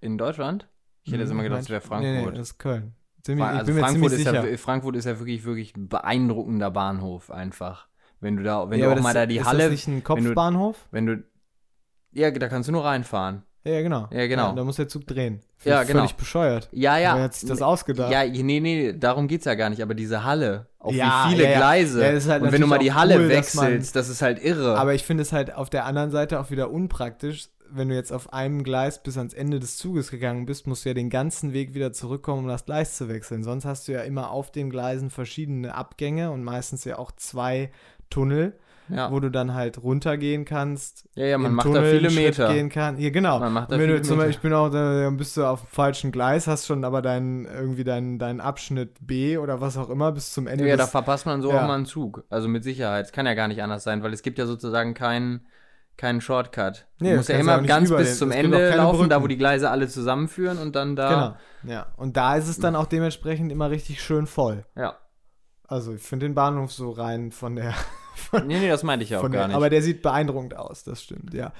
In 0.00 0.18
Deutschland? 0.18 0.68
Ich 1.04 1.12
hätte 1.12 1.22
jetzt 1.22 1.30
immer 1.30 1.42
gedacht, 1.42 1.60
es 1.62 1.70
wäre 1.70 1.82
Nee, 2.00 2.00
nee, 2.00 2.12
Frankfurt. 2.22 2.38
das 2.38 2.48
ist 2.50 2.58
Köln. 2.58 2.94
Ziemlich, 3.22 3.44
also 3.46 3.72
Frankfurt 3.72 4.12
ist, 4.12 4.18
sicher. 4.18 4.50
ja, 4.50 4.56
Frankfurt 4.58 4.96
ist 4.96 5.04
ja 5.06 5.18
wirklich, 5.18 5.44
wirklich 5.44 5.76
ein 5.76 5.88
beeindruckender 5.88 6.70
Bahnhof 6.70 7.30
einfach. 7.30 7.88
Wenn 8.20 8.36
du 8.36 8.42
da, 8.42 8.68
wenn 8.70 8.80
ja, 8.80 8.86
du 8.92 8.98
auch 8.98 9.02
mal 9.02 9.14
da 9.14 9.26
die 9.26 9.36
ist 9.38 9.46
Halle, 9.46 9.64
Das 9.64 9.70
nicht 9.70 9.86
ein 9.88 9.92
wenn 9.94 10.00
du- 10.00 10.24
Kopfbahnhof? 10.24 10.76
wenn 10.90 11.06
du, 11.06 11.24
ja, 12.12 12.30
da 12.30 12.48
kannst 12.48 12.68
du 12.68 12.72
nur 12.72 12.84
reinfahren. 12.84 13.42
Ja, 13.64 13.72
ja, 13.72 13.80
genau. 13.82 14.08
Ja, 14.10 14.26
genau. 14.26 14.52
da 14.54 14.62
muss 14.62 14.76
der 14.76 14.88
Zug 14.88 15.06
drehen. 15.06 15.40
Ja, 15.64 15.76
Völlig 15.84 15.88
genau. 15.88 16.06
bescheuert. 16.18 16.68
Ja, 16.72 16.98
ja. 16.98 17.16
Wer 17.16 17.22
hat 17.24 17.34
sich 17.34 17.48
das 17.48 17.62
ausgedacht? 17.62 18.12
Ja, 18.12 18.22
nee, 18.26 18.60
nee, 18.60 18.92
darum 18.92 19.26
geht's 19.26 19.46
ja 19.46 19.54
gar 19.54 19.70
nicht. 19.70 19.80
Aber 19.82 19.94
diese 19.94 20.22
Halle, 20.22 20.66
auf 20.78 20.92
Ja, 20.94 21.24
wie 21.26 21.32
viele 21.32 21.44
ja, 21.44 21.50
ja. 21.52 21.56
Gleise. 21.56 22.02
Ja, 22.02 22.10
ist 22.10 22.28
halt 22.28 22.42
Und 22.42 22.52
wenn 22.52 22.60
du 22.60 22.66
mal 22.66 22.78
die 22.78 22.92
Halle 22.92 23.16
cool, 23.16 23.28
wechselst, 23.30 23.96
das 23.96 24.10
ist 24.10 24.20
halt 24.20 24.38
irre. 24.44 24.76
Aber 24.78 24.92
ich 24.92 25.02
finde 25.04 25.22
es 25.22 25.32
halt 25.32 25.54
auf 25.54 25.70
der 25.70 25.86
anderen 25.86 26.10
Seite 26.10 26.40
auch 26.40 26.50
wieder 26.50 26.70
unpraktisch. 26.70 27.48
Wenn 27.76 27.88
du 27.88 27.94
jetzt 27.94 28.12
auf 28.12 28.32
einem 28.32 28.62
Gleis 28.62 29.02
bis 29.02 29.18
ans 29.18 29.34
Ende 29.34 29.58
des 29.58 29.76
Zuges 29.76 30.10
gegangen 30.10 30.46
bist, 30.46 30.66
musst 30.66 30.84
du 30.84 30.90
ja 30.90 30.94
den 30.94 31.10
ganzen 31.10 31.52
Weg 31.52 31.74
wieder 31.74 31.92
zurückkommen, 31.92 32.42
um 32.44 32.48
das 32.48 32.64
Gleis 32.64 32.96
zu 32.96 33.08
wechseln. 33.08 33.42
Sonst 33.42 33.64
hast 33.64 33.88
du 33.88 33.92
ja 33.92 34.02
immer 34.02 34.30
auf 34.30 34.52
den 34.52 34.70
Gleisen 34.70 35.10
verschiedene 35.10 35.74
Abgänge 35.74 36.30
und 36.30 36.44
meistens 36.44 36.84
ja 36.84 36.98
auch 36.98 37.10
zwei 37.12 37.70
Tunnel, 38.10 38.52
ja. 38.88 39.10
wo 39.10 39.18
du 39.18 39.30
dann 39.30 39.54
halt 39.54 39.82
runtergehen 39.82 40.44
kannst. 40.44 41.08
ja, 41.14 41.26
ja, 41.26 41.38
man 41.38 41.54
macht 41.54 41.66
Tunnel 41.66 41.82
da 41.82 41.88
viele 41.90 42.10
Meter. 42.10 42.52
Gehen 42.52 42.68
kann. 42.68 42.98
Ja, 42.98 43.10
genau. 43.10 43.40
Man 43.40 43.52
macht 43.52 43.72
da 43.72 43.78
wenn 43.78 43.88
du 43.88 44.00
zum 44.02 44.18
Meter. 44.18 44.28
Beispiel 44.28 44.52
auch, 44.54 44.68
dann 44.70 45.16
bist 45.16 45.36
du 45.36 45.44
auf 45.44 45.62
dem 45.62 45.68
falschen 45.68 46.12
Gleis, 46.12 46.46
hast 46.46 46.66
schon 46.66 46.84
aber 46.84 47.02
deinen, 47.02 47.46
irgendwie 47.46 47.84
deinen, 47.84 48.18
deinen 48.18 48.40
Abschnitt 48.40 48.98
B 49.00 49.38
oder 49.38 49.60
was 49.60 49.76
auch 49.78 49.90
immer 49.90 50.12
bis 50.12 50.32
zum 50.32 50.46
Ende 50.46 50.68
Ja, 50.68 50.76
da 50.76 50.84
des 50.84 50.90
verpasst 50.92 51.26
man 51.26 51.42
so 51.42 51.50
Ja. 51.50 51.62
auch 51.62 51.66
mal 51.66 51.74
einen 51.74 51.86
Zug. 51.86 52.24
Also 52.30 52.46
mit 52.46 52.62
Sicherheit. 52.62 53.06
Es 53.06 53.12
kann 53.12 53.26
ja 53.26 53.34
gar 53.34 53.48
nicht 53.48 53.62
anders 53.62 53.84
sein, 53.84 54.02
weil 54.02 54.12
es 54.12 54.22
gibt 54.22 54.38
ja 54.38 54.46
sozusagen 54.46 54.94
keinen 54.94 55.46
keinen 55.96 56.20
Shortcut. 56.20 56.86
Du 56.98 57.04
Nee, 57.04 57.10
das 57.10 57.16
musst 57.18 57.28
ja 57.28 57.34
du 57.36 57.40
immer 57.42 57.62
ganz 57.62 57.90
bis 57.90 58.08
den- 58.10 58.16
zum 58.16 58.30
Ende 58.32 58.74
laufen, 58.76 59.08
da 59.08 59.16
wo 59.16 59.20
Brücken. 59.20 59.28
die 59.30 59.36
Gleise 59.38 59.70
alle 59.70 59.88
zusammenführen 59.88 60.58
und 60.58 60.74
dann 60.76 60.96
da. 60.96 61.36
Genau, 61.62 61.72
ja. 61.74 61.86
Und 61.96 62.16
da 62.16 62.36
ist 62.36 62.48
es 62.48 62.58
dann 62.58 62.74
auch 62.76 62.86
dementsprechend 62.86 63.52
immer 63.52 63.70
richtig 63.70 64.02
schön 64.02 64.26
voll. 64.26 64.64
Ja. 64.76 64.98
Also 65.66 65.94
ich 65.94 66.02
finde 66.02 66.26
den 66.26 66.34
Bahnhof 66.34 66.72
so 66.72 66.90
rein 66.90 67.32
von 67.32 67.56
der, 67.56 67.74
Nee, 68.32 68.58
nee, 68.60 68.68
das 68.68 68.82
meinte 68.82 69.02
ich 69.04 69.10
ja 69.10 69.18
auch 69.18 69.22
von 69.22 69.32
gar 69.32 69.46
nicht. 69.48 69.56
aber 69.56 69.70
der 69.70 69.82
sieht 69.82 70.02
beeindruckend 70.02 70.56
aus, 70.56 70.84
das 70.84 71.02
stimmt, 71.02 71.32
ja. 71.34 71.52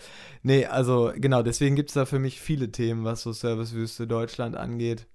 Nee, 0.43 0.67
also 0.67 1.13
genau, 1.17 1.43
deswegen 1.43 1.75
gibt 1.75 1.91
es 1.91 1.95
da 1.95 2.05
für 2.05 2.19
mich 2.19 2.41
viele 2.41 2.71
Themen, 2.71 3.05
was 3.05 3.23
so 3.23 3.33
Servicewüste 3.33 4.07
Deutschland 4.07 4.57
angeht, 4.57 5.07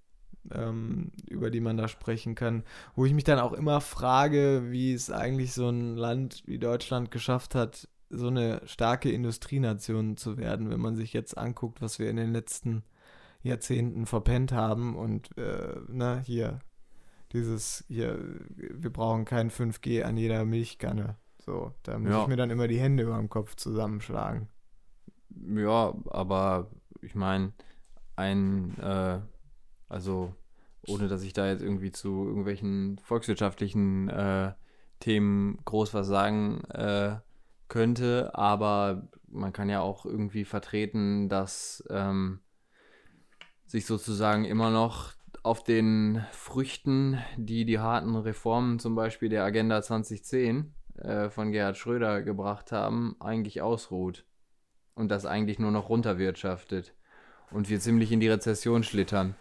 ähm, 0.51 1.11
über 1.29 1.49
die 1.51 1.59
man 1.61 1.77
da 1.77 1.87
sprechen 1.87 2.33
kann. 2.35 2.63
Wo 2.95 3.05
ich 3.05 3.13
mich 3.13 3.23
dann 3.25 3.39
auch 3.39 3.53
immer 3.53 3.79
frage, 3.81 4.63
wie 4.71 4.93
es 4.93 5.11
eigentlich 5.11 5.53
so 5.53 5.69
ein 5.69 5.95
Land 5.95 6.43
wie 6.45 6.57
Deutschland 6.59 7.11
geschafft 7.11 7.55
hat, 7.55 7.87
so 8.09 8.27
eine 8.27 8.61
starke 8.65 9.11
Industrienation 9.11 10.17
zu 10.17 10.37
werden, 10.37 10.69
wenn 10.69 10.79
man 10.79 10.95
sich 10.95 11.13
jetzt 11.13 11.37
anguckt, 11.37 11.81
was 11.81 11.99
wir 11.99 12.09
in 12.09 12.15
den 12.17 12.31
letzten 12.33 12.83
Jahrzehnten 13.43 14.05
verpennt 14.05 14.51
haben 14.51 14.95
und 14.95 15.37
äh, 15.37 15.75
na, 15.87 16.19
hier, 16.19 16.59
dieses, 17.31 17.85
hier, 17.87 18.19
wir 18.55 18.91
brauchen 18.91 19.25
kein 19.25 19.49
5G 19.51 20.03
an 20.03 20.17
jeder 20.17 20.43
Milchkanne. 20.45 21.15
So, 21.37 21.73
da 21.83 21.97
muss 21.99 22.09
Ja. 22.11 22.21
ich 22.23 22.27
mir 22.27 22.35
dann 22.35 22.49
immer 22.49 22.67
die 22.67 22.79
Hände 22.79 23.03
über 23.03 23.17
dem 23.17 23.29
Kopf 23.29 23.55
zusammenschlagen. 23.55 24.49
Ja, 25.55 25.93
aber 26.09 26.69
ich 27.01 27.15
meine, 27.15 27.53
ein, 28.15 28.77
äh, 28.79 29.19
also 29.87 30.33
ohne 30.87 31.07
dass 31.07 31.23
ich 31.23 31.33
da 31.33 31.47
jetzt 31.47 31.61
irgendwie 31.61 31.91
zu 31.91 32.25
irgendwelchen 32.25 32.99
volkswirtschaftlichen 33.03 34.09
äh, 34.09 34.53
Themen 34.99 35.59
groß 35.65 35.93
was 35.93 36.07
sagen 36.07 36.61
äh, 36.71 37.17
könnte, 37.69 38.31
aber 38.33 39.07
man 39.27 39.53
kann 39.53 39.69
ja 39.69 39.81
auch 39.81 40.05
irgendwie 40.05 40.45
vertreten, 40.45 41.29
dass 41.29 41.83
ähm, 41.89 42.39
sich 43.65 43.85
sozusagen 43.85 44.45
immer 44.45 44.71
noch 44.71 45.13
auf 45.43 45.63
den 45.63 46.25
Früchten, 46.31 47.19
die 47.37 47.65
die 47.65 47.79
harten 47.79 48.15
Reformen 48.15 48.79
zum 48.79 48.95
Beispiel 48.95 49.29
der 49.29 49.43
Agenda 49.43 49.81
2010 49.81 50.73
äh, 50.97 51.29
von 51.29 51.51
Gerhard 51.51 51.77
Schröder 51.77 52.21
gebracht 52.21 52.71
haben, 52.71 53.15
eigentlich 53.19 53.61
ausruht 53.61 54.25
und 54.95 55.09
das 55.09 55.25
eigentlich 55.25 55.59
nur 55.59 55.71
noch 55.71 55.89
runterwirtschaftet 55.89 56.93
und 57.51 57.69
wir 57.69 57.79
ziemlich 57.79 58.11
in 58.11 58.19
die 58.19 58.27
Rezession 58.27 58.83
schlittern. 58.83 59.35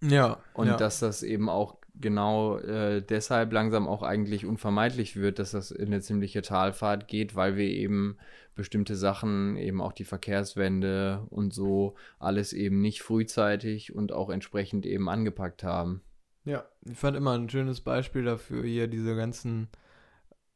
Ja, 0.00 0.38
Und 0.54 0.68
ja. 0.68 0.76
dass 0.76 1.00
das 1.00 1.22
eben 1.22 1.50
auch 1.50 1.79
genau 2.00 2.58
äh, 2.58 3.02
deshalb 3.02 3.52
langsam 3.52 3.86
auch 3.86 4.02
eigentlich 4.02 4.46
unvermeidlich 4.46 5.16
wird, 5.16 5.38
dass 5.38 5.52
das 5.52 5.70
in 5.70 5.88
eine 5.88 6.00
ziemliche 6.00 6.42
Talfahrt 6.42 7.08
geht, 7.08 7.34
weil 7.34 7.56
wir 7.56 7.66
eben 7.66 8.16
bestimmte 8.54 8.96
Sachen, 8.96 9.56
eben 9.56 9.80
auch 9.80 9.92
die 9.92 10.04
Verkehrswende 10.04 11.26
und 11.30 11.54
so, 11.54 11.94
alles 12.18 12.52
eben 12.52 12.80
nicht 12.80 13.02
frühzeitig 13.02 13.94
und 13.94 14.12
auch 14.12 14.30
entsprechend 14.30 14.86
eben 14.86 15.08
angepackt 15.08 15.64
haben. 15.64 16.02
Ja, 16.44 16.64
ich 16.84 16.98
fand 16.98 17.16
immer 17.16 17.32
ein 17.34 17.48
schönes 17.48 17.80
Beispiel 17.80 18.24
dafür 18.24 18.64
hier 18.64 18.86
diese 18.86 19.14
ganzen, 19.14 19.68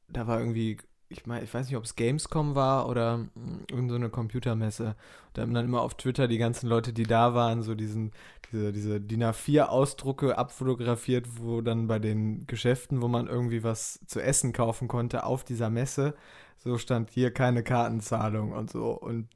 da 0.08 0.26
war 0.26 0.40
irgendwie, 0.40 0.78
ich 1.08 1.26
meine, 1.26 1.44
ich 1.44 1.52
weiß 1.52 1.66
nicht, 1.66 1.76
ob 1.76 1.84
es 1.84 1.96
Gamescom 1.96 2.54
war 2.54 2.88
oder 2.88 3.18
mm, 3.18 3.64
irgend 3.70 3.90
so 3.90 4.08
Computermesse. 4.08 4.96
Da 5.32 5.42
haben 5.42 5.54
dann 5.54 5.64
immer 5.64 5.82
auf 5.82 5.94
Twitter 5.94 6.28
die 6.28 6.38
ganzen 6.38 6.68
Leute, 6.68 6.92
die 6.92 7.04
da 7.04 7.34
waren, 7.34 7.62
so 7.62 7.74
diesen, 7.74 8.12
diese, 8.50 8.72
diese 8.72 9.00
DIN 9.00 9.24
A4-Ausdrucke 9.24 10.38
abfotografiert, 10.38 11.26
wo 11.38 11.60
dann 11.60 11.86
bei 11.86 11.98
den 11.98 12.46
Geschäften, 12.46 13.02
wo 13.02 13.08
man 13.08 13.26
irgendwie 13.26 13.62
was 13.62 14.00
zu 14.06 14.20
essen 14.20 14.52
kaufen 14.52 14.88
konnte, 14.88 15.24
auf 15.24 15.44
dieser 15.44 15.70
Messe, 15.70 16.14
so 16.58 16.78
stand 16.78 17.10
hier 17.10 17.32
keine 17.32 17.62
Kartenzahlung 17.62 18.52
und 18.52 18.70
so. 18.70 18.90
Und 18.90 19.28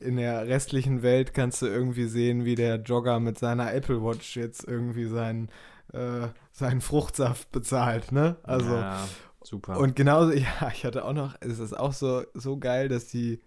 in 0.00 0.16
der 0.16 0.46
restlichen 0.46 1.02
Welt 1.02 1.34
kannst 1.34 1.62
du 1.62 1.66
irgendwie 1.66 2.06
sehen, 2.06 2.44
wie 2.44 2.54
der 2.54 2.76
Jogger 2.76 3.20
mit 3.20 3.38
seiner 3.38 3.72
Apple 3.72 4.02
Watch 4.02 4.36
jetzt 4.36 4.66
irgendwie 4.66 5.06
seinen, 5.06 5.48
äh, 5.92 6.28
seinen 6.52 6.80
Fruchtsaft 6.80 7.52
bezahlt, 7.52 8.12
ne? 8.12 8.36
Also, 8.42 8.74
ja, 8.74 9.04
super. 9.44 9.78
und 9.78 9.94
genauso, 9.96 10.32
ja, 10.32 10.70
ich 10.72 10.84
hatte 10.84 11.04
auch 11.04 11.12
noch, 11.12 11.36
es 11.40 11.58
ist 11.58 11.78
auch 11.78 11.92
so, 11.92 12.22
so 12.34 12.58
geil, 12.58 12.88
dass 12.88 13.06
die 13.06 13.40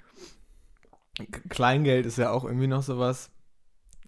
Kleingeld 1.49 2.05
ist 2.05 2.17
ja 2.17 2.29
auch 2.31 2.43
irgendwie 2.45 2.67
noch 2.67 2.83
sowas, 2.83 3.31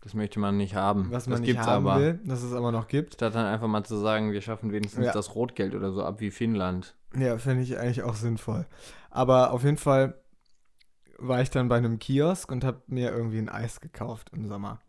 das 0.01 0.13
möchte 0.13 0.39
man 0.39 0.57
nicht 0.57 0.75
haben. 0.75 1.11
was 1.11 1.25
man 1.27 1.33
das 1.33 1.39
nicht 1.41 1.47
gibt's 1.55 1.67
haben 1.67 1.87
aber. 1.87 1.99
will, 1.99 2.19
dass 2.23 2.43
es 2.43 2.53
aber 2.53 2.71
noch 2.71 2.87
gibt. 2.87 3.15
Statt 3.15 3.35
dann 3.35 3.45
einfach 3.45 3.67
mal 3.67 3.83
zu 3.83 3.97
sagen, 3.97 4.31
wir 4.31 4.41
schaffen 4.41 4.71
wenigstens 4.71 5.05
Ja. 5.07 5.11
das 5.13 5.35
Rotgeld 5.35 5.75
oder 5.75 5.91
so 5.91 6.03
ab 6.03 6.19
wie 6.21 6.31
Finnland. 6.31 6.95
Ja, 7.17 7.37
finde 7.37 7.63
ich 7.63 7.77
eigentlich 7.77 8.03
auch 8.03 8.13
sinnvoll. 8.13 8.65
Aber 9.09 9.51
auf 9.51 9.63
jeden 9.63 9.77
Fall 9.77 10.21
war 11.17 11.41
ich 11.41 11.49
dann 11.49 11.67
bei 11.67 11.75
einem 11.77 11.99
Kiosk 11.99 12.49
und 12.51 12.63
habe 12.63 12.81
mir 12.87 13.11
irgendwie 13.11 13.39
ein 13.39 13.49
Eis 13.49 13.81
gekauft 13.81 14.29
im 14.31 14.45
Sommer. 14.47 14.79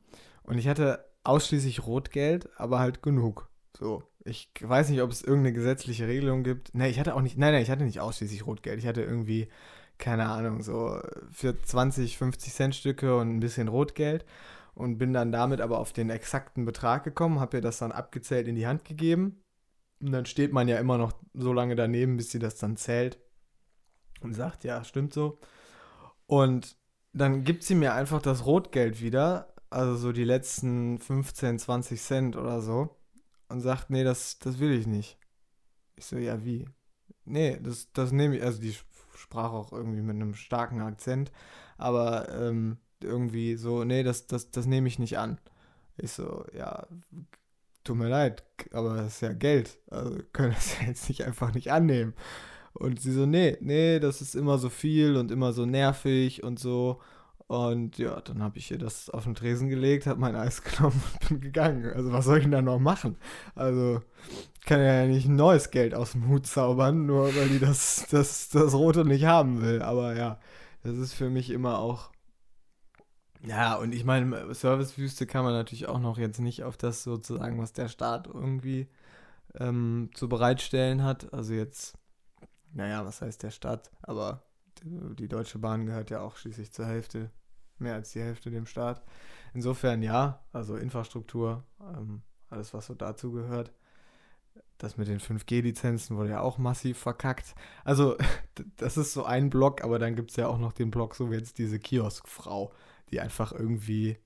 Und 0.42 0.58
ich 0.58 0.68
hatte 0.68 1.04
ausschließlich 1.24 1.86
Rotgeld, 1.86 2.48
aber 2.56 2.78
halt 2.78 3.02
genug. 3.02 3.48
So, 3.76 4.02
ich 4.24 4.50
weiß 4.60 4.90
nicht, 4.90 5.02
ob 5.02 5.10
es 5.10 5.22
irgendeine 5.22 5.54
gesetzliche 5.54 6.06
Regelung 6.06 6.42
gibt. 6.42 6.74
Nee, 6.74 6.88
ich 6.88 6.98
hatte 7.00 7.14
auch 7.14 7.22
nicht, 7.22 7.38
nein, 7.38 7.52
nein, 7.52 7.62
ich 7.62 7.70
hatte 7.70 7.84
nicht 7.84 8.00
ausschließlich 8.00 8.46
Rotgeld. 8.46 8.78
Ich 8.78 8.86
hatte 8.86 9.02
irgendwie, 9.02 9.48
keine 9.98 10.28
Ahnung, 10.28 10.62
so 10.62 11.00
für 11.30 11.60
20, 11.60 12.18
50 12.18 12.52
Cent 12.52 12.74
Stücke 12.74 13.16
und 13.16 13.30
ein 13.30 13.40
bisschen 13.40 13.68
Rotgeld 13.68 14.24
und 14.74 14.98
bin 14.98 15.12
dann 15.12 15.32
damit 15.32 15.60
aber 15.60 15.78
auf 15.78 15.92
den 15.92 16.10
exakten 16.10 16.64
Betrag 16.64 17.04
gekommen, 17.04 17.40
habe 17.40 17.58
ihr 17.58 17.62
das 17.62 17.78
dann 17.78 17.92
abgezählt 17.92 18.48
in 18.48 18.56
die 18.56 18.66
Hand 18.66 18.84
gegeben. 18.84 19.42
Und 20.00 20.12
dann 20.12 20.26
steht 20.26 20.52
man 20.52 20.68
ja 20.68 20.78
immer 20.78 20.98
noch 20.98 21.12
so 21.34 21.52
lange 21.52 21.76
daneben, 21.76 22.16
bis 22.16 22.30
sie 22.30 22.38
das 22.38 22.56
dann 22.56 22.76
zählt 22.76 23.18
und 24.22 24.34
sagt, 24.34 24.64
ja, 24.64 24.84
stimmt 24.84 25.12
so. 25.12 25.38
Und 26.26 26.76
dann 27.12 27.44
gibt 27.44 27.64
sie 27.64 27.74
mir 27.74 27.94
einfach 27.94 28.22
das 28.22 28.46
Rotgeld 28.46 29.02
wieder, 29.02 29.54
also 29.68 29.96
so 29.96 30.12
die 30.12 30.24
letzten 30.24 30.98
15, 30.98 31.58
20 31.58 32.00
Cent 32.00 32.36
oder 32.36 32.62
so, 32.62 32.99
und 33.50 33.60
sagt, 33.60 33.90
nee, 33.90 34.04
das, 34.04 34.38
das 34.38 34.58
will 34.58 34.72
ich 34.72 34.86
nicht. 34.86 35.18
Ich 35.96 36.06
so, 36.06 36.16
ja, 36.16 36.44
wie? 36.44 36.66
Nee, 37.24 37.58
das, 37.62 37.92
das 37.92 38.12
nehme 38.12 38.36
ich, 38.36 38.42
also 38.42 38.60
die 38.60 38.74
sprach 39.16 39.52
auch 39.52 39.72
irgendwie 39.72 40.02
mit 40.02 40.16
einem 40.16 40.34
starken 40.34 40.80
Akzent, 40.80 41.30
aber 41.76 42.28
ähm, 42.34 42.78
irgendwie 43.02 43.56
so, 43.56 43.84
nee, 43.84 44.02
das, 44.02 44.26
das, 44.26 44.50
das 44.50 44.66
nehme 44.66 44.88
ich 44.88 44.98
nicht 44.98 45.18
an. 45.18 45.38
Ich 45.96 46.12
so, 46.12 46.44
ja, 46.56 46.86
tut 47.84 47.96
mir 47.96 48.08
leid, 48.08 48.44
aber 48.72 48.96
das 48.96 49.14
ist 49.14 49.20
ja 49.22 49.32
Geld. 49.32 49.78
Also 49.90 50.18
können 50.32 50.52
das 50.54 50.80
jetzt 50.86 51.08
nicht 51.08 51.24
einfach 51.24 51.54
nicht 51.54 51.72
annehmen. 51.72 52.14
Und 52.72 53.00
sie 53.00 53.12
so, 53.12 53.26
nee, 53.26 53.58
nee, 53.60 53.98
das 54.00 54.22
ist 54.22 54.34
immer 54.34 54.58
so 54.58 54.70
viel 54.70 55.16
und 55.16 55.30
immer 55.30 55.52
so 55.52 55.66
nervig 55.66 56.42
und 56.44 56.58
so. 56.58 57.00
Und 57.50 57.98
ja, 57.98 58.20
dann 58.20 58.44
habe 58.44 58.58
ich 58.58 58.70
ihr 58.70 58.78
das 58.78 59.10
auf 59.10 59.24
den 59.24 59.34
Tresen 59.34 59.68
gelegt, 59.68 60.06
habe 60.06 60.20
mein 60.20 60.36
Eis 60.36 60.62
genommen 60.62 61.02
und 61.02 61.28
bin 61.28 61.40
gegangen. 61.40 61.92
Also 61.92 62.12
was 62.12 62.24
soll 62.24 62.36
ich 62.36 62.44
denn 62.44 62.52
da 62.52 62.62
noch 62.62 62.78
machen? 62.78 63.16
Also 63.56 64.00
kann 64.64 64.80
ja 64.80 65.04
nicht 65.04 65.26
neues 65.26 65.72
Geld 65.72 65.92
aus 65.92 66.12
dem 66.12 66.28
Hut 66.28 66.46
zaubern, 66.46 67.06
nur 67.06 67.34
weil 67.34 67.48
die 67.48 67.58
das, 67.58 68.06
das, 68.08 68.50
das 68.50 68.72
Rote 68.72 69.04
nicht 69.04 69.24
haben 69.24 69.62
will. 69.62 69.82
Aber 69.82 70.16
ja, 70.16 70.38
das 70.84 70.96
ist 70.96 71.12
für 71.12 71.28
mich 71.28 71.50
immer 71.50 71.80
auch. 71.80 72.12
Ja, 73.42 73.74
und 73.74 73.96
ich 73.96 74.04
meine, 74.04 74.54
Servicewüste 74.54 75.26
kann 75.26 75.42
man 75.42 75.52
natürlich 75.52 75.88
auch 75.88 75.98
noch 75.98 76.18
jetzt 76.18 76.38
nicht 76.38 76.62
auf 76.62 76.76
das 76.76 77.02
sozusagen, 77.02 77.60
was 77.60 77.72
der 77.72 77.88
Staat 77.88 78.28
irgendwie 78.28 78.86
ähm, 79.58 80.10
zu 80.14 80.28
bereitstellen 80.28 81.02
hat. 81.02 81.34
Also 81.34 81.54
jetzt, 81.54 81.98
naja, 82.72 83.04
was 83.04 83.22
heißt 83.22 83.42
der 83.42 83.50
Staat? 83.50 83.90
Aber 84.02 84.44
die 84.84 85.26
Deutsche 85.26 85.58
Bahn 85.58 85.86
gehört 85.86 86.10
ja 86.10 86.20
auch 86.20 86.36
schließlich 86.36 86.70
zur 86.70 86.86
Hälfte, 86.86 87.32
mehr 87.80 87.94
als 87.94 88.12
die 88.12 88.20
Hälfte 88.20 88.50
dem 88.50 88.66
Staat. 88.66 89.02
Insofern 89.54 90.02
ja, 90.02 90.40
also 90.52 90.76
Infrastruktur, 90.76 91.64
ähm, 91.80 92.22
alles 92.50 92.74
was 92.74 92.86
so 92.86 92.94
dazu 92.94 93.32
gehört. 93.32 93.72
Das 94.78 94.96
mit 94.96 95.08
den 95.08 95.20
5G-Lizenzen 95.20 96.16
wurde 96.16 96.30
ja 96.30 96.40
auch 96.40 96.56
massiv 96.58 96.98
verkackt. 96.98 97.54
Also, 97.84 98.16
das 98.76 98.96
ist 98.96 99.12
so 99.12 99.24
ein 99.24 99.50
Block, 99.50 99.84
aber 99.84 99.98
dann 99.98 100.16
gibt 100.16 100.30
es 100.30 100.36
ja 100.36 100.46
auch 100.48 100.58
noch 100.58 100.72
den 100.72 100.90
Block, 100.90 101.14
so 101.14 101.30
wie 101.30 101.36
jetzt 101.36 101.58
diese 101.58 101.78
Kioskfrau, 101.78 102.72
die 103.10 103.20
einfach 103.20 103.52
irgendwie 103.52 104.16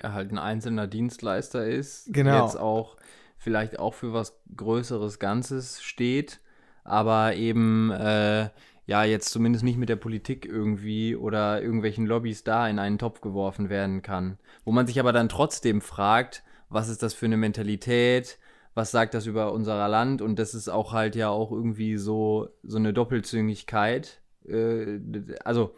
Ja, 0.00 0.12
halt 0.12 0.32
ein 0.32 0.38
einzelner 0.38 0.86
Dienstleister 0.86 1.66
ist, 1.66 2.12
Genau. 2.12 2.44
jetzt 2.44 2.56
auch 2.58 2.96
vielleicht 3.38 3.78
auch 3.78 3.94
für 3.94 4.12
was 4.12 4.40
Größeres 4.56 5.18
Ganzes 5.18 5.82
steht, 5.82 6.40
aber 6.82 7.34
eben 7.36 7.90
äh, 7.90 8.50
ja 8.86 9.04
jetzt 9.04 9.30
zumindest 9.30 9.64
nicht 9.64 9.78
mit 9.78 9.88
der 9.88 9.96
Politik 9.96 10.46
irgendwie 10.46 11.16
oder 11.16 11.62
irgendwelchen 11.62 12.06
Lobbys 12.06 12.44
da 12.44 12.68
in 12.68 12.78
einen 12.78 12.98
Topf 12.98 13.20
geworfen 13.20 13.68
werden 13.70 14.02
kann. 14.02 14.38
Wo 14.64 14.72
man 14.72 14.86
sich 14.86 15.00
aber 15.00 15.12
dann 15.12 15.28
trotzdem 15.28 15.80
fragt, 15.80 16.42
was 16.68 16.88
ist 16.88 17.02
das 17.02 17.14
für 17.14 17.26
eine 17.26 17.36
Mentalität, 17.36 18.38
was 18.74 18.90
sagt 18.90 19.14
das 19.14 19.26
über 19.26 19.52
unser 19.52 19.88
Land 19.88 20.20
und 20.20 20.38
das 20.38 20.54
ist 20.54 20.68
auch 20.68 20.92
halt 20.92 21.16
ja 21.16 21.28
auch 21.28 21.52
irgendwie 21.52 21.96
so, 21.96 22.48
so 22.62 22.76
eine 22.76 22.92
Doppelzüngigkeit. 22.92 24.20
Äh, 24.46 25.00
also 25.44 25.74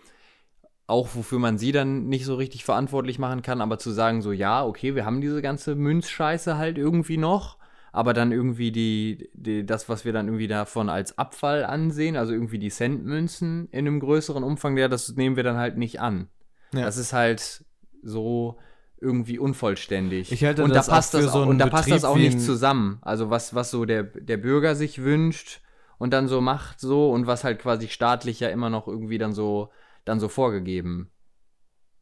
auch 0.86 1.08
wofür 1.14 1.38
man 1.38 1.58
sie 1.58 1.72
dann 1.72 2.06
nicht 2.08 2.24
so 2.24 2.36
richtig 2.36 2.64
verantwortlich 2.64 3.18
machen 3.18 3.42
kann, 3.42 3.60
aber 3.60 3.78
zu 3.78 3.90
sagen 3.90 4.22
so, 4.22 4.32
ja, 4.32 4.64
okay, 4.64 4.94
wir 4.94 5.04
haben 5.04 5.20
diese 5.20 5.42
ganze 5.42 5.74
Münzscheiße 5.74 6.56
halt 6.56 6.78
irgendwie 6.78 7.16
noch, 7.16 7.58
aber 7.96 8.12
dann 8.12 8.30
irgendwie 8.30 8.72
die, 8.72 9.30
die 9.32 9.64
das, 9.64 9.88
was 9.88 10.04
wir 10.04 10.12
dann 10.12 10.26
irgendwie 10.26 10.48
davon 10.48 10.90
als 10.90 11.16
Abfall 11.16 11.64
ansehen, 11.64 12.18
also 12.18 12.34
irgendwie 12.34 12.58
die 12.58 12.68
Centmünzen 12.68 13.68
in 13.70 13.86
einem 13.86 14.00
größeren 14.00 14.44
Umfang, 14.44 14.76
ja, 14.76 14.88
das 14.88 15.16
nehmen 15.16 15.36
wir 15.36 15.44
dann 15.44 15.56
halt 15.56 15.78
nicht 15.78 15.98
an. 15.98 16.28
Ja. 16.74 16.82
Das 16.82 16.98
ist 16.98 17.14
halt 17.14 17.64
so 18.02 18.58
irgendwie 19.00 19.38
unvollständig. 19.38 20.30
Ich 20.30 20.44
halte 20.44 20.62
und 20.62 20.74
das 20.74 20.88
da 20.88 20.92
passt 20.92 21.14
das 21.14 21.24
so 21.24 21.30
auch, 21.30 21.46
und 21.46 21.56
da 21.56 21.68
passt 21.68 21.90
das 21.90 22.02
Betrieb 22.02 22.10
auch 22.10 22.18
nicht 22.18 22.38
zusammen. 22.42 22.98
Also 23.00 23.30
was, 23.30 23.54
was 23.54 23.70
so 23.70 23.86
der, 23.86 24.02
der 24.02 24.36
Bürger 24.36 24.74
sich 24.74 25.02
wünscht 25.02 25.62
und 25.96 26.12
dann 26.12 26.28
so 26.28 26.42
macht 26.42 26.80
so 26.80 27.10
und 27.10 27.26
was 27.26 27.44
halt 27.44 27.60
quasi 27.60 27.88
staatlich 27.88 28.40
ja 28.40 28.50
immer 28.50 28.68
noch 28.68 28.88
irgendwie 28.88 29.16
dann 29.16 29.32
so 29.32 29.70
dann 30.04 30.20
so 30.20 30.28
vorgegeben 30.28 31.10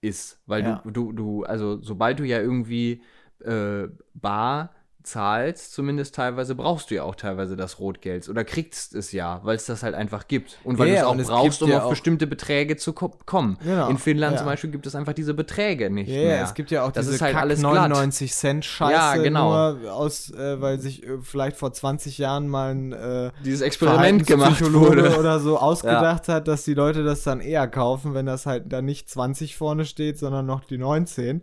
ist. 0.01 0.41
Weil 0.47 0.65
Ja. 0.65 0.83
du, 0.85 0.91
du, 0.91 1.13
du, 1.13 1.45
also 1.45 1.81
sobald 1.81 2.19
du 2.19 2.25
ja 2.25 2.41
irgendwie 2.41 3.01
äh, 3.45 3.87
bar 4.15 4.75
zahlst, 5.05 5.73
zumindest 5.75 6.15
teilweise, 6.15 6.55
brauchst 6.55 6.91
du 6.91 6.95
ja 6.97 7.03
auch 7.05 7.15
teilweise 7.15 7.57
das 7.57 7.79
Rotgeld 7.79 8.29
oder 8.29 8.43
kriegst 8.45 8.95
es 8.95 9.13
ja, 9.13 9.41
weil 9.45 9.57
es 9.57 9.67
das 9.67 9.83
halt 9.83 9.95
einfach 9.95 10.27
gibt. 10.29 10.59
Und 10.65 10.79
weil 10.79 10.89
Ja, 10.89 11.13
du 11.13 11.21
es 11.21 11.29
auch 11.29 11.43
brauchst, 11.43 11.63
um 11.63 11.71
ja 11.71 11.83
auf 11.83 11.91
bestimmte 11.91 12.27
Beträge 12.27 12.77
zu 12.77 12.93
ko 12.93 13.11
kommen. 13.27 13.59
Genau, 13.63 13.89
In 13.91 13.99
Finnland 13.99 14.33
ja. 14.33 14.39
zum 14.39 14.47
Beispiel 14.47 14.71
gibt 14.71 14.87
es 14.87 14.95
einfach 14.95 15.13
diese 15.13 15.35
Beträge 15.35 15.91
nicht 15.91 16.09
Ja, 16.09 16.15
mehr. 16.23 16.43
es 16.43 16.55
gibt 16.55 16.71
ja 16.71 16.85
auch 16.85 16.93
Das 16.93 17.05
diese 17.07 17.17
ist 17.17 17.23
halt 17.23 17.35
Kack 17.35 17.43
alles 17.43 17.61
glatt. 17.61 17.75
99 17.75 18.33
Cent 18.33 18.65
Scheiße 18.65 18.93
Ja, 18.93 19.17
genau. 19.17 19.73
nur 19.75 19.93
aus, 19.93 20.31
äh, 20.31 20.61
weil 20.61 20.81
sich 20.81 21.05
äh, 21.07 21.19
vielleicht 21.21 21.57
vor 21.57 21.73
20 21.73 22.19
Jahren 22.19 22.49
mal 22.49 22.75
ein 22.75 22.93
äh, 22.93 23.31
Dieses 23.45 23.61
Experiment 23.61 24.27
gemacht 24.27 24.61
wurde. 24.73 25.19
oder 25.19 25.39
so 25.41 25.59
ausgedacht 25.61 26.29
hat, 26.29 26.49
dass 26.49 26.65
die 26.65 26.75
Leute 26.75 27.05
das 27.05 27.23
dann 27.23 27.41
eher 27.41 27.69
kaufen, 27.69 28.15
wenn 28.15 28.27
das 28.27 28.47
halt 28.47 28.73
dann 28.73 28.85
nicht 28.87 29.09
20 29.11 29.57
vorne 29.57 29.85
steht, 29.85 30.19
sondern 30.19 30.47
noch 30.47 30.65
die 30.65 30.79
19. 30.79 31.43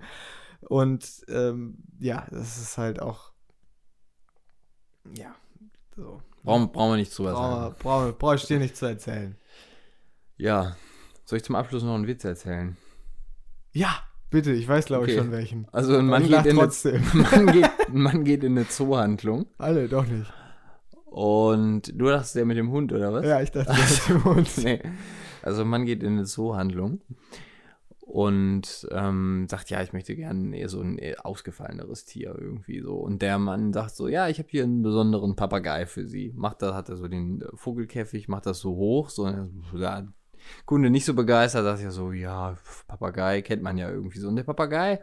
Und 0.68 1.06
ähm, 1.28 1.78
ja, 2.00 2.26
das 2.32 2.58
ist 2.58 2.78
halt 2.78 3.02
auch 3.02 3.31
ja, 5.16 5.34
so. 5.96 6.22
Brauchen, 6.44 6.72
brauchen 6.72 6.92
wir 6.94 6.98
nicht 6.98 7.16
drüber 7.18 7.34
Brauche 7.34 7.62
sagen. 7.62 7.76
brauch, 7.80 8.18
brauch 8.18 8.34
ich 8.36 8.46
dir 8.46 8.60
nicht 8.60 8.76
zu 8.76 8.86
erzählen. 8.88 9.36
Ja. 10.38 10.76
Soll 11.26 11.38
ich 11.38 11.44
zum 11.44 11.56
Abschluss 11.56 11.84
noch 11.84 11.94
einen 11.96 12.08
Witz 12.08 12.24
erzählen? 12.26 12.76
Ja, 13.74 13.90
bitte, 14.32 14.52
ich 14.52 14.68
weiß 14.68 14.86
glaube 14.86 15.06
ich 15.06 15.12
Okay. 15.14 15.20
schon 15.22 15.32
welchen. 15.32 15.68
Also 15.72 15.98
ein 15.98 16.08
Mann, 16.08 16.24
ich 16.24 16.30
geht 16.30 16.46
in 16.46 16.52
eine, 16.52 16.60
trotzdem. 16.60 17.04
ein 17.14 17.20
Mann, 17.32 17.52
geht, 17.54 17.70
ein 17.88 18.02
Mann 18.02 18.24
geht 18.26 18.44
in 18.44 18.58
eine 18.58 18.68
Zoohandlung 18.68 19.46
Alle, 19.60 19.88
doch 19.88 20.06
nicht. 20.08 20.32
und 21.06 21.84
du 21.96 22.06
dachtest 22.08 22.36
der 22.36 22.46
mit 22.46 22.58
dem 22.58 22.72
Hund, 22.72 22.92
oder 22.92 23.14
was? 23.14 23.26
Ja, 23.26 23.40
ich 23.42 23.52
dachte, 23.52 23.68
das 23.72 23.92
ist 24.10 24.10
uns. 24.26 24.58
nee. 24.58 24.82
Also 25.44 25.64
man 25.64 25.86
geht 25.86 26.04
in 26.04 26.14
eine 26.14 26.26
Zoohandlung 26.26 27.02
und 28.12 28.90
ähm, 28.92 29.48
sagt, 29.50 29.70
ja, 29.70 29.82
ich 29.82 29.94
möchte 29.94 30.18
gerne 30.18 30.58
eher 30.58 30.68
so 30.68 30.82
ein 30.82 30.98
eher 30.98 31.26
ausgefalleneres 31.26 32.04
Tier 32.04 32.36
irgendwie 32.38 32.82
so. 32.82 32.96
Und 32.96 33.22
der 33.22 33.40
Mann 33.40 33.72
sagt 33.72 33.96
so, 33.96 34.10
ja, 34.10 34.28
ich 34.28 34.38
habe 34.38 34.50
hier 34.50 34.66
einen 34.66 34.82
besonderen 34.82 35.38
Papagei 35.38 35.86
für 35.86 36.06
Sie. 36.06 36.34
Macht 36.36 36.62
das, 36.62 36.74
hat 36.74 36.90
er 36.90 36.98
so 36.98 37.08
den 37.08 37.42
äh, 37.42 37.46
Vogelkäfig, 37.54 38.28
macht 38.28 38.48
das 38.48 38.60
so 38.60 38.76
hoch, 38.76 39.10
so 39.10 39.30
ja, 39.78 40.06
Kunde 40.66 40.90
nicht 40.90 41.06
so 41.06 41.14
begeistert, 41.14 41.64
sagt 41.64 41.82
ja 41.84 41.92
so, 41.92 42.12
ja, 42.12 42.58
Papagei 42.86 43.42
kennt 43.44 43.64
man 43.64 43.78
ja 43.78 43.90
irgendwie 43.90 44.20
so. 44.20 44.28
Und 44.28 44.36
der 44.36 44.44
Papagei 44.44 45.00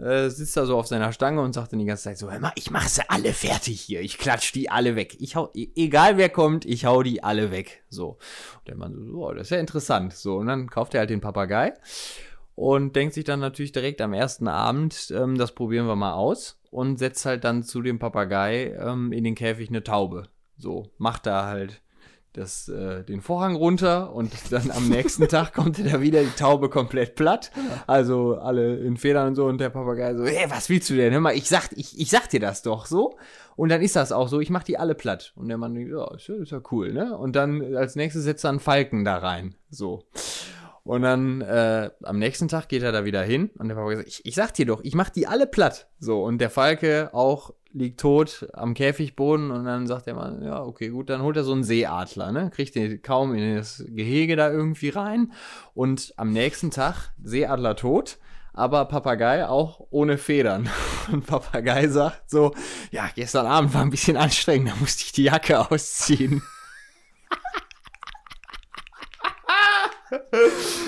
äh, 0.00 0.28
sitzt 0.30 0.56
da 0.56 0.66
so 0.66 0.76
auf 0.76 0.86
seiner 0.86 1.12
Stange 1.12 1.40
und 1.40 1.52
sagt 1.52 1.72
dann 1.72 1.78
die 1.78 1.84
ganze 1.84 2.04
Zeit 2.04 2.18
so, 2.18 2.30
hör 2.30 2.40
mal, 2.40 2.52
ich 2.54 2.70
mache 2.70 2.88
sie 2.88 3.08
alle 3.08 3.32
fertig 3.32 3.80
hier, 3.80 4.00
ich 4.00 4.18
klatsch 4.18 4.52
die 4.52 4.70
alle 4.70 4.96
weg. 4.96 5.16
Ich 5.20 5.36
hau, 5.36 5.50
e- 5.54 5.68
egal 5.76 6.16
wer 6.16 6.28
kommt, 6.28 6.64
ich 6.64 6.84
hau 6.84 7.02
die 7.02 7.22
alle 7.22 7.50
weg. 7.50 7.82
So. 7.88 8.18
Und 8.58 8.68
der 8.68 8.76
Mann 8.76 8.94
so, 8.94 9.26
oh, 9.26 9.32
das 9.32 9.48
ist 9.48 9.50
ja 9.50 9.58
interessant. 9.58 10.14
So, 10.14 10.36
und 10.36 10.46
dann 10.46 10.68
kauft 10.70 10.94
er 10.94 11.00
halt 11.00 11.10
den 11.10 11.20
Papagei 11.20 11.74
und 12.54 12.96
denkt 12.96 13.14
sich 13.14 13.24
dann 13.24 13.40
natürlich 13.40 13.72
direkt 13.72 14.00
am 14.00 14.12
ersten 14.12 14.48
Abend, 14.48 15.12
ähm, 15.14 15.36
das 15.38 15.52
probieren 15.52 15.86
wir 15.86 15.96
mal 15.96 16.12
aus 16.12 16.58
und 16.70 16.98
setzt 16.98 17.24
halt 17.26 17.44
dann 17.44 17.62
zu 17.62 17.82
dem 17.82 17.98
Papagei 17.98 18.76
ähm, 18.78 19.12
in 19.12 19.24
den 19.24 19.34
Käfig 19.34 19.68
eine 19.68 19.82
Taube. 19.82 20.24
So, 20.56 20.90
macht 20.98 21.26
da 21.26 21.46
halt 21.46 21.80
das, 22.32 22.68
äh, 22.68 23.02
den 23.02 23.20
Vorhang 23.20 23.56
runter 23.56 24.12
und 24.12 24.32
dann 24.50 24.70
am 24.70 24.88
nächsten 24.88 25.28
Tag 25.28 25.52
kommt 25.54 25.78
da 25.78 26.00
wieder, 26.00 26.22
die 26.22 26.30
Taube 26.30 26.68
komplett 26.68 27.14
platt. 27.16 27.50
Also 27.86 28.36
alle 28.36 28.76
in 28.76 28.96
Federn 28.96 29.28
und 29.28 29.34
so 29.34 29.46
und 29.46 29.58
der 29.58 29.70
Papagei 29.70 30.14
so, 30.14 30.24
hey, 30.24 30.48
was 30.48 30.68
willst 30.68 30.90
du 30.90 30.96
denn? 30.96 31.12
Hör 31.12 31.20
mal, 31.20 31.34
ich 31.34 31.48
sag, 31.48 31.70
ich, 31.72 31.98
ich 31.98 32.10
sag 32.10 32.28
dir 32.28 32.40
das 32.40 32.62
doch 32.62 32.86
so. 32.86 33.16
Und 33.56 33.68
dann 33.68 33.82
ist 33.82 33.96
das 33.96 34.12
auch 34.12 34.28
so, 34.28 34.40
ich 34.40 34.50
mach 34.50 34.62
die 34.62 34.78
alle 34.78 34.94
platt. 34.94 35.32
Und 35.36 35.48
der 35.48 35.58
Mann 35.58 35.74
denkt, 35.74 35.90
ja, 35.90 36.14
ist 36.14 36.28
ja, 36.28 36.36
ist 36.36 36.52
ja 36.52 36.62
cool, 36.70 36.92
ne? 36.92 37.16
Und 37.16 37.36
dann 37.36 37.74
als 37.76 37.96
nächstes 37.96 38.24
setzt 38.24 38.44
er 38.44 38.50
einen 38.50 38.60
Falken 38.60 39.04
da 39.04 39.18
rein. 39.18 39.54
So. 39.68 40.04
Und 40.90 41.02
dann 41.02 41.40
äh, 41.40 41.88
am 42.02 42.18
nächsten 42.18 42.48
Tag 42.48 42.68
geht 42.68 42.82
er 42.82 42.90
da 42.90 43.04
wieder 43.04 43.22
hin 43.22 43.50
und 43.58 43.68
der 43.68 43.76
Papa 43.76 43.94
sagt, 43.94 44.08
ich, 44.08 44.26
ich 44.26 44.34
sag 44.34 44.54
dir 44.54 44.66
doch, 44.66 44.80
ich 44.82 44.96
mach 44.96 45.08
die 45.08 45.28
alle 45.28 45.46
platt. 45.46 45.88
So, 46.00 46.24
und 46.24 46.38
der 46.38 46.50
Falke 46.50 47.10
auch 47.12 47.54
liegt 47.72 48.00
tot 48.00 48.48
am 48.54 48.74
Käfigboden 48.74 49.52
und 49.52 49.66
dann 49.66 49.86
sagt 49.86 50.06
der 50.06 50.14
Mann, 50.14 50.42
ja, 50.42 50.64
okay, 50.64 50.88
gut, 50.88 51.08
dann 51.08 51.22
holt 51.22 51.36
er 51.36 51.44
so 51.44 51.52
einen 51.52 51.62
Seeadler, 51.62 52.32
ne? 52.32 52.50
Kriegt 52.50 52.74
den 52.74 53.00
kaum 53.02 53.36
in 53.36 53.54
das 53.54 53.84
Gehege 53.86 54.34
da 54.34 54.50
irgendwie 54.50 54.88
rein. 54.88 55.30
Und 55.74 56.12
am 56.16 56.32
nächsten 56.32 56.72
Tag, 56.72 57.12
Seeadler 57.22 57.76
tot, 57.76 58.18
aber 58.52 58.84
Papagei 58.86 59.46
auch 59.46 59.86
ohne 59.90 60.18
Federn. 60.18 60.68
Und 61.12 61.24
Papagei 61.24 61.86
sagt 61.86 62.28
so, 62.28 62.52
ja, 62.90 63.08
gestern 63.14 63.46
Abend 63.46 63.74
war 63.74 63.82
ein 63.82 63.90
bisschen 63.90 64.16
anstrengend, 64.16 64.70
da 64.70 64.74
musste 64.80 65.04
ich 65.04 65.12
die 65.12 65.22
Jacke 65.22 65.70
ausziehen. 65.70 66.42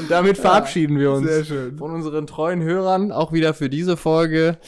Und 0.01 0.11
damit 0.11 0.39
verabschieden 0.39 0.99
wir 0.99 1.13
uns 1.13 1.27
Sehr 1.29 1.45
schön. 1.45 1.79
von 1.79 1.93
unseren 1.93 2.27
treuen 2.27 2.63
Hörern 2.63 3.13
auch 3.13 3.33
wieder 3.33 3.55
für 3.55 3.69
diese 3.71 3.97
Folge. 3.97 4.59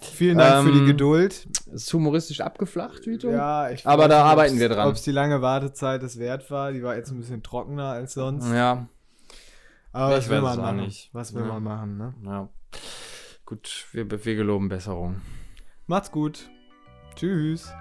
Vielen 0.00 0.38
Dank 0.38 0.64
für 0.66 0.72
Ähm, 0.72 0.80
die 0.80 0.86
Geduld. 0.86 1.46
Ist 1.72 1.92
humoristisch 1.92 2.40
abgeflacht, 2.40 3.06
Vito? 3.06 3.30
Ja, 3.30 3.70
ich 3.70 3.86
aber 3.86 4.08
da 4.08 4.24
arbeiten 4.24 4.58
wir 4.58 4.68
dran. 4.68 4.88
Ob 4.88 4.94
es 4.94 5.02
die 5.02 5.10
lange 5.12 5.42
Wartezeit 5.42 6.02
es 6.02 6.18
wert 6.18 6.50
war, 6.50 6.72
die 6.72 6.82
war 6.82 6.96
jetzt 6.96 7.10
ein 7.10 7.18
bisschen 7.18 7.42
trockener 7.42 7.88
als 7.90 8.14
sonst. 8.14 8.50
Ja, 8.52 8.88
Aber 9.92 10.14
was 10.16 10.24
Ich 10.24 10.30
will 10.30 10.42
weiß 10.42 10.56
man 10.56 10.64
machen? 10.76 10.76
nicht. 10.86 11.10
Was 11.12 11.34
will 11.34 11.42
Ja. 11.42 11.48
man 11.48 11.62
machen, 11.62 11.96
ne? 11.98 12.14
ja. 12.24 12.48
Gut, 13.44 13.86
wir, 13.92 14.08
wir 14.10 14.36
geloben 14.36 14.68
Besserung. 14.68 15.20
Macht's 15.86 16.12
gut. 16.12 16.48
Tschüss. 17.16 17.72